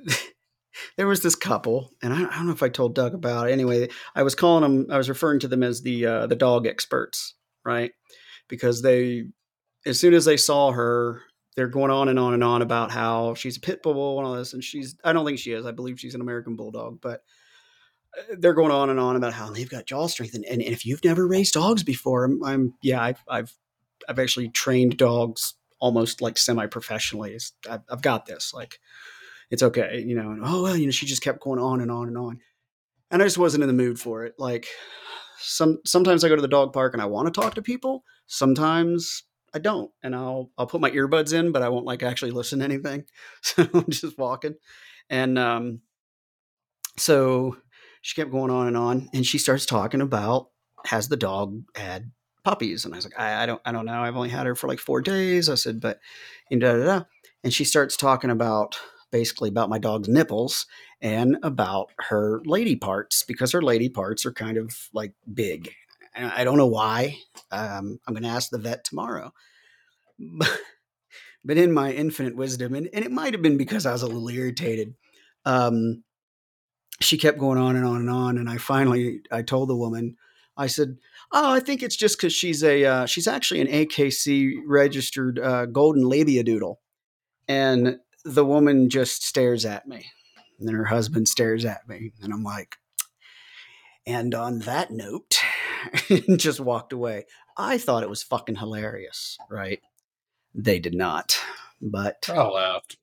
there 0.96 1.06
was 1.06 1.22
this 1.22 1.34
couple, 1.34 1.92
and 2.02 2.12
I, 2.12 2.18
I 2.18 2.36
don't 2.36 2.46
know 2.46 2.52
if 2.52 2.62
I 2.62 2.68
told 2.68 2.94
Doug 2.94 3.14
about 3.14 3.48
it. 3.48 3.52
Anyway, 3.52 3.88
I 4.14 4.22
was 4.22 4.34
calling 4.34 4.62
them. 4.62 4.86
I 4.90 4.96
was 4.96 5.08
referring 5.08 5.40
to 5.40 5.48
them 5.48 5.62
as 5.62 5.82
the 5.82 6.06
uh, 6.06 6.26
the 6.26 6.36
dog 6.36 6.66
experts, 6.66 7.34
right? 7.64 7.92
Because 8.48 8.82
they, 8.82 9.24
as 9.86 9.98
soon 10.00 10.14
as 10.14 10.24
they 10.24 10.36
saw 10.36 10.72
her, 10.72 11.22
they're 11.56 11.68
going 11.68 11.90
on 11.90 12.08
and 12.08 12.18
on 12.18 12.34
and 12.34 12.44
on 12.44 12.62
about 12.62 12.90
how 12.90 13.34
she's 13.34 13.56
a 13.56 13.60
pit 13.60 13.82
bull 13.82 14.18
and 14.18 14.26
all 14.26 14.34
this, 14.34 14.52
and 14.52 14.62
she's. 14.64 14.96
I 15.04 15.12
don't 15.12 15.26
think 15.26 15.38
she 15.38 15.52
is. 15.52 15.66
I 15.66 15.72
believe 15.72 16.00
she's 16.00 16.14
an 16.14 16.20
American 16.20 16.56
bulldog, 16.56 17.00
but 17.00 17.22
uh, 18.18 18.36
they're 18.38 18.54
going 18.54 18.72
on 18.72 18.90
and 18.90 19.00
on 19.00 19.16
about 19.16 19.32
how 19.32 19.50
they've 19.50 19.68
got 19.68 19.86
jaw 19.86 20.06
strength, 20.06 20.34
and, 20.34 20.44
and 20.44 20.62
if 20.62 20.84
you've 20.86 21.04
never 21.04 21.26
raised 21.26 21.54
dogs 21.54 21.82
before, 21.82 22.24
I'm, 22.24 22.42
I'm 22.44 22.74
yeah, 22.82 23.02
I've, 23.02 23.22
I've 23.28 23.52
I've 24.08 24.18
actually 24.18 24.48
trained 24.48 24.96
dogs 24.96 25.54
almost 25.78 26.22
like 26.22 26.38
semi 26.38 26.66
professionally. 26.66 27.38
I've, 27.68 27.82
I've 27.90 28.02
got 28.02 28.26
this 28.26 28.52
like 28.54 28.78
it's 29.52 29.62
okay, 29.62 30.02
you 30.04 30.16
know. 30.16 30.30
And 30.30 30.40
oh 30.42 30.62
well, 30.62 30.76
you 30.76 30.86
know, 30.86 30.92
she 30.92 31.06
just 31.06 31.22
kept 31.22 31.40
going 31.40 31.60
on 31.60 31.80
and 31.82 31.90
on 31.90 32.08
and 32.08 32.16
on, 32.16 32.40
and 33.10 33.22
I 33.22 33.26
just 33.26 33.38
wasn't 33.38 33.62
in 33.62 33.68
the 33.68 33.74
mood 33.74 34.00
for 34.00 34.24
it. 34.24 34.34
Like 34.38 34.66
some 35.38 35.78
sometimes 35.84 36.24
I 36.24 36.28
go 36.30 36.36
to 36.36 36.42
the 36.42 36.48
dog 36.48 36.72
park 36.72 36.94
and 36.94 37.02
I 37.02 37.06
want 37.06 37.32
to 37.32 37.40
talk 37.40 37.54
to 37.54 37.62
people. 37.62 38.02
Sometimes 38.26 39.24
I 39.54 39.58
don't, 39.58 39.90
and 40.02 40.16
I'll 40.16 40.50
I'll 40.56 40.66
put 40.66 40.80
my 40.80 40.90
earbuds 40.90 41.34
in, 41.34 41.52
but 41.52 41.62
I 41.62 41.68
won't 41.68 41.84
like 41.84 42.02
actually 42.02 42.30
listen 42.30 42.58
to 42.60 42.64
anything. 42.64 43.04
So 43.42 43.68
I'm 43.74 43.90
just 43.90 44.18
walking, 44.18 44.54
and 45.10 45.38
um, 45.38 45.80
so 46.96 47.58
she 48.00 48.14
kept 48.14 48.32
going 48.32 48.50
on 48.50 48.68
and 48.68 48.76
on, 48.76 49.10
and 49.12 49.26
she 49.26 49.36
starts 49.36 49.66
talking 49.66 50.00
about 50.00 50.48
has 50.86 51.08
the 51.08 51.16
dog 51.18 51.62
had 51.76 52.10
puppies, 52.42 52.86
and 52.86 52.94
I 52.94 52.96
was 52.96 53.04
like, 53.04 53.20
I, 53.20 53.42
I 53.42 53.46
don't 53.46 53.60
I 53.66 53.72
don't 53.72 53.84
know. 53.84 54.02
I've 54.02 54.16
only 54.16 54.30
had 54.30 54.46
her 54.46 54.54
for 54.54 54.66
like 54.66 54.78
four 54.78 55.02
days. 55.02 55.50
I 55.50 55.56
said, 55.56 55.78
but 55.78 56.00
and 56.50 56.62
da 56.62 56.72
da 56.72 56.84
da, 56.84 57.04
and 57.44 57.52
she 57.52 57.64
starts 57.64 57.98
talking 57.98 58.30
about 58.30 58.80
basically 59.12 59.48
about 59.48 59.68
my 59.68 59.78
dog's 59.78 60.08
nipples 60.08 60.66
and 61.00 61.36
about 61.44 61.90
her 61.98 62.40
lady 62.44 62.74
parts 62.74 63.22
because 63.22 63.52
her 63.52 63.62
lady 63.62 63.88
parts 63.88 64.26
are 64.26 64.32
kind 64.32 64.56
of 64.56 64.88
like 64.92 65.12
big. 65.32 65.70
I 66.16 66.44
don't 66.44 66.58
know 66.58 66.66
why. 66.66 67.18
Um, 67.50 67.98
I'm 68.06 68.14
going 68.14 68.24
to 68.24 68.28
ask 68.28 68.50
the 68.50 68.58
vet 68.58 68.84
tomorrow. 68.84 69.32
But 71.44 71.58
in 71.58 71.72
my 71.72 71.92
infinite 71.92 72.36
wisdom, 72.36 72.74
and, 72.74 72.88
and 72.92 73.04
it 73.04 73.10
might 73.10 73.34
have 73.34 73.42
been 73.42 73.56
because 73.56 73.84
I 73.84 73.92
was 73.92 74.02
a 74.02 74.06
little 74.06 74.28
irritated, 74.28 74.94
um, 75.44 76.04
she 77.00 77.18
kept 77.18 77.38
going 77.38 77.58
on 77.58 77.74
and 77.74 77.84
on 77.84 77.96
and 77.96 78.10
on. 78.10 78.38
And 78.38 78.48
I 78.48 78.58
finally, 78.58 79.22
I 79.30 79.42
told 79.42 79.68
the 79.68 79.76
woman, 79.76 80.16
I 80.56 80.68
said, 80.68 80.98
"Oh, 81.32 81.50
I 81.50 81.60
think 81.60 81.82
it's 81.82 81.96
just 81.96 82.16
because 82.16 82.32
she's 82.32 82.62
a 82.62 82.84
uh, 82.84 83.06
she's 83.06 83.26
actually 83.26 83.60
an 83.60 83.66
AKC 83.66 84.58
registered 84.66 85.38
uh, 85.38 85.66
golden 85.66 86.08
labia 86.08 86.44
doodle." 86.44 86.80
And 87.48 87.98
the 88.24 88.44
woman 88.44 88.88
just 88.88 89.24
stares 89.24 89.64
at 89.64 89.86
me. 89.86 90.06
And 90.58 90.68
then 90.68 90.74
her 90.76 90.84
husband 90.84 91.28
stares 91.28 91.64
at 91.64 91.88
me. 91.88 92.12
And 92.22 92.32
I'm 92.32 92.44
like, 92.44 92.76
and 94.06 94.34
on 94.34 94.60
that 94.60 94.90
note, 94.90 95.38
just 96.36 96.60
walked 96.60 96.92
away. 96.92 97.26
I 97.56 97.78
thought 97.78 98.02
it 98.02 98.08
was 98.10 98.22
fucking 98.22 98.56
hilarious, 98.56 99.36
right? 99.50 99.80
They 100.54 100.78
did 100.78 100.94
not. 100.94 101.38
But 101.80 102.28
I 102.28 102.42
laughed. 102.46 102.96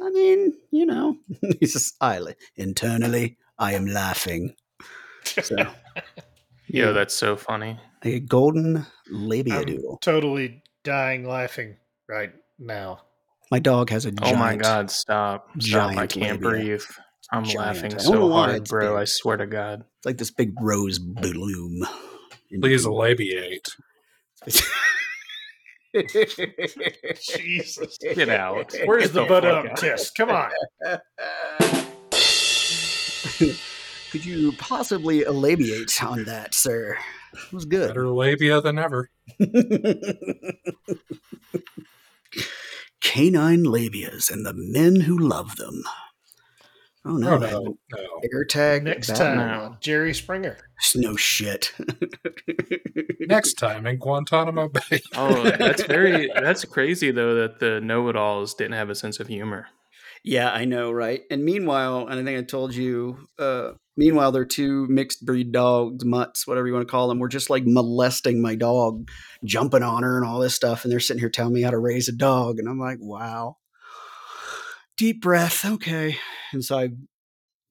I 0.00 0.10
mean, 0.10 0.52
you 0.70 0.84
know, 0.86 1.16
he 1.60 1.66
says, 1.66 1.94
I, 2.00 2.20
internally, 2.56 3.38
I 3.58 3.72
am 3.74 3.86
laughing. 3.86 4.54
So, 5.24 5.56
Yo, 6.66 6.92
that's 6.92 7.14
so 7.14 7.36
funny. 7.36 7.78
a 8.02 8.20
golden 8.20 8.84
labia 9.10 9.60
I'm 9.60 9.64
doodle. 9.64 9.98
totally 10.02 10.62
dying 10.84 11.24
laughing 11.26 11.76
right 12.08 12.32
now. 12.58 13.02
My 13.50 13.58
dog 13.60 13.90
has 13.90 14.04
a 14.06 14.10
giant. 14.12 14.36
oh 14.36 14.38
my 14.38 14.56
God, 14.56 14.90
stop. 14.90 15.48
Stop. 15.60 15.96
I 15.96 16.06
can't 16.06 16.42
labia. 16.42 16.76
breathe. 16.78 16.82
I'm 17.32 17.44
Giant. 17.44 17.58
laughing 17.58 17.94
I 17.94 17.98
so 17.98 18.32
hard, 18.32 18.64
bro. 18.68 18.92
big. 18.94 19.00
I 19.00 19.04
swear 19.04 19.36
to 19.36 19.46
God. 19.46 19.84
It's 19.98 20.06
like 20.06 20.18
this 20.18 20.30
big 20.30 20.52
rose 20.60 20.98
bloom. 20.98 21.86
Please 22.60 22.86
labiate. 22.86 23.68
Jesus. 27.20 27.98
Get 28.14 28.28
out. 28.28 28.74
Where's 28.84 29.10
the 29.12 29.20
Get 29.22 29.28
butt 29.28 29.42
fuck 29.44 29.64
up 29.64 29.70
out. 29.72 29.76
test? 29.78 30.14
Come 30.16 30.30
on. 30.30 30.50
Could 34.12 34.24
you 34.24 34.52
possibly 34.52 35.24
elabiate 35.24 36.02
on 36.04 36.24
that, 36.24 36.54
sir? 36.54 36.96
It 37.34 37.52
was 37.52 37.64
good. 37.64 37.88
Better 37.88 38.08
labia 38.08 38.60
than 38.60 38.78
ever. 38.78 39.10
Canine 43.06 43.64
labias 43.64 44.30
and 44.32 44.44
the 44.44 44.52
men 44.52 45.02
who 45.02 45.16
love 45.16 45.54
them. 45.56 45.84
Oh 47.04 47.16
no, 47.16 47.34
Oh, 47.34 47.38
no, 47.38 47.46
haven't 47.48 47.78
no. 47.94 48.20
air 48.32 48.44
tag 48.44 48.82
Next 48.82 49.06
that 49.06 49.16
time, 49.16 49.36
now. 49.36 49.76
Jerry 49.80 50.12
Springer. 50.12 50.56
No 50.96 51.14
shit. 51.14 51.72
Next 53.20 53.54
time 53.54 53.86
in 53.86 53.98
Guantanamo 53.98 54.68
Bay. 54.68 55.00
Oh, 55.14 55.44
that's 55.44 55.84
very 55.84 56.28
that's 56.34 56.64
crazy 56.64 57.12
though 57.12 57.36
that 57.36 57.60
the 57.60 57.80
know-it-alls 57.80 58.54
didn't 58.54 58.72
have 58.74 58.90
a 58.90 58.96
sense 58.96 59.20
of 59.20 59.28
humor. 59.28 59.68
Yeah, 60.24 60.50
I 60.50 60.64
know, 60.64 60.90
right? 60.90 61.22
And 61.30 61.44
meanwhile, 61.44 62.08
and 62.08 62.18
I 62.18 62.24
think 62.24 62.36
I 62.38 62.42
told 62.42 62.74
you, 62.74 63.28
uh, 63.38 63.72
meanwhile, 63.96 64.32
they're 64.32 64.44
two 64.44 64.86
mixed 64.88 65.24
breed 65.24 65.52
dogs, 65.52 66.04
mutts, 66.04 66.46
whatever 66.46 66.66
you 66.66 66.72
want 66.72 66.86
to 66.86 66.90
call 66.90 67.08
them. 67.08 67.18
We're 67.18 67.28
just 67.28 67.50
like 67.50 67.64
molesting 67.66 68.42
my 68.42 68.54
dog, 68.54 69.08
jumping 69.44 69.82
on 69.82 70.02
her 70.02 70.16
and 70.16 70.26
all 70.26 70.38
this 70.38 70.54
stuff. 70.54 70.84
And 70.84 70.92
they're 70.92 71.00
sitting 71.00 71.20
here 71.20 71.30
telling 71.30 71.54
me 71.54 71.62
how 71.62 71.70
to 71.70 71.78
raise 71.78 72.08
a 72.08 72.12
dog. 72.12 72.58
And 72.58 72.68
I'm 72.68 72.78
like, 72.78 72.98
wow. 73.00 73.56
Deep 74.96 75.20
breath. 75.20 75.64
Okay. 75.64 76.16
And 76.52 76.64
so 76.64 76.78
I, 76.78 76.88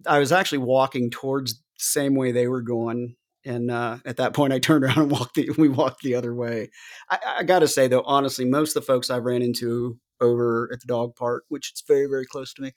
I 0.07 0.19
was 0.19 0.31
actually 0.31 0.59
walking 0.59 1.09
towards 1.09 1.55
the 1.55 1.61
same 1.77 2.15
way 2.15 2.31
they 2.31 2.47
were 2.47 2.61
going. 2.61 3.15
And 3.43 3.69
uh, 3.69 3.97
at 4.05 4.17
that 4.17 4.33
point, 4.33 4.53
I 4.53 4.59
turned 4.59 4.83
around 4.83 4.97
and 4.97 5.11
walked 5.11 5.35
the, 5.35 5.51
we 5.57 5.69
walked 5.69 6.01
the 6.01 6.15
other 6.15 6.33
way. 6.33 6.71
I, 7.09 7.19
I 7.39 7.43
got 7.43 7.59
to 7.59 7.67
say, 7.67 7.87
though, 7.87 8.03
honestly, 8.05 8.45
most 8.45 8.75
of 8.75 8.81
the 8.81 8.87
folks 8.87 9.09
I 9.09 9.17
ran 9.17 9.41
into 9.41 9.99
over 10.21 10.69
at 10.73 10.79
the 10.79 10.87
dog 10.87 11.15
park, 11.15 11.43
which 11.49 11.71
is 11.71 11.83
very, 11.87 12.07
very 12.07 12.25
close 12.25 12.53
to 12.53 12.61
me, 12.61 12.71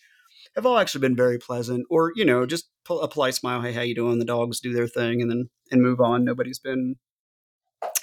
have 0.59 0.67
all 0.67 0.79
actually 0.79 1.01
been 1.01 1.17
very 1.17 1.39
pleasant. 1.39 1.87
Or 1.89 2.13
you 2.15 2.25
know, 2.25 2.45
just 2.47 2.69
pol- 2.85 3.01
a 3.01 3.09
polite 3.09 3.35
smile. 3.35 3.61
Hey, 3.63 3.73
how 3.73 3.83
you 3.83 3.95
doing? 3.95 4.19
The 4.19 4.25
dogs 4.25 4.61
do 4.61 4.73
their 4.73 4.89
thing, 4.89 5.23
and 5.23 5.31
then 5.31 5.49
and 5.71 5.83
move 5.83 6.01
on. 6.01 6.25
Nobody's 6.25 6.59
been 6.59 6.97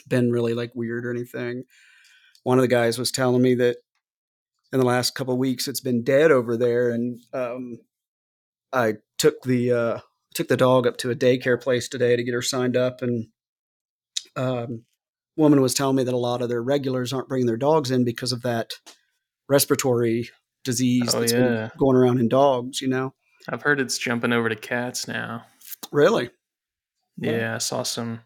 been 0.08 0.32
really 0.32 0.54
like 0.54 0.72
weird 0.74 1.06
or 1.06 1.12
anything. 1.12 1.64
One 2.44 2.58
of 2.58 2.62
the 2.62 2.68
guys 2.68 2.98
was 2.98 3.12
telling 3.12 3.42
me 3.42 3.56
that 3.56 3.78
in 4.72 4.80
the 4.80 4.86
last 4.86 5.16
couple 5.16 5.38
weeks 5.38 5.68
it's 5.68 5.82
been 5.82 6.04
dead 6.04 6.32
over 6.32 6.58
there, 6.58 6.92
and 6.92 7.22
um, 7.34 7.80
I 8.72 8.96
took 9.18 9.42
the 9.44 9.72
uh, 9.72 10.00
took 10.34 10.48
the 10.48 10.58
dog 10.58 10.88
up 10.88 10.98
to 10.98 11.12
a 11.12 11.16
daycare 11.16 11.62
place 11.62 11.90
today 11.90 12.16
to 12.16 12.24
get 12.24 12.34
her 12.34 12.42
signed 12.42 12.78
up, 12.78 13.02
and 13.02 13.28
um, 14.36 14.84
woman 15.36 15.62
was 15.62 15.74
telling 15.74 15.98
me 15.98 16.04
that 16.04 16.14
a 16.14 16.18
lot 16.18 16.42
of 16.42 16.50
their 16.50 16.64
regulars 16.64 17.12
aren't 17.12 17.28
bringing 17.28 17.48
their 17.48 17.58
dogs 17.58 17.92
in 17.92 18.06
because 18.06 18.32
of 18.32 18.44
that 18.44 18.72
respiratory 19.50 20.30
disease 20.66 21.16
Oh, 21.16 21.22
that's 21.22 21.32
yeah. 21.32 21.40
been 21.40 21.72
going 21.78 21.96
around 21.96 22.20
in 22.20 22.28
dogs. 22.28 22.82
You 22.82 22.90
know, 22.90 23.14
I've 23.48 23.62
heard 23.62 23.80
it's 23.80 23.98
jumping 23.98 24.34
over 24.34 24.50
to 24.50 24.56
cats 24.58 25.08
now. 25.08 25.46
really. 25.92 26.30
Yeah, 27.18 27.56
I 27.56 27.60
saw 27.60 27.84
some 27.84 28.20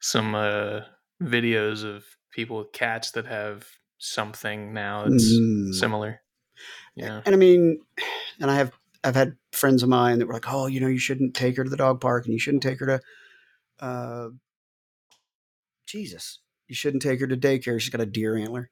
some 0.00 0.34
uh, 0.36 0.82
videos 1.20 1.82
of 1.84 2.04
people 2.32 2.58
with 2.58 2.70
cats 2.72 3.10
that 3.12 3.26
have 3.26 3.66
something 3.98 4.72
now 4.72 5.02
that's 5.04 5.32
Mm. 5.32 5.74
similar. 5.74 6.20
Yeah. 6.94 7.22
And 7.26 7.34
I 7.34 7.38
mean, 7.38 7.80
and 8.40 8.50
I 8.50 8.54
have 8.54 8.72
I've 9.02 9.16
had 9.16 9.36
friends 9.52 9.82
of 9.82 9.88
mine 9.88 10.18
that 10.20 10.26
were 10.26 10.34
like, 10.34 10.44
oh, 10.52 10.66
you 10.66 10.78
know, 10.78 10.86
you 10.86 10.98
shouldn't 10.98 11.34
take 11.34 11.56
her 11.56 11.64
to 11.64 11.70
the 11.70 11.76
dog 11.76 12.00
park, 12.00 12.24
and 12.26 12.32
you 12.34 12.38
shouldn't 12.38 12.62
take 12.62 12.78
her 12.80 12.86
to, 12.86 13.00
uh, 13.84 14.28
Jesus, 15.86 16.40
you 16.68 16.74
shouldn't 16.74 17.02
take 17.02 17.20
her 17.20 17.26
to 17.26 17.36
daycare. 17.36 17.80
She's 17.80 17.90
got 17.90 18.00
a 18.00 18.06
deer 18.06 18.36
antler. 18.36 18.70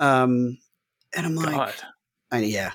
Um, 0.00 0.58
and 1.16 1.26
I'm 1.26 1.34
like, 1.34 1.54
God. 1.54 1.74
I, 2.30 2.40
yeah. 2.40 2.72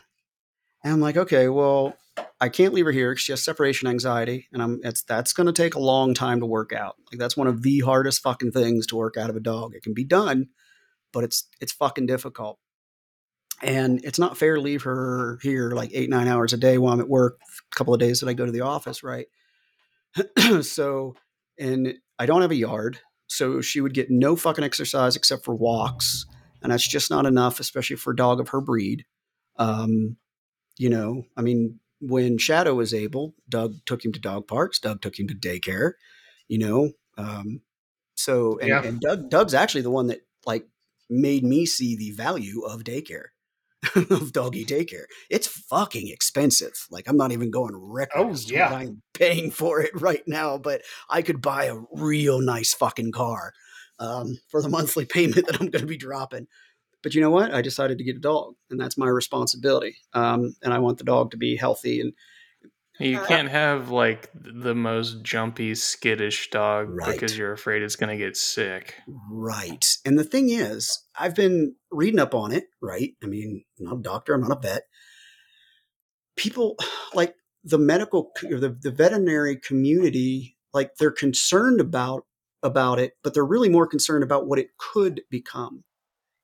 And 0.84 0.94
I'm 0.94 1.00
like, 1.00 1.18
okay, 1.18 1.48
well, 1.48 1.96
I 2.40 2.50
can't 2.50 2.74
leave 2.74 2.86
her 2.86 2.92
here 2.92 3.12
because 3.12 3.24
She 3.24 3.32
has 3.32 3.42
separation 3.42 3.88
anxiety, 3.88 4.48
and 4.52 4.62
I'm 4.62 4.80
it's 4.84 5.02
that's 5.04 5.34
going 5.34 5.48
to 5.48 5.54
take 5.54 5.76
a 5.76 5.80
long 5.80 6.14
time 6.14 6.40
to 6.42 6.46
work 6.46 6.74
out. 6.74 6.96
Like 7.12 7.20
that's 7.20 7.38
one 7.38 7.48
of 7.48 7.62
the 7.62 7.80
hardest 7.80 8.22
fucking 8.22 8.52
things 8.52 8.86
to 8.88 8.96
work 8.96 9.18
out 9.18 9.30
of 9.30 9.36
a 9.36 9.40
dog. 9.40 9.74
It 9.76 9.84
can 9.84 9.94
be 9.94 10.04
done, 10.04 10.50
but 11.12 11.24
it's 11.24 11.48
it's 11.62 11.72
fucking 11.72 12.06
difficult. 12.06 12.60
And 13.62 14.04
it's 14.04 14.20
not 14.20 14.38
fair 14.38 14.56
to 14.56 14.62
leave 14.62 14.84
her 14.84 15.40
here 15.42 15.72
like 15.72 15.92
eight 15.94 16.10
nine 16.10 16.28
hours 16.28 16.52
a 16.52 16.58
day 16.58 16.78
while 16.78 16.94
I'm 16.94 17.00
at 17.00 17.08
work. 17.08 17.40
A 17.72 17.76
couple 17.76 17.94
of 17.94 18.00
days 18.00 18.20
that 18.20 18.28
I 18.28 18.34
go 18.34 18.46
to 18.46 18.52
the 18.52 18.62
office, 18.62 19.04
right? 19.04 19.28
so, 20.62 21.16
and 21.58 21.96
I 22.20 22.26
don't 22.26 22.42
have 22.42 22.52
a 22.52 22.56
yard, 22.56 23.00
so 23.28 23.62
she 23.62 23.80
would 23.80 23.94
get 23.94 24.12
no 24.12 24.36
fucking 24.36 24.64
exercise 24.64 25.16
except 25.16 25.46
for 25.46 25.56
walks, 25.56 26.26
and 26.62 26.72
that's 26.72 26.88
just 26.88 27.10
not 27.10 27.26
enough, 27.26 27.60
especially 27.60 27.96
for 27.96 28.12
a 28.12 28.16
dog 28.16 28.40
of 28.40 28.50
her 28.50 28.62
breed. 28.62 29.06
Um, 29.58 30.18
you 30.78 30.90
know, 30.90 31.24
I 31.38 31.42
mean, 31.42 31.80
when 32.02 32.38
Shadow 32.38 32.74
was 32.76 32.94
able, 32.94 33.34
Doug 33.48 33.76
took 33.86 34.04
him 34.04 34.12
to 34.14 34.20
dog 34.20 34.48
parks. 34.48 34.80
Doug 34.80 35.02
took 35.02 35.20
him 35.20 35.28
to 35.28 35.36
daycare. 35.36 35.94
You 36.48 36.60
know, 36.60 36.92
um, 37.18 37.62
so 38.16 38.60
and, 38.60 38.70
Yeah. 38.70 38.84
and 38.84 39.00
Doug 39.00 39.30
Doug's 39.30 39.54
actually 39.54 39.82
the 39.82 39.92
one 39.92 40.08
that 40.08 40.22
like 40.46 40.68
made 41.10 41.44
me 41.44 41.66
see 41.66 41.96
the 41.96 42.12
value 42.12 42.62
of 42.62 42.84
daycare. 42.84 43.28
of 44.10 44.32
doggy 44.32 44.64
daycare. 44.66 45.06
It's 45.30 45.46
fucking 45.46 46.08
expensive. 46.08 46.88
Like 46.90 47.06
I'm 47.08 47.18
not 47.18 47.34
even 47.34 47.52
going 47.52 47.76
record 47.76 48.12
Oh, 48.16 48.34
yeah. 48.48 48.70
I'm 48.70 49.02
paying 49.14 49.52
for 49.52 49.82
it 49.82 49.92
right 49.94 50.24
now, 50.26 50.58
but 50.58 50.82
I 51.10 51.22
could 51.22 51.42
buy 51.42 51.66
a 51.66 51.82
real 51.92 52.40
nice 52.40 52.74
fucking 52.74 53.12
car 53.12 53.52
um, 54.00 54.38
for 54.48 54.62
the 54.62 54.70
monthly 54.70 55.04
payment 55.18 55.48
that 55.48 55.60
I'm 55.60 55.68
going 55.70 55.82
to 55.82 55.88
be 55.88 55.98
dropping. 55.98 56.48
But 57.04 57.14
you 57.14 57.22
know 57.22 57.30
what? 57.30 57.54
I 57.54 57.62
decided 57.62 57.98
to 58.00 58.04
get 58.04 58.16
a 58.16 58.20
dog, 58.20 58.56
and 58.70 58.80
that's 58.80 58.98
my 58.98 59.08
responsibility. 59.08 59.98
Um, 60.14 60.56
and 60.64 60.74
I 60.74 60.80
want 60.80 60.98
the 60.98 61.04
dog 61.04 61.32
to 61.32 61.38
be 61.38 61.56
healthy 61.58 62.00
and 62.02 62.14
You 63.00 63.18
Uh, 63.20 63.26
can't 63.26 63.50
have 63.50 63.90
like 63.90 64.30
the 64.36 64.76
most 64.76 65.24
jumpy, 65.24 65.74
skittish 65.76 66.52
dog 66.52 66.88
Right. 66.90 67.12
because 67.14 67.36
you're 67.38 67.52
afraid 67.52 67.82
it's 67.82 67.96
going 67.96 68.16
to 68.16 68.24
get 68.24 68.38
sick. 68.38 68.94
Right. 69.30 69.84
And 70.06 70.18
the 70.18 70.24
thing 70.24 70.50
is, 70.52 71.04
I've 71.20 71.36
been 71.36 71.76
reading 71.92 72.20
up 72.20 72.36
on 72.36 72.52
it, 72.52 72.66
right? 72.82 73.16
I 73.24 73.26
mean, 73.26 73.64
I'm 73.80 73.86
not 73.86 73.98
a 73.98 74.02
doctor, 74.02 74.34
I'm 74.36 74.42
not 74.42 74.58
a 74.58 74.62
vet. 74.62 74.84
People 76.36 76.78
like 77.16 77.36
the 77.64 77.80
medical 77.80 78.32
or 78.50 78.60
the, 78.60 78.78
the 78.80 78.92
veterinary 78.92 79.58
community, 79.58 80.56
like 80.74 80.96
they're 81.00 81.12
concerned 81.12 81.82
about 81.82 82.26
about 82.62 83.00
it, 83.00 83.14
but 83.24 83.34
they're 83.34 83.44
really 83.44 83.70
more 83.70 83.88
concerned 83.88 84.24
about 84.24 84.48
what 84.48 84.60
it 84.60 84.70
could 84.78 85.22
become. 85.30 85.84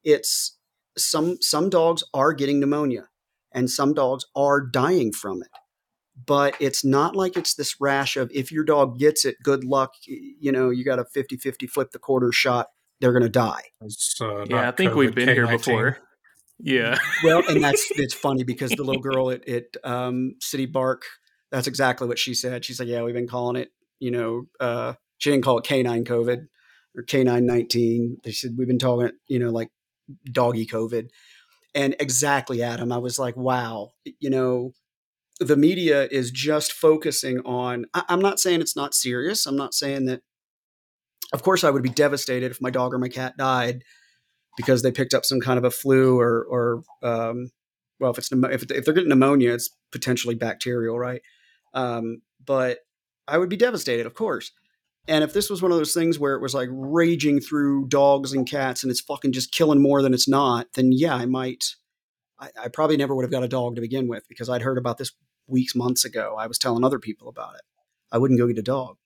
It's 0.04 0.58
some 0.98 1.38
some 1.42 1.70
dogs 1.70 2.04
are 2.14 2.34
getting 2.34 2.60
pneumonia 2.60 3.10
and 3.52 3.70
some 3.70 3.94
dogs 3.94 4.26
are 4.36 4.62
dying 4.62 5.12
from 5.12 5.42
it. 5.42 5.50
But 6.26 6.56
it's 6.60 6.84
not 6.84 7.16
like 7.16 7.38
it's 7.38 7.54
this 7.54 7.76
rash 7.80 8.18
of 8.18 8.30
if 8.34 8.52
your 8.52 8.66
dog 8.66 9.00
gets 9.00 9.24
it, 9.24 9.38
good 9.42 9.64
luck. 9.64 9.94
You 10.06 10.52
know, 10.52 10.70
you 10.70 10.84
got 10.84 11.00
a 11.00 11.06
50 11.06 11.38
50 11.38 11.68
flip 11.68 11.92
the 11.92 12.00
quarter 12.00 12.32
shot, 12.34 12.68
they're 13.00 13.14
going 13.14 13.24
to 13.24 13.30
die. 13.30 13.62
Uh, 13.82 14.46
yeah, 14.50 14.58
I 14.58 14.62
not 14.66 14.78
think 14.78 14.96
we've 14.96 15.16
been 15.16 15.30
here 15.30 15.46
K-19. 15.46 15.58
before. 15.58 15.98
Yeah. 16.60 16.98
Well, 17.24 17.44
and 17.48 17.64
that's 17.64 17.90
it's 17.92 18.14
funny 18.14 18.44
because 18.44 18.72
the 18.72 18.84
little 18.84 19.02
girl 19.02 19.32
at, 19.32 19.48
at 19.48 19.64
um, 19.84 20.36
City 20.40 20.66
Bark, 20.66 21.04
that's 21.52 21.68
exactly 21.68 22.08
what 22.08 22.20
she 22.20 22.34
said. 22.34 22.64
She's 22.64 22.80
like, 22.80 22.88
"Yeah, 22.88 23.04
we've 23.04 23.14
been 23.14 23.28
calling 23.28 23.56
it, 23.56 23.72
you 24.00 24.12
know, 24.12 24.44
uh, 24.60 24.94
she 25.18 25.32
didn't 25.32 25.44
call 25.44 25.58
it 25.58 25.66
canine 25.66 26.06
COVID 26.06 26.48
or 26.96 27.04
canine 27.04 27.46
nineteen. 27.46 28.18
They 28.24 28.32
said 28.32 28.56
we've 28.58 28.68
been 28.68 28.80
talking, 28.80 29.12
you 29.28 29.40
know, 29.40 29.50
like 29.50 29.70
doggy 30.32 30.66
COVID." 30.66 31.10
And 31.76 31.96
exactly, 32.00 32.64
Adam, 32.64 32.92
I 32.92 32.98
was 32.98 33.20
like, 33.20 33.36
"Wow, 33.38 33.92
you 34.20 34.30
know." 34.30 34.74
The 35.42 35.56
media 35.56 36.06
is 36.12 36.32
just 36.32 36.74
focusing 36.74 37.40
on. 37.46 37.86
I, 37.94 38.04
I'm 38.10 38.20
not 38.20 38.42
saying 38.42 38.60
it's 38.60 38.76
not 38.76 38.94
serious. 38.94 39.46
I'm 39.46 39.56
not 39.56 39.74
saying 39.74 40.06
that. 40.08 40.22
Of 41.32 41.44
course, 41.44 41.64
I 41.64 41.70
would 41.70 41.84
be 41.84 41.90
devastated 41.90 42.52
if 42.52 42.62
my 42.62 42.70
dog 42.70 42.94
or 42.94 42.98
my 42.98 43.08
cat 43.08 43.38
died 43.38 43.84
because 44.58 44.82
they 44.82 44.92
picked 44.92 45.14
up 45.14 45.24
some 45.24 45.40
kind 45.40 45.58
of 45.58 45.64
a 45.64 45.72
flu 45.72 46.20
or 46.20 46.46
or 46.50 46.84
um, 47.04 47.52
well, 48.00 48.12
if 48.12 48.18
it's 48.18 48.32
if, 48.32 48.72
if 48.72 48.86
they're 48.86 48.94
getting 48.94 49.10
pneumonia, 49.10 49.54
it's 49.54 49.70
potentially 49.92 50.36
bacterial, 50.36 50.98
right? 50.98 51.22
Um, 51.74 52.22
but 52.44 52.80
I 53.28 53.38
would 53.38 53.50
be 53.50 53.58
devastated, 53.58 54.06
of 54.06 54.14
course. 54.14 54.52
And 55.10 55.24
if 55.24 55.34
this 55.34 55.50
was 55.50 55.62
one 55.62 55.72
of 55.72 55.78
those 55.80 55.94
things 55.94 56.20
where 56.20 56.36
it 56.36 56.42
was 56.42 56.54
like 56.54 56.70
raging 56.72 57.40
through 57.40 57.88
dogs 57.88 58.32
and 58.32 58.48
cats 58.48 58.84
and 58.84 58.92
it's 58.92 59.02
fucking 59.02 59.32
just 59.32 59.52
killing 59.52 59.82
more 59.82 60.04
than 60.04 60.14
it's 60.14 60.28
not, 60.28 60.68
then 60.76 60.92
yeah, 60.92 61.16
I 61.16 61.26
might. 61.26 61.76
I, 62.40 62.50
I 62.66 62.68
probably 62.68 62.96
never 62.96 63.16
would 63.16 63.24
have 63.24 63.32
got 63.32 63.44
a 63.44 63.48
dog 63.48 63.76
to 63.76 63.82
begin 63.82 64.08
with 64.08 64.28
because 64.30 64.50
I'd 64.50 64.62
heard 64.62 64.78
about 64.78 65.00
this 65.00 65.12
weeks, 65.48 65.74
months 65.74 66.06
ago. 66.06 66.36
I 66.40 66.46
was 66.46 66.60
telling 66.60 66.86
other 66.86 67.00
people 67.00 67.28
about 67.28 67.56
it. 67.56 67.62
I 68.12 68.20
wouldn't 68.20 68.40
go 68.40 68.46
get 68.46 68.60
a 68.60 68.64
dog. 68.64 68.98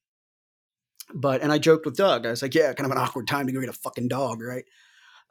But 1.13 1.41
and 1.41 1.53
I 1.53 1.57
joked 1.57 1.85
with 1.85 1.95
Doug. 1.95 2.25
I 2.25 2.31
was 2.31 2.41
like, 2.41 2.53
"Yeah, 2.53 2.73
kind 2.73 2.85
of 2.85 2.91
an 2.91 2.97
awkward 2.97 3.27
time 3.27 3.47
to 3.47 3.53
go 3.53 3.61
get 3.61 3.69
a 3.69 3.73
fucking 3.73 4.09
dog, 4.09 4.41
right?" 4.41 4.65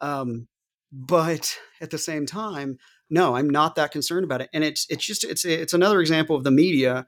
Um, 0.01 0.49
but 0.91 1.57
at 1.81 1.91
the 1.91 1.99
same 1.99 2.27
time, 2.27 2.79
no, 3.11 3.37
I'm 3.37 3.49
not 3.49 3.75
that 3.77 3.91
concerned 3.91 4.25
about 4.25 4.41
it. 4.41 4.51
And 4.53 4.65
it's 4.65 4.87
it's 4.89 5.05
just 5.05 5.25
it's 5.25 5.45
it's 5.45 5.75
another 5.75 6.01
example 6.01 6.35
of 6.37 6.45
the 6.45 6.51
media. 6.51 7.07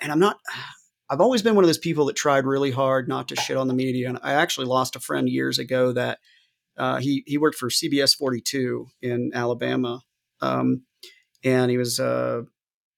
And 0.00 0.10
I'm 0.10 0.18
not. 0.18 0.38
I've 1.10 1.20
always 1.20 1.42
been 1.42 1.54
one 1.54 1.64
of 1.64 1.68
those 1.68 1.78
people 1.78 2.06
that 2.06 2.16
tried 2.16 2.46
really 2.46 2.70
hard 2.70 3.08
not 3.08 3.28
to 3.28 3.36
shit 3.36 3.56
on 3.56 3.68
the 3.68 3.74
media. 3.74 4.08
And 4.08 4.18
I 4.22 4.34
actually 4.34 4.66
lost 4.66 4.96
a 4.96 5.00
friend 5.00 5.28
years 5.28 5.58
ago 5.58 5.92
that 5.92 6.18
uh, 6.76 6.98
he 6.98 7.22
he 7.26 7.38
worked 7.38 7.56
for 7.56 7.68
CBS 7.68 8.16
42 8.16 8.86
in 9.02 9.30
Alabama, 9.34 10.00
um, 10.40 10.82
and 11.44 11.70
he 11.70 11.76
was 11.76 12.00
uh, 12.00 12.42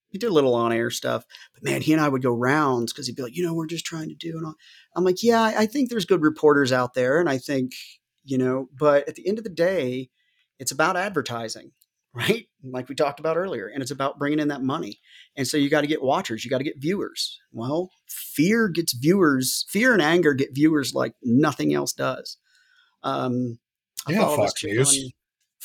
he 0.08 0.18
did 0.18 0.30
a 0.30 0.32
little 0.32 0.54
on 0.54 0.72
air 0.72 0.90
stuff. 0.90 1.24
But 1.52 1.64
man, 1.64 1.82
he 1.82 1.92
and 1.92 2.00
I 2.00 2.08
would 2.08 2.22
go 2.22 2.32
rounds 2.32 2.92
because 2.92 3.06
he'd 3.06 3.16
be 3.16 3.22
like, 3.22 3.36
you 3.36 3.44
know, 3.44 3.54
we're 3.54 3.66
just 3.66 3.84
trying 3.84 4.08
to 4.08 4.14
do. 4.14 4.38
And. 4.38 4.54
I'm 4.94 5.04
like, 5.04 5.22
yeah, 5.22 5.42
I 5.42 5.66
think 5.66 5.90
there's 5.90 6.06
good 6.06 6.22
reporters 6.22 6.72
out 6.72 6.94
there, 6.94 7.20
and 7.20 7.28
I 7.28 7.36
think 7.36 7.72
you 8.24 8.38
know, 8.38 8.68
but 8.76 9.08
at 9.08 9.14
the 9.14 9.26
end 9.28 9.38
of 9.38 9.44
the 9.44 9.50
day, 9.50 10.10
it's 10.58 10.72
about 10.72 10.96
advertising, 10.96 11.72
right? 12.16 12.46
Like 12.64 12.88
we 12.88 12.94
talked 12.94 13.20
about 13.20 13.36
earlier, 13.36 13.68
and 13.68 13.82
it's 13.82 13.90
about 13.92 14.18
bringing 14.18 14.40
in 14.40 14.48
that 14.48 14.62
money. 14.62 14.98
And 15.36 15.46
so 15.46 15.56
you 15.56 15.68
got 15.70 15.82
to 15.82 15.86
get 15.86 16.02
watchers, 16.02 16.44
you 16.44 16.50
got 16.50 16.58
to 16.58 16.64
get 16.64 16.80
viewers. 16.80 17.38
Well, 17.52 17.90
fear 18.08 18.68
gets 18.68 18.92
viewers, 18.94 19.66
fear 19.68 19.92
and 19.92 20.02
anger 20.02 20.34
get 20.34 20.54
viewers 20.54 20.94
like 20.94 21.14
nothing 21.22 21.74
else 21.74 21.92
does. 21.92 22.38
Um, 23.02 23.58
I 24.08 24.12
Yeah, 24.12 24.20
follow 24.20 24.36
this 24.42 24.50
Fox 24.52 24.60
chick 24.60 24.72
News. 24.72 24.98
on- 24.98 25.12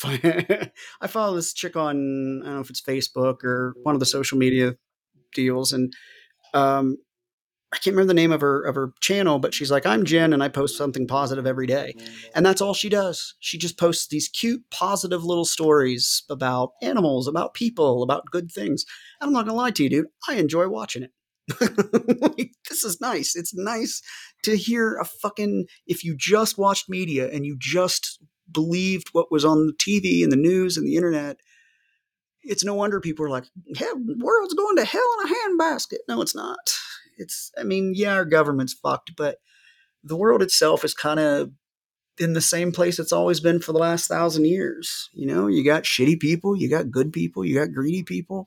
I 1.00 1.06
follow 1.06 1.36
this 1.36 1.52
chick 1.52 1.76
on 1.76 2.42
I 2.42 2.46
don't 2.46 2.54
know 2.56 2.60
if 2.60 2.70
it's 2.70 2.80
Facebook 2.82 3.44
or 3.44 3.74
one 3.84 3.94
of 3.94 4.00
the 4.00 4.06
social 4.06 4.36
media 4.38 4.74
deals, 5.34 5.72
and 5.72 5.92
um, 6.54 6.96
I 7.72 7.78
can't 7.78 7.96
remember 7.96 8.08
the 8.08 8.14
name 8.14 8.32
of 8.32 8.42
her 8.42 8.62
of 8.62 8.74
her 8.74 8.92
channel, 9.00 9.38
but 9.38 9.54
she's 9.54 9.70
like, 9.70 9.86
"I'm 9.86 10.04
Jen, 10.04 10.32
and 10.34 10.42
I 10.42 10.48
post 10.48 10.76
something 10.76 11.06
positive 11.06 11.46
every 11.46 11.66
day," 11.66 11.94
and 12.34 12.44
that's 12.44 12.60
all 12.60 12.74
she 12.74 12.90
does. 12.90 13.34
She 13.40 13.56
just 13.56 13.78
posts 13.78 14.08
these 14.08 14.28
cute, 14.28 14.62
positive 14.70 15.24
little 15.24 15.46
stories 15.46 16.22
about 16.28 16.72
animals, 16.82 17.26
about 17.26 17.54
people, 17.54 18.02
about 18.02 18.30
good 18.30 18.52
things. 18.52 18.84
And 19.20 19.28
I'm 19.28 19.32
not 19.32 19.46
gonna 19.46 19.56
lie 19.56 19.70
to 19.70 19.82
you, 19.82 19.88
dude, 19.88 20.06
I 20.28 20.34
enjoy 20.34 20.68
watching 20.68 21.02
it. 21.04 21.12
Like, 22.20 22.52
this 22.68 22.84
is 22.84 23.00
nice. 23.00 23.34
It's 23.34 23.54
nice 23.54 24.00
to 24.44 24.56
hear 24.56 24.96
a 24.96 25.04
fucking. 25.04 25.66
If 25.86 26.04
you 26.04 26.14
just 26.16 26.58
watched 26.58 26.88
media 26.88 27.28
and 27.30 27.44
you 27.46 27.56
just 27.58 28.22
believed 28.50 29.08
what 29.12 29.32
was 29.32 29.44
on 29.44 29.66
the 29.66 29.72
TV 29.72 30.22
and 30.22 30.30
the 30.30 30.36
news 30.36 30.76
and 30.76 30.86
the 30.86 30.96
internet, 30.96 31.38
it's 32.42 32.64
no 32.64 32.74
wonder 32.74 33.00
people 33.00 33.24
are 33.24 33.30
like, 33.30 33.44
"Hell, 33.76 33.96
the 33.96 34.16
world's 34.22 34.54
going 34.54 34.76
to 34.76 34.84
hell 34.84 35.08
in 35.24 35.32
a 35.32 35.34
handbasket." 35.34 35.98
No, 36.08 36.20
it's 36.20 36.34
not. 36.34 36.58
It's. 37.18 37.50
I 37.58 37.62
mean, 37.64 37.92
yeah, 37.94 38.14
our 38.14 38.24
government's 38.24 38.72
fucked, 38.72 39.12
but 39.16 39.38
the 40.04 40.16
world 40.16 40.42
itself 40.42 40.84
is 40.84 40.94
kind 40.94 41.20
of 41.20 41.50
in 42.18 42.34
the 42.34 42.40
same 42.40 42.72
place 42.72 42.98
it's 42.98 43.12
always 43.12 43.40
been 43.40 43.60
for 43.60 43.72
the 43.72 43.78
last 43.78 44.06
thousand 44.08 44.44
years. 44.46 45.08
You 45.12 45.26
know, 45.26 45.46
you 45.46 45.64
got 45.64 45.84
shitty 45.84 46.20
people, 46.20 46.56
you 46.56 46.68
got 46.68 46.90
good 46.90 47.12
people, 47.12 47.44
you 47.44 47.54
got 47.54 47.72
greedy 47.72 48.02
people. 48.02 48.46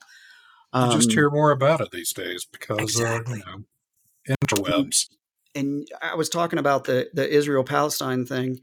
You 0.74 0.92
just 0.92 1.10
Um, 1.10 1.14
hear 1.14 1.30
more 1.30 1.50
about 1.52 1.80
it 1.80 1.90
these 1.90 2.12
days 2.12 2.46
because 2.50 2.78
Exactly. 2.80 3.42
uh, 3.46 3.58
you 4.28 4.34
know 4.52 4.64
dubs. 4.64 5.08
and 5.54 5.86
I 6.02 6.14
was 6.16 6.28
talking 6.28 6.58
about 6.58 6.84
the 6.84 7.08
the 7.14 7.28
Israel 7.28 7.64
Palestine 7.64 8.26
thing. 8.26 8.60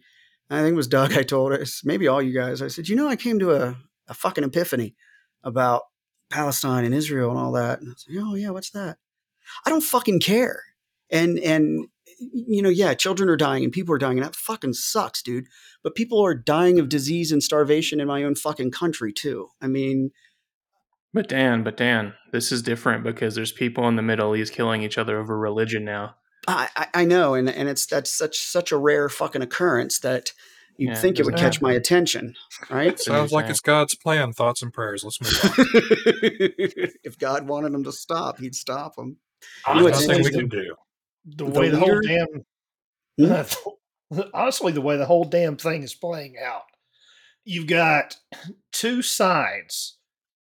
I 0.49 0.61
think 0.61 0.73
it 0.73 0.77
was 0.77 0.87
Doug. 0.87 1.13
I 1.13 1.23
told 1.23 1.53
us 1.53 1.81
maybe 1.83 2.07
all 2.07 2.21
you 2.21 2.33
guys. 2.33 2.61
I 2.61 2.67
said, 2.67 2.87
you 2.87 2.95
know, 2.95 3.07
I 3.07 3.15
came 3.15 3.39
to 3.39 3.51
a, 3.53 3.77
a 4.07 4.13
fucking 4.13 4.43
epiphany 4.43 4.95
about 5.43 5.83
Palestine 6.29 6.85
and 6.85 6.93
Israel 6.93 7.31
and 7.31 7.39
all 7.39 7.53
that. 7.53 7.79
And 7.79 7.89
I 7.89 7.93
said, 7.97 8.15
oh 8.19 8.35
yeah, 8.35 8.51
what's 8.51 8.69
that? 8.71 8.97
I 9.65 9.69
don't 9.69 9.83
fucking 9.83 10.19
care. 10.19 10.61
And 11.11 11.37
and 11.39 11.87
you 12.19 12.61
know, 12.61 12.69
yeah, 12.69 12.93
children 12.93 13.29
are 13.29 13.35
dying 13.35 13.63
and 13.63 13.73
people 13.73 13.93
are 13.93 13.97
dying, 13.99 14.17
and 14.17 14.25
that 14.25 14.35
fucking 14.35 14.73
sucks, 14.73 15.21
dude. 15.21 15.45
But 15.83 15.95
people 15.95 16.23
are 16.23 16.33
dying 16.35 16.79
of 16.79 16.87
disease 16.89 17.31
and 17.31 17.43
starvation 17.43 17.99
in 17.99 18.07
my 18.07 18.23
own 18.23 18.35
fucking 18.35 18.71
country 18.71 19.11
too. 19.11 19.49
I 19.61 19.67
mean, 19.67 20.11
But 21.13 21.27
Dan, 21.27 21.63
but 21.63 21.77
Dan, 21.77 22.13
this 22.31 22.51
is 22.51 22.61
different 22.61 23.03
because 23.03 23.35
there's 23.35 23.51
people 23.51 23.87
in 23.87 23.95
the 23.97 24.01
Middle 24.01 24.35
East 24.35 24.53
killing 24.53 24.81
each 24.83 24.97
other 24.97 25.19
over 25.19 25.37
religion 25.37 25.83
now. 25.83 26.15
I, 26.47 26.69
I- 26.75 26.87
I 26.93 27.05
know, 27.05 27.33
and 27.33 27.49
and 27.49 27.67
it's 27.69 27.85
that's 27.85 28.11
such 28.11 28.37
such 28.37 28.71
a 28.71 28.77
rare 28.77 29.09
fucking 29.09 29.41
occurrence 29.41 29.99
that 29.99 30.31
you'd 30.77 30.89
Yeah, 30.89 30.95
think 30.95 31.19
it 31.19 31.25
would 31.25 31.35
doesn't 31.35 31.45
catch 31.45 31.61
my 31.61 31.73
attention, 31.73 32.35
right? 32.69 32.87
That's 32.89 33.05
Sounds 33.05 33.31
like 33.31 33.49
it's 33.49 33.59
God's 33.59 33.95
plan. 33.95 34.33
Thoughts 34.33 34.61
and 34.61 34.73
prayers. 34.73 35.03
Let's 35.03 35.21
move 35.21 35.39
on. 35.43 35.65
if 37.03 37.17
God 37.19 37.47
wanted 37.47 37.73
them 37.73 37.83
to 37.83 37.91
stop, 37.91 38.39
He'd 38.39 38.55
stop 38.55 38.95
them. 38.95 39.17
I 39.65 39.73
You 39.73 39.79
know, 39.79 39.89
There's 39.89 40.07
nothing 40.07 40.23
we 40.23 40.31
can 40.31 40.49
do. 40.49 40.75
the 41.25 41.45
The 41.45 41.45
way 41.45 41.69
the 41.69 41.79
whole 41.79 41.99
damn 42.01 42.27
hmm? 43.17 44.19
honestly 44.33 44.71
the 44.71 44.81
way 44.81 44.97
the 44.97 45.05
whole 45.05 45.25
damn 45.25 45.57
thing 45.57 45.83
is 45.83 45.93
playing 45.93 46.35
out 46.43 46.63
you've 47.45 47.67
got 47.67 48.17
two 48.71 49.01
sides 49.01 49.97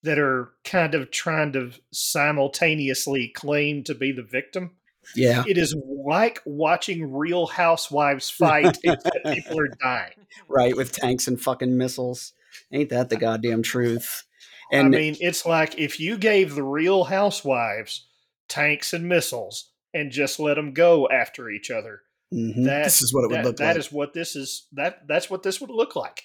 that 0.04 0.20
are 0.20 0.52
kind 0.64 0.94
of 0.94 1.10
trying 1.12 1.52
to 1.54 1.72
simultaneously 1.92 3.28
claim 3.30 3.84
to 3.84 3.96
be 3.96 4.12
the 4.12 4.24
victim 4.24 4.72
Yeah, 5.16 5.44
it 5.48 5.58
is 5.58 5.76
like 6.06 6.42
watching 6.46 7.14
real 7.14 7.48
housewives 7.48 8.30
fight 8.30 8.78
except 8.84 9.26
people 9.26 9.60
are 9.60 9.70
dying 9.82 10.28
right. 10.48 10.76
With 10.76 10.92
tanks 10.92 11.28
and 11.28 11.40
fucking 11.42 11.78
missiles, 11.78 12.34
ain't 12.72 12.90
that 12.90 13.10
the 13.10 13.18
goddamn 13.18 13.64
truth? 13.64 14.24
And 14.72 14.96
i 14.96 14.98
mean 14.98 15.18
it's 15.20 15.46
like 15.46 15.78
if 15.80 16.00
you 16.00 16.18
gave 16.18 16.56
the 16.56 16.64
real 16.64 17.06
housewives 17.06 18.06
tanks 18.48 18.94
and 18.94 19.08
missiles 19.08 19.72
and 19.94 20.12
just 20.12 20.40
let 20.40 20.56
them 20.56 20.74
go 20.74 21.08
after 21.10 21.50
each 21.50 21.72
other. 21.72 22.02
Mhm, 22.34 22.66
that, 22.66 22.84
this 22.86 23.02
is 23.02 23.14
what 23.14 23.24
it 23.24 23.28
would 23.28 23.38
that- 23.38 23.46
look 23.46 23.58
that 23.58 23.68
like. 23.68 23.78
is 23.78 23.92
what 23.92 24.14
this 24.14 24.36
is 24.36 24.68
that 24.74 25.08
that's 25.08 25.30
what 25.30 25.44
this 25.44 25.62
would 25.62 25.70
look 25.70 25.96
like. 25.96 26.24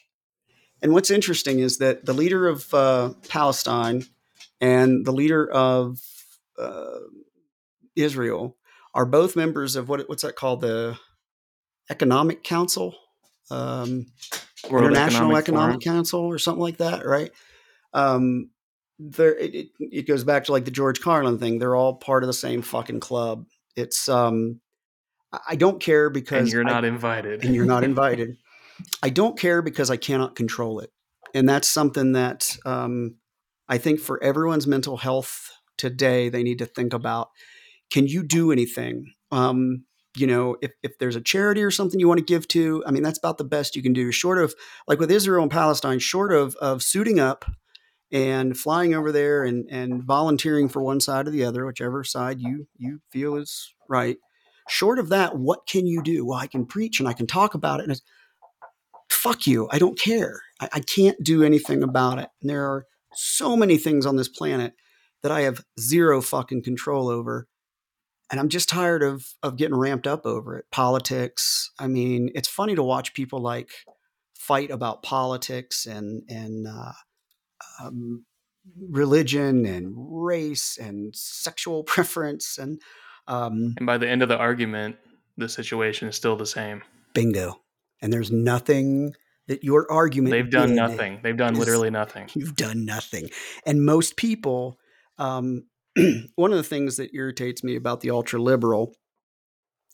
And 0.82 0.92
what's 0.92 1.10
interesting 1.10 1.58
is 1.58 1.78
that 1.78 2.06
the 2.06 2.14
leader 2.14 2.48
of 2.48 2.72
uh, 2.72 3.12
Palestine 3.28 4.06
and 4.60 5.04
the 5.04 5.12
leader 5.12 5.48
of 5.50 6.00
uh, 6.58 7.00
Israel 7.96 8.56
are 8.94 9.04
both 9.06 9.36
members 9.36 9.76
of 9.76 9.88
what 9.88 10.08
what's 10.08 10.22
that 10.22 10.36
called? 10.36 10.62
The 10.62 10.98
Economic 11.90 12.42
Council, 12.42 12.94
um, 13.50 14.06
World 14.70 14.86
International 14.86 15.36
Economic 15.36 15.42
Economic, 15.42 15.80
Council, 15.82 16.20
or 16.20 16.38
something 16.38 16.62
like 16.62 16.78
that, 16.78 17.04
right? 17.04 17.30
Um, 17.92 18.50
there, 19.00 19.34
it, 19.36 19.68
it, 19.78 20.06
goes 20.06 20.24
back 20.24 20.44
to 20.44 20.52
like 20.52 20.66
the 20.66 20.70
George 20.70 21.00
Carlin 21.00 21.38
thing. 21.38 21.58
They're 21.58 21.74
all 21.74 21.94
part 21.94 22.22
of 22.22 22.26
the 22.26 22.34
same 22.34 22.60
fucking 22.60 23.00
club. 23.00 23.46
It's 23.76 24.08
um, 24.08 24.60
I- 25.32 25.40
I 25.50 25.56
don't 25.56 25.80
care 25.80 26.10
because 26.10 26.42
and 26.42 26.52
you're 26.52 26.68
I- 26.68 26.70
not 26.70 26.84
invited. 26.84 27.44
and 27.44 27.54
you're 27.54 27.64
not 27.64 27.84
invited. 27.84 28.36
I 29.02 29.10
don't 29.10 29.38
care 29.38 29.62
because 29.62 29.90
I 29.90 29.96
cannot 29.96 30.36
control 30.36 30.80
it. 30.80 30.90
And 31.34 31.48
that's 31.48 31.68
something 31.68 32.12
that 32.12 32.56
um, 32.66 33.16
I 33.68 33.78
think 33.78 34.00
for 34.00 34.22
everyone's 34.22 34.66
mental 34.66 34.96
health 34.96 35.50
today, 35.78 36.28
they 36.28 36.42
need 36.42 36.58
to 36.58 36.66
think 36.66 36.92
about. 36.92 37.28
Can 37.90 38.06
you 38.06 38.22
do 38.22 38.52
anything? 38.52 39.12
Um, 39.30 39.84
you 40.16 40.26
know, 40.26 40.56
if, 40.60 40.72
if 40.82 40.98
there's 40.98 41.16
a 41.16 41.20
charity 41.20 41.62
or 41.62 41.70
something 41.70 42.00
you 42.00 42.08
want 42.08 42.18
to 42.18 42.24
give 42.24 42.48
to, 42.48 42.82
I 42.86 42.90
mean, 42.90 43.02
that's 43.02 43.18
about 43.18 43.38
the 43.38 43.44
best 43.44 43.76
you 43.76 43.82
can 43.82 43.92
do. 43.92 44.10
Short 44.10 44.38
of, 44.38 44.54
like 44.88 44.98
with 44.98 45.10
Israel 45.10 45.42
and 45.42 45.50
Palestine, 45.52 46.00
short 46.00 46.32
of, 46.32 46.56
of 46.56 46.82
suiting 46.82 47.20
up 47.20 47.44
and 48.12 48.58
flying 48.58 48.94
over 48.94 49.12
there 49.12 49.44
and, 49.44 49.66
and 49.70 50.02
volunteering 50.02 50.68
for 50.68 50.82
one 50.82 51.00
side 51.00 51.28
or 51.28 51.30
the 51.30 51.44
other, 51.44 51.64
whichever 51.64 52.02
side 52.04 52.40
you, 52.40 52.66
you 52.76 53.00
feel 53.10 53.36
is 53.36 53.74
right. 53.88 54.16
Short 54.68 54.98
of 54.98 55.08
that, 55.08 55.36
what 55.36 55.66
can 55.66 55.86
you 55.86 56.02
do? 56.02 56.26
Well, 56.26 56.38
I 56.38 56.46
can 56.46 56.66
preach 56.66 57.00
and 57.00 57.08
I 57.08 57.12
can 57.12 57.26
talk 57.26 57.54
about 57.54 57.80
it. 57.80 57.84
And 57.84 57.92
it's, 57.92 58.02
fuck 59.08 59.46
you. 59.46 59.68
I 59.70 59.78
don't 59.78 59.98
care. 59.98 60.40
I, 60.60 60.68
I 60.74 60.80
can't 60.80 61.22
do 61.22 61.42
anything 61.42 61.82
about 61.82 62.18
it. 62.18 62.28
And 62.40 62.50
there 62.50 62.64
are 62.64 62.86
so 63.14 63.56
many 63.56 63.76
things 63.76 64.06
on 64.06 64.16
this 64.16 64.28
planet 64.28 64.74
that 65.22 65.32
I 65.32 65.42
have 65.42 65.64
zero 65.78 66.20
fucking 66.20 66.62
control 66.62 67.08
over. 67.08 67.48
And 68.30 68.38
I'm 68.38 68.48
just 68.48 68.68
tired 68.68 69.02
of 69.02 69.26
of 69.42 69.56
getting 69.56 69.76
ramped 69.76 70.06
up 70.06 70.24
over 70.24 70.56
it. 70.56 70.66
Politics. 70.70 71.72
I 71.80 71.88
mean, 71.88 72.30
it's 72.34 72.48
funny 72.48 72.76
to 72.76 72.82
watch 72.82 73.12
people 73.12 73.40
like 73.40 73.70
fight 74.38 74.70
about 74.70 75.02
politics 75.02 75.84
and 75.84 76.22
and 76.28 76.68
uh, 76.68 76.92
um, 77.80 78.24
religion 78.88 79.66
and 79.66 79.94
race 79.96 80.78
and 80.80 81.14
sexual 81.14 81.82
preference 81.94 82.58
and 82.58 82.80
um, 83.28 83.74
and 83.76 83.86
by 83.86 83.96
the 83.96 84.08
end 84.08 84.22
of 84.22 84.28
the 84.28 84.36
argument, 84.36 84.96
the 85.36 85.48
situation 85.48 86.08
is 86.08 86.16
still 86.16 86.36
the 86.36 86.46
same. 86.46 86.82
bingo. 87.14 87.60
And 88.02 88.12
there's 88.12 88.32
nothing 88.32 89.12
that 89.46 89.62
your 89.62 89.90
argument 89.90 90.32
They've 90.32 90.50
done 90.50 90.74
nothing. 90.74 91.20
They've 91.22 91.36
done 91.36 91.52
is- 91.52 91.58
literally 91.58 91.90
nothing. 91.90 92.28
You've 92.34 92.56
done 92.56 92.84
nothing. 92.84 93.30
And 93.66 93.84
most 93.84 94.16
people, 94.16 94.78
um, 95.18 95.64
one 96.34 96.50
of 96.50 96.56
the 96.56 96.64
things 96.64 96.96
that 96.96 97.14
irritates 97.14 97.62
me 97.62 97.76
about 97.76 98.00
the 98.00 98.10
ultra 98.10 98.40
liberal 98.40 98.94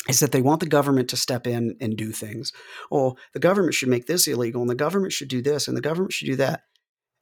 is 0.09 0.21
that 0.21 0.31
they 0.31 0.43
want 0.43 0.61
the 0.61 0.67
government 0.67 1.09
to 1.11 1.17
step 1.17 1.47
in 1.47 1.77
and 1.81 1.97
do 1.97 2.13
things. 2.13 2.53
Oh, 2.93 3.17
the 3.33 3.41
government 3.41 3.75
should 3.75 3.89
make 3.89 4.07
this 4.07 4.29
illegal, 4.29 4.61
and 4.61 4.71
the 4.71 4.75
government 4.75 5.13
should 5.13 5.29
do 5.29 5.43
this, 5.43 5.67
and 5.67 5.77
the 5.77 5.81
government 5.81 6.13
should 6.13 6.27
do 6.27 6.37
that. 6.37 6.63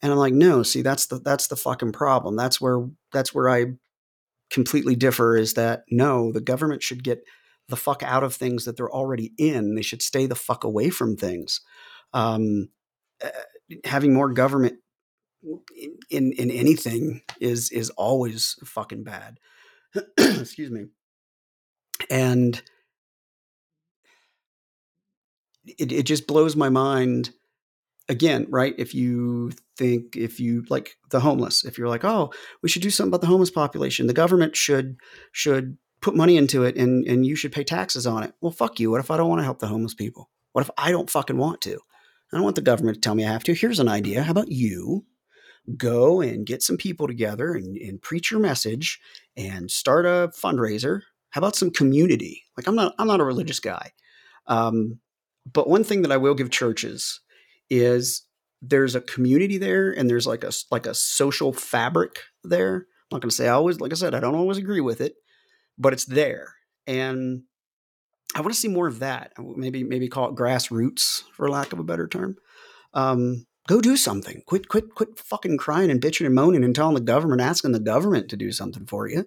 And 0.05 0.13
I'm 0.13 0.19
like, 0.19 0.35
no, 0.35 0.63
see, 0.63 0.83
that's 0.83 1.07
the 1.07 1.19
that's 1.19 1.47
the 1.47 1.57
fucking 1.57 1.93
problem. 1.93 2.37
That's 2.37 2.61
where 2.61 2.87
that's 3.11 3.35
where 3.35 3.49
I 3.49 3.73
completely 4.51 4.97
differ. 4.97 5.35
Is 5.35 5.55
that 5.55 5.85
no, 5.91 6.31
the 6.31 6.43
government 6.43 6.83
should 6.83 7.03
get 7.03 7.25
the 7.71 7.77
fuck 7.77 8.03
out 8.03 8.23
of 8.23 8.35
things 8.35 8.67
that 8.67 8.77
they're 8.77 8.93
already 8.93 9.33
in. 9.39 9.75
They 9.75 9.81
should 9.81 10.03
stay 10.03 10.27
the 10.27 10.35
fuck 10.35 10.63
away 10.63 10.91
from 10.91 11.17
things. 11.17 11.63
Um, 12.13 12.69
uh, 13.25 13.31
having 13.85 14.13
more 14.13 14.31
government 14.31 14.75
in, 15.43 15.95
in 16.11 16.33
in 16.33 16.51
anything 16.51 17.23
is 17.41 17.73
is 17.73 17.89
always 17.89 18.57
fucking 18.63 19.05
bad. 19.05 19.39
Excuse 20.19 20.71
me. 20.71 20.89
And 22.11 22.61
it 25.79 25.93
it 25.93 26.03
just 26.03 26.27
blows 26.27 26.57
my 26.57 26.69
mind 26.69 27.31
again, 28.09 28.47
right? 28.49 28.75
If 28.79 28.95
you 28.95 29.53
think 29.77 30.17
if 30.17 30.41
you 30.41 30.65
like 30.69 30.97
the 31.11 31.21
homeless, 31.21 31.65
if 31.65 31.79
you're 31.79 31.89
like, 31.89 32.05
"Oh, 32.05 32.33
we 32.63 32.69
should 32.69 32.83
do 32.83 32.91
something 32.91 33.11
about 33.11 33.21
the 33.21 33.27
homeless 33.27 33.51
population. 33.51 34.07
The 34.07 34.13
government 34.13 34.57
should 34.57 34.97
should 35.33 35.79
put 36.01 36.17
money 36.17 36.37
into 36.37 36.65
it 36.65 36.77
and 36.77 37.07
and 37.07 37.27
you 37.27 37.37
should 37.37 37.53
pay 37.53 37.65
taxes 37.65 38.07
on 38.07 38.23
it." 38.23 38.35
Well, 38.41 38.53
fuck 38.53 38.81
you. 38.81 38.91
What 38.91 39.01
if 39.01 39.11
I 39.11 39.17
don't 39.17 39.29
want 39.29 39.41
to 39.41 39.45
help 39.45 39.59
the 39.59 39.69
homeless 39.69 39.95
people? 39.95 40.31
What 40.53 40.63
if 40.63 40.71
I 40.79 40.91
don't 40.91 41.11
fucking 41.11 41.39
want 41.39 41.61
to? 41.63 41.79
I 42.33 42.37
don't 42.37 42.45
want 42.45 42.57
the 42.57 42.63
government 42.63 42.97
to 42.97 43.01
tell 43.01 43.15
me 43.15 43.25
I 43.25 43.33
have 43.33 43.45
to. 43.45 43.55
Here's 43.55 43.81
an 43.81 43.89
idea. 43.89 44.23
How 44.23 44.33
about 44.33 44.51
you 44.51 45.05
go 45.77 46.21
and 46.21 46.47
get 46.47 46.63
some 46.63 46.77
people 46.77 47.07
together 47.07 47.55
and, 47.55 47.77
and 47.77 48.03
preach 48.03 48.31
your 48.31 48.41
message 48.41 49.01
and 49.37 49.71
start 49.71 50.05
a 50.05 50.31
fundraiser? 50.37 51.03
How 51.31 51.41
about 51.41 51.57
some 51.57 51.71
community? 51.71 52.45
Like 52.57 52.67
I'm 52.67 52.77
not 52.77 52.95
I'm 52.99 53.07
not 53.07 53.21
a 53.21 53.25
religious 53.25 53.61
guy. 53.61 53.93
Um, 54.47 55.01
but 55.51 55.69
one 55.69 55.85
thing 55.85 56.03
that 56.03 56.13
I 56.13 56.17
will 56.17 56.35
give 56.35 56.51
churches 56.51 57.21
is 57.81 58.27
there's 58.63 58.95
a 58.95 59.01
community 59.01 59.59
there 59.59 59.91
and 59.91 60.09
there's 60.09 60.27
like 60.27 60.45
a 60.45 60.53
like 60.71 60.87
a 60.87 60.95
social 60.95 61.53
fabric 61.53 62.21
there. 62.43 62.77
I'm 62.77 63.17
not 63.17 63.23
going 63.23 63.31
to 63.31 63.37
say 63.37 63.49
I 63.49 63.53
always 63.53 63.81
like 63.81 63.93
I 63.93 63.97
said 63.97 64.15
I 64.15 64.21
don't 64.21 64.35
always 64.35 64.59
agree 64.59 64.81
with 64.81 65.01
it, 65.01 65.15
but 65.79 65.93
it's 65.93 66.05
there. 66.05 66.55
And 66.87 67.43
I 68.35 68.41
want 68.41 68.53
to 68.53 68.59
see 68.59 68.69
more 68.69 68.87
of 68.89 68.99
that. 68.99 69.33
Maybe 69.39 69.85
maybe 69.85 70.09
call 70.09 70.29
it 70.31 70.37
grassroots 70.37 71.23
for 71.33 71.49
lack 71.49 71.73
of 71.73 71.79
a 71.79 71.85
better 71.85 72.09
term. 72.09 72.37
Um, 72.93 73.47
go 73.69 73.81
do 73.81 73.97
something. 73.97 74.43
Quit 74.47 74.69
quit 74.69 74.95
quit 74.95 75.19
fucking 75.19 75.59
crying 75.59 75.91
and 75.91 76.01
bitching 76.01 76.27
and 76.27 76.35
moaning 76.35 76.65
and 76.65 76.75
telling 76.75 76.95
the 76.95 77.01
government, 77.01 77.41
asking 77.41 77.73
the 77.73 77.81
government 77.81 78.29
to 78.31 78.37
do 78.37 78.51
something 78.51 78.87
for 78.87 79.09
you. 79.09 79.27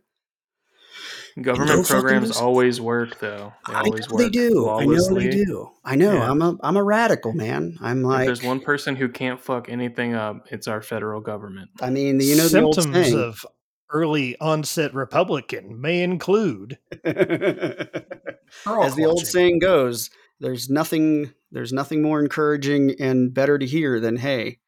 Government 1.42 1.70
Go 1.70 1.84
fucking 1.84 2.02
programs 2.02 2.38
always 2.38 2.82
work, 2.82 3.20
though. 3.20 3.54
They 3.68 3.74
I 3.74 3.82
always 3.82 4.10
know 4.10 4.16
work 4.16 4.24
they 4.24 4.30
do. 4.30 4.70
I 4.70 4.86
know 4.86 5.14
they 5.14 5.30
do. 5.30 5.70
I 5.86 5.96
know. 5.96 6.14
Yeah. 6.14 6.32
I'm 6.32 6.42
a 6.42 6.58
I'm 6.62 6.78
a 6.78 6.84
radical 6.84 7.34
man. 7.34 7.78
I'm 7.80 8.00
If 8.00 8.06
like 8.06 8.26
there's 8.26 8.44
one 8.44 8.60
person 8.60 8.96
who 8.96 9.08
can't 9.08 9.40
fuck 9.40 9.70
anything 9.70 10.16
up, 10.16 10.48
it's 10.50 10.68
our 10.68 10.82
federal 10.82 11.22
government. 11.22 11.70
I 11.80 11.92
mean, 11.92 12.20
you 12.20 12.36
know 12.36 12.48
the 12.48 12.74
symptoms 12.74 13.14
of 13.14 13.46
early 13.90 14.36
onset 14.40 14.94
Republican 14.94 15.80
may 15.80 16.02
include 16.02 16.78
As 17.06 18.96
the 18.96 19.06
old 19.06 19.26
saying 19.26 19.60
goes, 19.60 20.10
there's 20.40 20.70
nothing 20.70 21.34
there's 21.52 21.72
nothing 21.72 22.02
more 22.02 22.20
encouraging 22.20 22.96
and 23.00 23.34
better 23.34 23.58
to 23.58 23.66
hear 23.66 24.00
than 24.00 24.18
hey, 24.18 24.60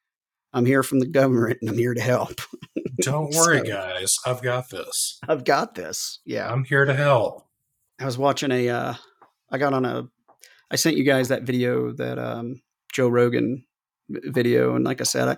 I'm 0.53 0.65
here 0.65 0.83
from 0.83 0.99
the 0.99 1.07
government 1.07 1.57
and 1.61 1.69
I'm 1.69 1.77
here 1.77 1.93
to 1.93 2.01
help. 2.01 2.41
Don't 3.01 3.31
worry, 3.35 3.59
So- 3.59 3.63
guys. 3.63 4.17
I've 4.25 4.41
got 4.41 4.69
this. 4.69 5.19
I've 5.27 5.43
got 5.43 5.75
this. 5.75 6.19
Yeah. 6.25 6.51
I'm 6.51 6.63
here 6.63 6.85
to 6.85 6.93
help. 6.93 7.45
I 7.99 8.05
was 8.05 8.17
watching 8.17 8.51
a. 8.51 8.69
Uh, 8.69 8.93
I 9.51 9.57
got 9.57 9.73
on 9.73 9.85
a. 9.85 10.07
I 10.71 10.75
sent 10.75 10.97
you 10.97 11.03
guys 11.03 11.27
that 11.29 11.43
video 11.43 11.91
that 11.93 12.17
um, 12.19 12.61
Joe 12.93 13.07
Rogan 13.09 13.65
video, 14.09 14.75
and 14.75 14.85
like 14.85 15.01
I 15.01 15.03
said, 15.03 15.37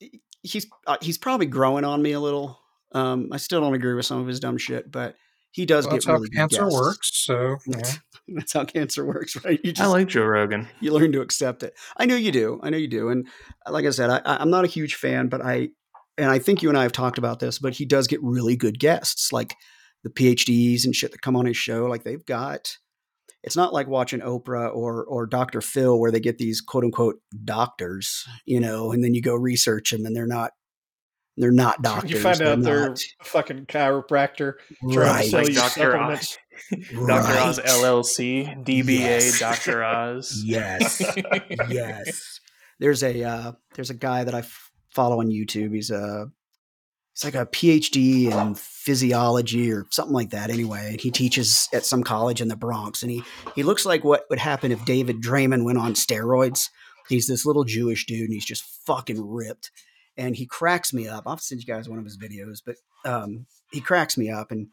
I, 0.00 0.08
he's 0.42 0.66
uh, 0.86 0.96
he's 1.00 1.18
probably 1.18 1.46
growing 1.46 1.84
on 1.84 2.00
me 2.02 2.12
a 2.12 2.20
little. 2.20 2.58
Um, 2.92 3.28
I 3.32 3.36
still 3.36 3.60
don't 3.60 3.74
agree 3.74 3.94
with 3.94 4.06
some 4.06 4.20
of 4.20 4.26
his 4.26 4.40
dumb 4.40 4.58
shit, 4.58 4.90
but 4.90 5.16
he 5.52 5.66
does 5.66 5.84
Well, 5.84 5.92
get 5.92 5.96
that's 5.98 6.06
how 6.06 6.12
really 6.14 6.28
good 6.30 6.36
cancer 6.38 6.62
guests. 6.64 6.74
works. 6.80 7.10
So 7.12 7.56
yeah. 7.66 7.76
That's, 7.76 7.98
that's 8.28 8.52
how 8.52 8.64
cancer 8.64 9.04
works, 9.04 9.36
right? 9.44 9.60
You 9.62 9.72
I 9.78 9.86
like 9.86 10.08
Joe 10.08 10.24
Rogan. 10.24 10.68
you 10.80 10.92
learn 10.92 11.12
to 11.12 11.20
accept 11.20 11.62
it. 11.62 11.74
I 11.96 12.06
know 12.06 12.16
you 12.16 12.32
do. 12.32 12.60
I 12.62 12.70
know 12.70 12.78
you 12.78 12.88
do. 12.88 13.08
And 13.10 13.26
uh, 13.66 13.72
like 13.72 13.84
I 13.84 13.90
said, 13.90 14.10
I, 14.10 14.20
I'm 14.24 14.50
not 14.50 14.64
a 14.64 14.68
huge 14.68 14.94
fan, 14.94 15.28
but 15.28 15.40
I, 15.44 15.70
and 16.20 16.30
I 16.30 16.38
think 16.38 16.62
you 16.62 16.68
and 16.68 16.78
I 16.78 16.82
have 16.82 16.92
talked 16.92 17.18
about 17.18 17.40
this, 17.40 17.58
but 17.58 17.74
he 17.74 17.84
does 17.86 18.06
get 18.06 18.20
really 18.22 18.56
good 18.56 18.78
guests, 18.78 19.32
like 19.32 19.54
the 20.04 20.10
PhDs 20.10 20.84
and 20.84 20.94
shit 20.94 21.12
that 21.12 21.22
come 21.22 21.36
on 21.36 21.46
his 21.46 21.56
show. 21.56 21.86
Like 21.86 22.04
they've 22.04 22.24
got, 22.24 22.76
it's 23.42 23.56
not 23.56 23.72
like 23.72 23.86
watching 23.88 24.20
Oprah 24.20 24.74
or 24.74 25.04
or 25.04 25.26
Dr. 25.26 25.60
Phil 25.60 25.98
where 25.98 26.10
they 26.10 26.20
get 26.20 26.38
these 26.38 26.60
quote 26.60 26.84
unquote 26.84 27.16
doctors, 27.44 28.24
you 28.46 28.60
know, 28.60 28.92
and 28.92 29.02
then 29.02 29.14
you 29.14 29.22
go 29.22 29.34
research 29.34 29.90
them 29.90 30.04
and 30.06 30.14
they're 30.14 30.26
not, 30.26 30.52
they're 31.36 31.50
not 31.52 31.80
doctors. 31.82 32.10
you 32.10 32.20
find 32.20 32.42
out 32.42 32.60
they're 32.62 32.88
not- 32.90 33.00
a 33.20 33.24
fucking 33.24 33.66
chiropractor 33.66 34.54
trying 34.92 34.96
right, 34.98 35.24
to 35.24 35.30
sell 35.30 35.40
Like 35.40 35.48
you 35.48 35.54
Dr. 35.54 35.70
supplements. 35.92 36.38
Dr. 37.06 37.38
Oz. 37.38 37.58
LLC, 37.64 38.64
DBA 38.64 38.98
Yes. 38.98 39.38
Dr. 39.38 39.82
Oz. 39.84 40.42
Yes. 40.44 41.02
yes. 41.70 42.40
There's 42.78 43.02
a 43.02 43.22
uh, 43.22 43.52
there's 43.74 43.90
a 43.90 43.94
guy 43.94 44.24
that 44.24 44.34
I 44.34 44.38
f- 44.40 44.69
follow 44.90 45.20
on 45.20 45.28
YouTube. 45.28 45.74
He's 45.74 45.90
a 45.90 46.30
he's 47.14 47.24
like 47.24 47.34
a 47.34 47.46
PhD 47.46 48.30
in 48.30 48.54
physiology 48.54 49.72
or 49.72 49.86
something 49.90 50.14
like 50.14 50.30
that. 50.30 50.50
Anyway, 50.50 50.88
and 50.90 51.00
he 51.00 51.10
teaches 51.10 51.68
at 51.72 51.84
some 51.84 52.02
college 52.02 52.40
in 52.40 52.48
the 52.48 52.56
Bronx, 52.56 53.02
and 53.02 53.10
he 53.10 53.22
he 53.54 53.62
looks 53.62 53.84
like 53.86 54.04
what 54.04 54.24
would 54.30 54.38
happen 54.38 54.72
if 54.72 54.84
David 54.84 55.22
Draymond 55.22 55.64
went 55.64 55.78
on 55.78 55.94
steroids. 55.94 56.68
He's 57.08 57.26
this 57.26 57.44
little 57.44 57.64
Jewish 57.64 58.06
dude, 58.06 58.24
and 58.24 58.32
he's 58.32 58.44
just 58.44 58.64
fucking 58.86 59.20
ripped. 59.20 59.70
And 60.16 60.36
he 60.36 60.46
cracks 60.46 60.92
me 60.92 61.08
up. 61.08 61.24
I'll 61.26 61.38
send 61.38 61.60
you 61.60 61.66
guys 61.66 61.88
one 61.88 61.98
of 61.98 62.04
his 62.04 62.18
videos, 62.18 62.58
but 62.64 62.76
um, 63.04 63.46
he 63.72 63.80
cracks 63.80 64.18
me 64.18 64.30
up, 64.30 64.50
and 64.50 64.68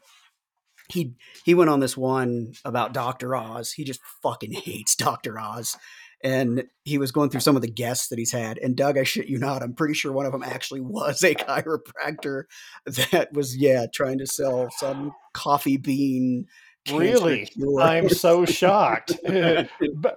he 0.88 1.14
he 1.44 1.54
went 1.54 1.70
on 1.70 1.80
this 1.80 1.96
one 1.96 2.54
about 2.64 2.92
Dr. 2.92 3.34
Oz. 3.34 3.72
He 3.72 3.84
just 3.84 4.00
fucking 4.22 4.52
hates 4.52 4.94
Dr. 4.94 5.38
Oz. 5.38 5.76
And 6.22 6.64
he 6.84 6.98
was 6.98 7.12
going 7.12 7.30
through 7.30 7.40
some 7.40 7.56
of 7.56 7.62
the 7.62 7.70
guests 7.70 8.08
that 8.08 8.18
he's 8.18 8.32
had. 8.32 8.58
And 8.58 8.76
Doug, 8.76 8.98
I 8.98 9.04
shit 9.04 9.28
you 9.28 9.38
not, 9.38 9.62
I'm 9.62 9.74
pretty 9.74 9.94
sure 9.94 10.12
one 10.12 10.26
of 10.26 10.32
them 10.32 10.42
actually 10.42 10.80
was 10.80 11.22
a 11.22 11.34
chiropractor 11.36 12.44
that 12.86 13.32
was, 13.32 13.56
yeah, 13.56 13.86
trying 13.94 14.18
to 14.18 14.26
sell 14.26 14.68
some 14.78 15.12
coffee 15.32 15.76
bean. 15.76 16.46
Really? 16.92 17.46
cure. 17.46 17.80
I'm 17.80 18.08
so 18.08 18.44
shocked. 18.44 19.12
Eh, 19.28 19.64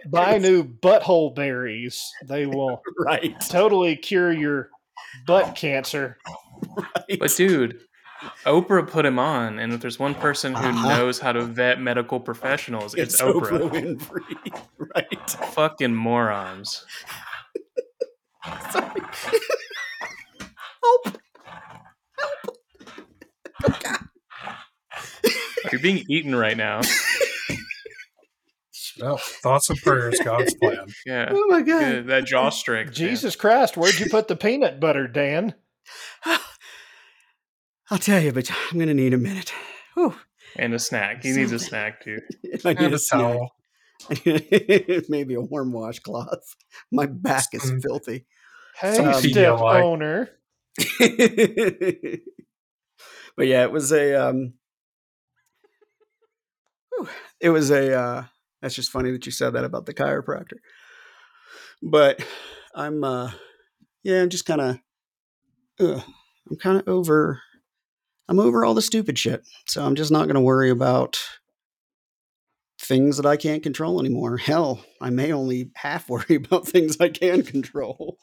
buy 0.07 0.37
new 0.37 0.63
butthole 0.63 1.35
berries. 1.35 2.09
They 2.25 2.45
will 2.45 2.81
right. 2.99 3.35
totally 3.49 3.95
cure 3.97 4.31
your 4.31 4.69
butt 5.27 5.55
cancer. 5.55 6.17
right. 6.77 7.19
But 7.19 7.33
dude, 7.35 7.81
Oprah 8.45 8.87
put 8.87 9.05
him 9.05 9.17
on, 9.19 9.57
and 9.59 9.73
if 9.73 9.81
there's 9.81 9.97
one 9.99 10.13
person 10.15 10.53
who 10.53 10.67
Uh-huh. 10.67 10.89
knows 10.89 11.19
how 11.19 11.31
to 11.31 11.41
vet 11.43 11.79
medical 11.79 12.19
professionals, 12.19 12.93
it's, 12.93 13.13
it's 13.15 13.21
Oprah. 13.21 13.69
Oprah 13.69 13.97
Winfrey. 13.97 14.61
Right. 14.95 15.29
Fucking 15.53 15.95
morons. 15.95 16.85
Sorry. 18.71 19.01
Help. 20.83 21.05
Help. 22.19 22.57
Oh, 23.63 23.79
God. 23.83 23.99
You're 25.71 25.81
being 25.81 26.03
eaten 26.09 26.35
right 26.35 26.57
now. 26.57 26.81
Well, 28.99 29.17
thoughts 29.17 29.69
and 29.69 29.79
prayers, 29.79 30.19
God's 30.23 30.53
plan. 30.55 30.87
Yeah. 31.05 31.29
Oh, 31.31 31.45
my 31.47 31.61
God. 31.61 32.07
That 32.07 32.25
jaw 32.25 32.49
strength. 32.49 32.87
man. 32.89 32.93
Jesus 32.93 33.35
Christ, 33.37 33.77
where'd 33.77 33.97
you 33.99 34.07
put 34.09 34.27
the 34.27 34.35
peanut 34.35 34.79
butter, 34.81 35.07
Dan? 35.07 35.53
I'll 37.91 37.97
tell 37.97 38.21
you, 38.21 38.31
but 38.31 38.49
I'm 38.49 38.77
going 38.77 38.87
to 38.87 38.93
need 38.93 39.13
a 39.13 39.17
minute. 39.17 39.53
Whew. 39.95 40.15
And 40.57 40.73
a 40.73 40.79
snack. 40.79 41.23
He 41.23 41.31
needs 41.33 41.51
a 41.51 41.59
snack 41.59 42.01
too. 42.03 42.19
I 42.65 42.73
need 42.73 42.79
And 42.79 42.93
a 42.93 42.95
a 42.95 42.99
snack. 42.99 43.21
towel. 43.21 43.51
Maybe 45.09 45.33
a 45.35 45.41
warm 45.41 45.71
washcloth. 45.73 46.55
My 46.91 47.05
back 47.05 47.47
is 47.53 47.71
filthy. 47.81 48.25
Hey, 48.79 48.95
Some 48.95 49.13
step 49.13 49.33
Pedialyte. 49.33 49.83
owner. 49.83 50.29
but 53.35 53.47
yeah, 53.47 53.63
it 53.63 53.71
was 53.71 53.91
a 53.91 54.15
um 54.15 54.53
it 57.39 57.49
was 57.49 57.69
a 57.71 57.93
uh 57.93 58.23
that's 58.61 58.73
just 58.75 58.91
funny 58.91 59.11
that 59.11 59.25
you 59.25 59.31
said 59.31 59.51
that 59.53 59.65
about 59.65 59.85
the 59.85 59.93
chiropractor. 59.93 60.57
But 61.83 62.25
I'm 62.73 63.03
uh 63.03 63.31
yeah, 64.03 64.21
I'm 64.21 64.29
just 64.29 64.45
kind 64.45 64.61
of 64.61 64.79
I'm 65.79 66.57
kind 66.57 66.79
of 66.79 66.87
over 66.87 67.41
I'm 68.31 68.39
over 68.39 68.63
all 68.63 68.73
the 68.73 68.81
stupid 68.81 69.19
shit. 69.19 69.45
So 69.67 69.83
I'm 69.83 69.93
just 69.93 70.09
not 70.09 70.23
going 70.23 70.35
to 70.35 70.41
worry 70.41 70.69
about 70.69 71.19
things 72.79 73.17
that 73.17 73.25
I 73.25 73.35
can't 73.35 73.61
control 73.61 73.99
anymore. 73.99 74.37
Hell, 74.37 74.85
I 75.01 75.09
may 75.09 75.33
only 75.33 75.69
half 75.75 76.07
worry 76.09 76.35
about 76.35 76.65
things 76.65 76.95
I 77.01 77.09
can 77.09 77.43
control. 77.43 78.17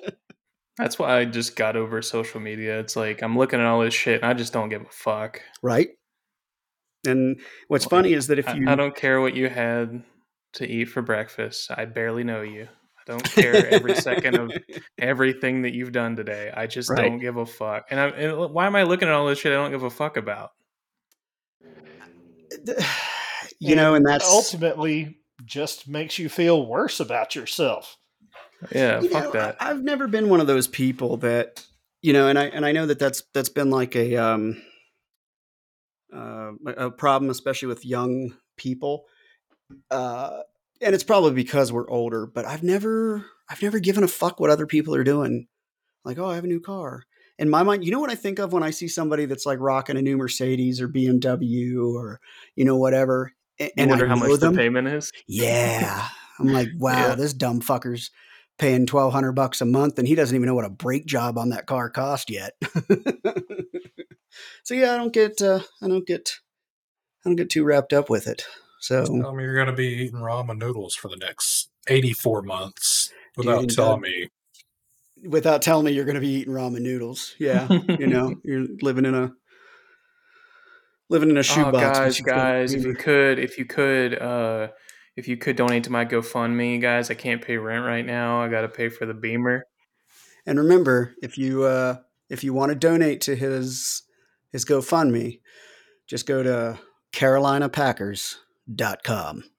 That's 0.78 0.98
why 0.98 1.18
I 1.18 1.26
just 1.26 1.56
got 1.56 1.76
over 1.76 2.00
social 2.00 2.40
media. 2.40 2.80
It's 2.80 2.96
like 2.96 3.22
I'm 3.22 3.36
looking 3.36 3.60
at 3.60 3.66
all 3.66 3.82
this 3.82 3.92
shit 3.92 4.22
and 4.22 4.30
I 4.30 4.32
just 4.32 4.54
don't 4.54 4.70
give 4.70 4.80
a 4.80 4.86
fuck. 4.90 5.42
right? 5.62 5.88
And 7.06 7.38
what's 7.68 7.84
Like, 7.84 7.90
funny 7.90 8.14
is 8.14 8.28
that 8.28 8.38
if 8.38 8.48
I, 8.48 8.54
you 8.54 8.66
I 8.66 8.76
don't 8.76 8.96
care 8.96 9.20
what 9.20 9.34
you 9.36 9.50
had 9.50 10.02
to 10.54 10.66
eat 10.66 10.86
for 10.86 11.02
breakfast. 11.02 11.70
I 11.70 11.84
barely 11.84 12.24
know 12.24 12.40
you. 12.40 12.68
I 13.08 13.12
don't 13.12 13.24
care 13.24 13.66
every 13.66 13.94
second 13.94 14.36
of 14.36 14.52
everything 14.98 15.62
that 15.62 15.74
you've 15.74 15.92
done 15.92 16.16
today. 16.16 16.52
I 16.54 16.66
just 16.66 16.90
Right. 16.90 17.02
don't 17.02 17.18
give 17.18 17.36
a 17.36 17.46
fuck. 17.46 17.86
And, 17.90 17.98
I, 17.98 18.08
and 18.08 18.52
why 18.52 18.66
am 18.66 18.76
I 18.76 18.82
looking 18.82 19.08
at 19.08 19.14
all 19.14 19.26
this 19.26 19.38
shit 19.38 19.52
I 19.52 19.56
don't 19.56 19.70
give 19.70 19.82
a 19.82 19.90
fuck 19.90 20.16
about? 20.16 20.50
you 23.60 23.76
know, 23.76 23.94
and 23.94 24.04
that's 24.06 24.28
ultimately 24.28 25.18
just 25.44 25.88
makes 25.88 26.18
you 26.18 26.28
feel 26.28 26.66
worse 26.66 27.00
about 27.00 27.34
yourself. 27.34 27.96
Yeah, 28.72 29.00
you 29.00 29.08
fuck 29.08 29.24
know, 29.24 29.30
that. 29.32 29.56
I, 29.60 29.70
I've 29.70 29.82
never 29.82 30.08
been 30.08 30.28
one 30.28 30.40
of 30.40 30.46
those 30.46 30.66
people 30.66 31.18
that 31.18 31.64
you 32.02 32.12
know, 32.12 32.28
and 32.28 32.38
I 32.38 32.46
and 32.46 32.64
I 32.64 32.72
know 32.72 32.86
that 32.86 32.98
that's 32.98 33.22
that's 33.34 33.48
been 33.48 33.70
like 33.70 33.94
a 33.96 34.16
um 34.16 34.60
uh, 36.12 36.52
a 36.66 36.86
a 36.86 36.90
problem, 36.90 37.30
especially 37.30 37.68
with 37.68 37.84
young 37.84 38.34
people. 38.56 39.04
Uh, 39.90 40.40
and 40.80 40.94
it's 40.94 41.04
probably 41.04 41.32
because 41.32 41.72
we're 41.72 41.88
older. 41.90 42.26
But 42.26 42.44
I've 42.44 42.62
never 42.62 43.24
I've 43.48 43.62
never 43.62 43.78
given 43.78 44.04
a 44.04 44.08
fuck 44.08 44.40
what 44.40 44.50
other 44.50 44.66
people 44.66 44.94
are 44.94 45.04
doing. 45.04 45.46
Like, 46.04 46.18
oh, 46.18 46.26
I 46.26 46.34
have 46.36 46.44
a 46.44 46.48
new 46.48 46.60
car. 46.60 47.04
In 47.38 47.48
my 47.48 47.62
mind, 47.62 47.84
you 47.84 47.92
know 47.92 48.00
what 48.00 48.10
I 48.10 48.14
think 48.16 48.38
of 48.40 48.52
when 48.52 48.62
I 48.62 48.70
see 48.70 48.88
somebody 48.88 49.24
that's 49.26 49.46
like 49.46 49.60
rocking 49.60 49.96
a 49.96 50.02
new 50.02 50.16
Mercedes 50.16 50.80
or 50.80 50.88
BMW 50.88 51.94
or 51.94 52.20
you 52.56 52.64
know 52.64 52.76
whatever. 52.76 53.32
a- 53.60 53.64
You 53.64 53.70
And 53.76 53.90
wonder 53.90 54.06
I 54.06 54.08
how 54.08 54.16
much 54.16 54.40
them. 54.40 54.54
the 54.54 54.58
payment 54.58 54.88
is? 54.88 55.12
Yeah. 55.26 56.08
I'm 56.38 56.52
like, 56.52 56.68
wow, 56.78 57.08
Yeah. 57.08 57.14
this 57.14 57.32
dumb 57.34 57.60
fucker's 57.60 58.10
paying 58.58 58.86
twelve 58.86 59.12
hundred 59.12 59.32
bucks 59.32 59.60
a 59.60 59.64
month, 59.64 59.98
and 59.98 60.08
he 60.08 60.14
doesn't 60.16 60.34
even 60.34 60.46
know 60.46 60.54
what 60.54 60.64
a 60.64 60.70
brake 60.70 61.06
job 61.06 61.38
on 61.38 61.50
that 61.50 61.66
car 61.66 61.90
cost 61.90 62.30
yet. 62.30 62.54
so 64.64 64.74
yeah, 64.74 64.94
I 64.94 64.96
don't 64.96 65.12
get, 65.12 65.40
uh, 65.42 65.60
I 65.82 65.88
don't 65.88 66.06
get, 66.06 66.32
I 67.24 67.28
don't 67.28 67.36
get 67.36 67.50
too 67.50 67.64
wrapped 67.64 67.92
up 67.92 68.10
with 68.10 68.26
it. 68.26 68.44
So 68.80 69.04
Tell 69.04 69.34
me 69.34 69.42
you're 69.44 69.54
going 69.54 69.66
to 69.66 69.72
be 69.72 69.86
eating 69.88 70.20
ramen 70.20 70.58
noodles 70.58 70.94
for 70.94 71.08
the 71.08 71.16
next 71.16 71.68
84 71.88 72.42
months 72.42 73.10
without 73.36 73.62
Dude, 73.62 73.70
telling 73.70 74.00
that- 74.02 74.08
me. 74.08 74.28
without 75.28 75.62
telling 75.62 75.86
me 75.86 75.92
you're 75.92 76.04
going 76.04 76.14
to 76.14 76.20
be 76.20 76.28
eating 76.28 76.52
ramen 76.54 76.80
noodles, 76.82 77.34
yeah, 77.38 77.66
you 77.98 78.06
know, 78.06 78.34
you're 78.44 78.66
living 78.82 79.04
in 79.04 79.14
a 79.14 79.32
living 81.08 81.30
in 81.30 81.36
a 81.36 81.40
oh, 81.40 81.42
shoebox. 81.42 81.72
but 81.72 81.80
guys, 81.80 82.20
guys, 82.20 82.74
if 82.74 82.84
you 82.84 82.94
could, 82.94 83.38
if 83.38 83.58
you 83.58 83.64
could, 83.64 84.20
uh, 84.20 84.68
if 85.16 85.26
you 85.26 85.36
could 85.36 85.56
donate 85.56 85.84
to 85.84 85.90
my 85.90 86.04
GoFundMe, 86.04 86.80
guys, 86.80 87.10
I 87.10 87.14
can't 87.14 87.42
pay 87.42 87.56
rent 87.56 87.84
right 87.84 88.06
now. 88.06 88.40
I 88.42 88.48
got 88.48 88.60
to 88.60 88.68
pay 88.68 88.88
for 88.88 89.06
the 89.06 89.14
Beamer. 89.14 89.64
And 90.46 90.58
remember, 90.58 91.14
if 91.22 91.36
you 91.36 91.64
uh, 91.64 91.96
if 92.30 92.44
you 92.44 92.52
want 92.52 92.70
to 92.70 92.76
donate 92.76 93.20
to 93.22 93.34
his 93.34 94.02
his 94.52 94.64
GoFundMe, 94.64 95.40
just 96.06 96.26
go 96.26 96.42
to 96.42 96.78
carolinapackers.com. 98.68 99.57